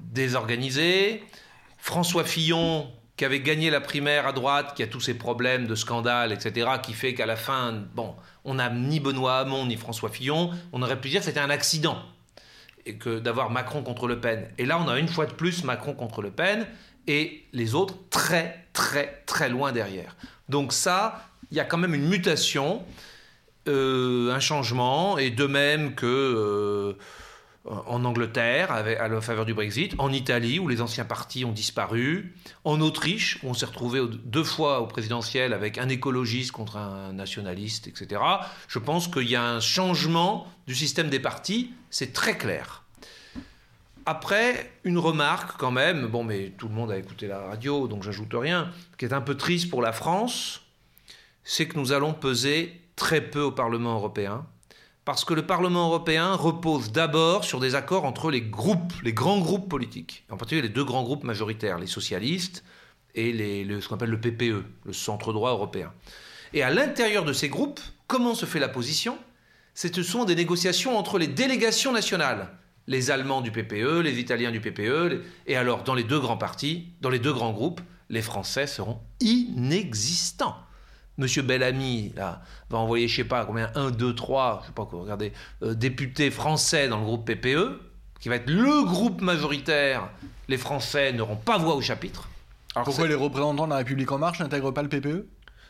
désorganisé. 0.00 1.22
François 1.78 2.24
Fillon 2.24 2.90
qui 3.16 3.24
avait 3.24 3.40
gagné 3.40 3.70
la 3.70 3.80
primaire 3.80 4.26
à 4.26 4.32
droite, 4.32 4.74
qui 4.74 4.82
a 4.82 4.88
tous 4.88 5.00
ces 5.00 5.14
problèmes 5.14 5.66
de 5.66 5.74
scandale, 5.76 6.32
etc., 6.32 6.68
qui 6.82 6.94
fait 6.94 7.14
qu'à 7.14 7.26
la 7.26 7.36
fin, 7.36 7.72
bon, 7.94 8.14
on 8.44 8.54
n'a 8.54 8.70
ni 8.70 8.98
Benoît 8.98 9.38
Hamon 9.38 9.66
ni 9.66 9.76
François 9.76 10.10
Fillon. 10.10 10.50
On 10.72 10.82
aurait 10.82 11.00
pu 11.00 11.10
dire 11.10 11.20
que 11.20 11.26
c'était 11.26 11.40
un 11.40 11.50
accident 11.50 12.02
et 12.86 12.96
que 12.96 13.18
d'avoir 13.20 13.50
Macron 13.50 13.82
contre 13.82 14.08
Le 14.08 14.20
Pen. 14.20 14.48
Et 14.58 14.66
là, 14.66 14.78
on 14.78 14.88
a 14.88 14.98
une 14.98 15.08
fois 15.08 15.26
de 15.26 15.32
plus 15.32 15.64
Macron 15.64 15.94
contre 15.94 16.22
Le 16.22 16.30
Pen 16.30 16.66
et 17.06 17.44
les 17.52 17.74
autres 17.74 17.94
très, 18.10 18.66
très, 18.72 19.22
très 19.26 19.48
loin 19.48 19.72
derrière. 19.72 20.16
Donc 20.48 20.72
ça, 20.72 21.28
il 21.50 21.56
y 21.56 21.60
a 21.60 21.64
quand 21.64 21.78
même 21.78 21.94
une 21.94 22.08
mutation, 22.08 22.82
euh, 23.68 24.32
un 24.32 24.40
changement, 24.40 25.18
et 25.18 25.30
de 25.30 25.46
même 25.46 25.94
que 25.94 26.06
euh, 26.06 26.94
en 27.64 28.04
Angleterre, 28.04 28.70
à 28.72 29.08
la 29.08 29.20
faveur 29.22 29.46
du 29.46 29.54
Brexit, 29.54 29.94
en 29.98 30.12
Italie, 30.12 30.58
où 30.58 30.68
les 30.68 30.82
anciens 30.82 31.06
partis 31.06 31.46
ont 31.46 31.52
disparu, 31.52 32.34
en 32.64 32.80
Autriche, 32.80 33.38
où 33.42 33.48
on 33.48 33.54
s'est 33.54 33.64
retrouvé 33.64 34.02
deux 34.24 34.44
fois 34.44 34.80
au 34.80 34.86
présidentiel 34.86 35.54
avec 35.54 35.78
un 35.78 35.88
écologiste 35.88 36.52
contre 36.52 36.76
un 36.76 37.14
nationaliste, 37.14 37.86
etc. 37.86 38.20
Je 38.68 38.78
pense 38.78 39.08
qu'il 39.08 39.28
y 39.28 39.36
a 39.36 39.42
un 39.42 39.60
changement 39.60 40.46
du 40.66 40.74
système 40.74 41.08
des 41.08 41.20
partis, 41.20 41.72
c'est 41.88 42.12
très 42.12 42.36
clair. 42.36 42.82
Après, 44.06 44.70
une 44.84 44.98
remarque 44.98 45.58
quand 45.58 45.70
même, 45.70 46.08
bon 46.08 46.22
mais 46.22 46.52
tout 46.58 46.68
le 46.68 46.74
monde 46.74 46.90
a 46.90 46.98
écouté 46.98 47.26
la 47.26 47.40
radio, 47.40 47.88
donc 47.88 48.02
j'ajoute 48.02 48.34
rien, 48.34 48.70
qui 48.98 49.06
est 49.06 49.14
un 49.14 49.22
peu 49.22 49.36
triste 49.36 49.70
pour 49.70 49.80
la 49.80 49.92
France, 49.92 50.63
c'est 51.44 51.68
que 51.68 51.78
nous 51.78 51.92
allons 51.92 52.14
peser 52.14 52.80
très 52.96 53.20
peu 53.20 53.42
au 53.42 53.52
Parlement 53.52 53.94
européen, 53.94 54.46
parce 55.04 55.24
que 55.24 55.34
le 55.34 55.46
Parlement 55.46 55.88
européen 55.88 56.34
repose 56.34 56.90
d'abord 56.90 57.44
sur 57.44 57.60
des 57.60 57.74
accords 57.74 58.04
entre 58.04 58.30
les 58.30 58.40
groupes, 58.40 58.94
les 59.02 59.12
grands 59.12 59.38
groupes 59.38 59.68
politiques, 59.68 60.24
en 60.30 60.36
particulier 60.36 60.62
les 60.62 60.70
deux 60.70 60.84
grands 60.84 61.02
groupes 61.02 61.24
majoritaires, 61.24 61.78
les 61.78 61.86
socialistes 61.86 62.64
et 63.14 63.32
ce 63.80 63.86
qu'on 63.86 63.96
appelle 63.96 64.10
le 64.10 64.20
PPE, 64.20 64.64
le 64.84 64.92
centre 64.92 65.32
droit 65.32 65.50
européen. 65.50 65.92
Et 66.52 66.62
à 66.62 66.70
l'intérieur 66.70 67.24
de 67.24 67.32
ces 67.32 67.48
groupes, 67.48 67.80
comment 68.06 68.34
se 68.34 68.46
fait 68.46 68.58
la 68.58 68.68
position? 68.68 69.18
Ce 69.74 70.02
sont 70.02 70.24
des 70.24 70.34
négociations 70.34 70.96
entre 70.96 71.18
les 71.18 71.26
délégations 71.26 71.92
nationales, 71.92 72.48
les 72.86 73.10
Allemands 73.10 73.40
du 73.40 73.50
PPE, 73.50 74.00
les 74.00 74.18
Italiens 74.18 74.52
du 74.52 74.60
PPE, 74.60 75.22
et 75.46 75.56
alors 75.56 75.84
dans 75.84 75.94
les 75.94 76.04
deux 76.04 76.20
grands 76.20 76.36
partis, 76.36 76.88
dans 77.00 77.10
les 77.10 77.18
deux 77.18 77.32
grands 77.32 77.52
groupes, 77.52 77.80
les 78.08 78.22
Français 78.22 78.66
seront 78.66 79.00
inexistants. 79.20 80.56
Monsieur 81.16 81.42
Bellamy 81.42 82.12
là, 82.16 82.42
va 82.70 82.78
envoyer, 82.78 83.06
je 83.06 83.16
sais 83.16 83.24
pas 83.24 83.44
combien, 83.44 83.70
1, 83.74 83.92
2, 83.92 84.14
3, 84.14 84.60
je 84.62 84.66
sais 84.66 84.72
pas 84.72 84.84
quoi, 84.84 85.00
regardez, 85.00 85.32
euh, 85.62 85.74
députés 85.74 86.30
français 86.30 86.88
dans 86.88 86.98
le 86.98 87.04
groupe 87.04 87.24
PPE, 87.24 87.80
qui 88.20 88.28
va 88.28 88.36
être 88.36 88.50
le 88.50 88.84
groupe 88.84 89.20
majoritaire. 89.20 90.08
Les 90.48 90.56
Français 90.56 91.12
n'auront 91.12 91.36
pas 91.36 91.58
voix 91.58 91.74
au 91.74 91.80
chapitre. 91.80 92.28
Pourquoi 92.84 93.06
les 93.06 93.14
représentants 93.14 93.66
de 93.66 93.70
la 93.70 93.76
République 93.76 94.10
En 94.10 94.18
Marche 94.18 94.40
n'intègrent 94.40 94.72
pas 94.72 94.82
le 94.82 94.88
PPE 94.88 95.26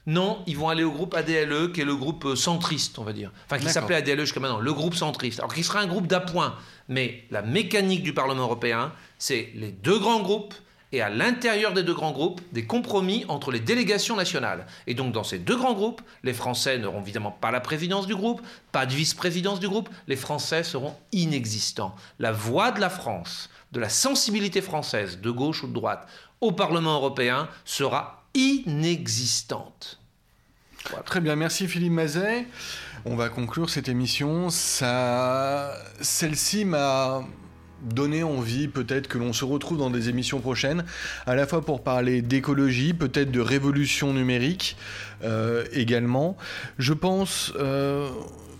non, 0.06 0.42
ils 0.46 0.56
vont 0.56 0.68
aller 0.68 0.84
au 0.84 0.90
groupe 0.90 1.14
ADLE, 1.14 1.72
qui 1.72 1.80
est 1.80 1.84
le 1.84 1.96
groupe 1.96 2.26
euh, 2.26 2.36
centriste, 2.36 2.98
on 2.98 3.04
va 3.04 3.14
dire. 3.14 3.32
Enfin, 3.46 3.58
qui 3.58 3.70
s'appelait 3.70 3.96
ADLE 3.96 4.20
jusqu'à 4.20 4.40
maintenant, 4.40 4.60
le 4.60 4.72
groupe 4.74 4.94
centriste. 4.94 5.40
Alors, 5.40 5.54
qui 5.54 5.62
sera 5.62 5.80
un 5.80 5.86
groupe 5.86 6.06
d'appoint. 6.06 6.56
Mais 6.88 7.24
la 7.30 7.40
mécanique 7.40 8.02
du 8.02 8.12
Parlement 8.12 8.42
européen, 8.42 8.92
c'est 9.18 9.50
les 9.54 9.70
deux 9.70 9.98
grands 9.98 10.20
groupes 10.20 10.54
et 10.94 11.00
à 11.00 11.10
l'intérieur 11.10 11.72
des 11.72 11.82
deux 11.82 11.94
grands 11.94 12.12
groupes, 12.12 12.40
des 12.52 12.66
compromis 12.66 13.24
entre 13.28 13.50
les 13.50 13.58
délégations 13.58 14.14
nationales. 14.14 14.66
Et 14.86 14.94
donc 14.94 15.12
dans 15.12 15.24
ces 15.24 15.38
deux 15.38 15.56
grands 15.56 15.74
groupes, 15.74 16.02
les 16.22 16.32
Français 16.32 16.78
n'auront 16.78 17.00
évidemment 17.00 17.32
pas 17.32 17.50
la 17.50 17.60
présidence 17.60 18.06
du 18.06 18.14
groupe, 18.14 18.40
pas 18.70 18.86
de 18.86 18.94
vice-présidence 18.94 19.58
du 19.58 19.68
groupe, 19.68 19.88
les 20.06 20.16
Français 20.16 20.62
seront 20.62 20.94
inexistants. 21.10 21.96
La 22.20 22.30
voix 22.30 22.70
de 22.70 22.80
la 22.80 22.90
France, 22.90 23.50
de 23.72 23.80
la 23.80 23.88
sensibilité 23.88 24.62
française, 24.62 25.20
de 25.20 25.30
gauche 25.30 25.64
ou 25.64 25.66
de 25.66 25.72
droite, 25.72 26.06
au 26.40 26.52
Parlement 26.52 26.94
européen 26.94 27.48
sera 27.64 28.24
inexistante. 28.34 29.98
Très 31.06 31.20
bien, 31.20 31.34
merci 31.34 31.66
Philippe 31.66 31.92
Mazet. 31.92 32.46
On 33.04 33.16
va 33.16 33.30
conclure 33.30 33.68
cette 33.68 33.88
émission. 33.88 34.48
Ça... 34.50 35.74
Celle-ci 36.00 36.64
m'a 36.64 37.24
donner 37.82 38.22
envie 38.22 38.68
peut-être 38.68 39.08
que 39.08 39.18
l'on 39.18 39.32
se 39.32 39.44
retrouve 39.44 39.78
dans 39.78 39.90
des 39.90 40.08
émissions 40.08 40.40
prochaines, 40.40 40.84
à 41.26 41.34
la 41.34 41.46
fois 41.46 41.64
pour 41.64 41.82
parler 41.82 42.22
d'écologie, 42.22 42.94
peut-être 42.94 43.30
de 43.30 43.40
révolution 43.40 44.12
numérique 44.12 44.76
euh, 45.22 45.64
également. 45.72 46.36
Je 46.78 46.92
pense... 46.92 47.52
Euh, 47.58 48.08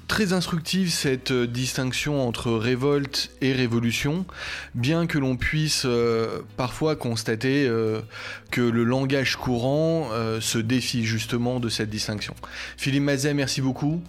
très 0.07 0.35
instructive 0.35 0.91
cette 0.91 1.33
distinction 1.33 2.29
entre 2.29 2.53
révolte 2.53 3.31
et 3.41 3.55
révolution, 3.55 4.27
bien 4.75 5.07
que 5.07 5.17
l'on 5.17 5.39
puisse 5.39 5.85
euh, 5.87 6.41
parfois 6.59 6.95
constater 6.95 7.67
que 8.51 8.61
le 8.61 8.85
langage 8.85 9.37
courant 9.37 10.11
se 10.41 10.59
défie 10.59 11.05
justement 11.07 11.59
de 11.59 11.71
cette 11.71 11.89
distinction. 11.89 12.35
Philippe 12.77 13.05
Mazet, 13.05 13.33
merci 13.33 13.63
beaucoup. 13.63 14.03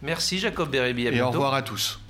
Merci 0.00 0.38
Jacob 0.38 0.70
Bérébi, 0.70 1.06
à 1.06 1.10
Et 1.10 1.12
bientôt. 1.12 1.28
au 1.28 1.32
revoir 1.32 1.54
à 1.54 1.62
tous. 1.62 2.00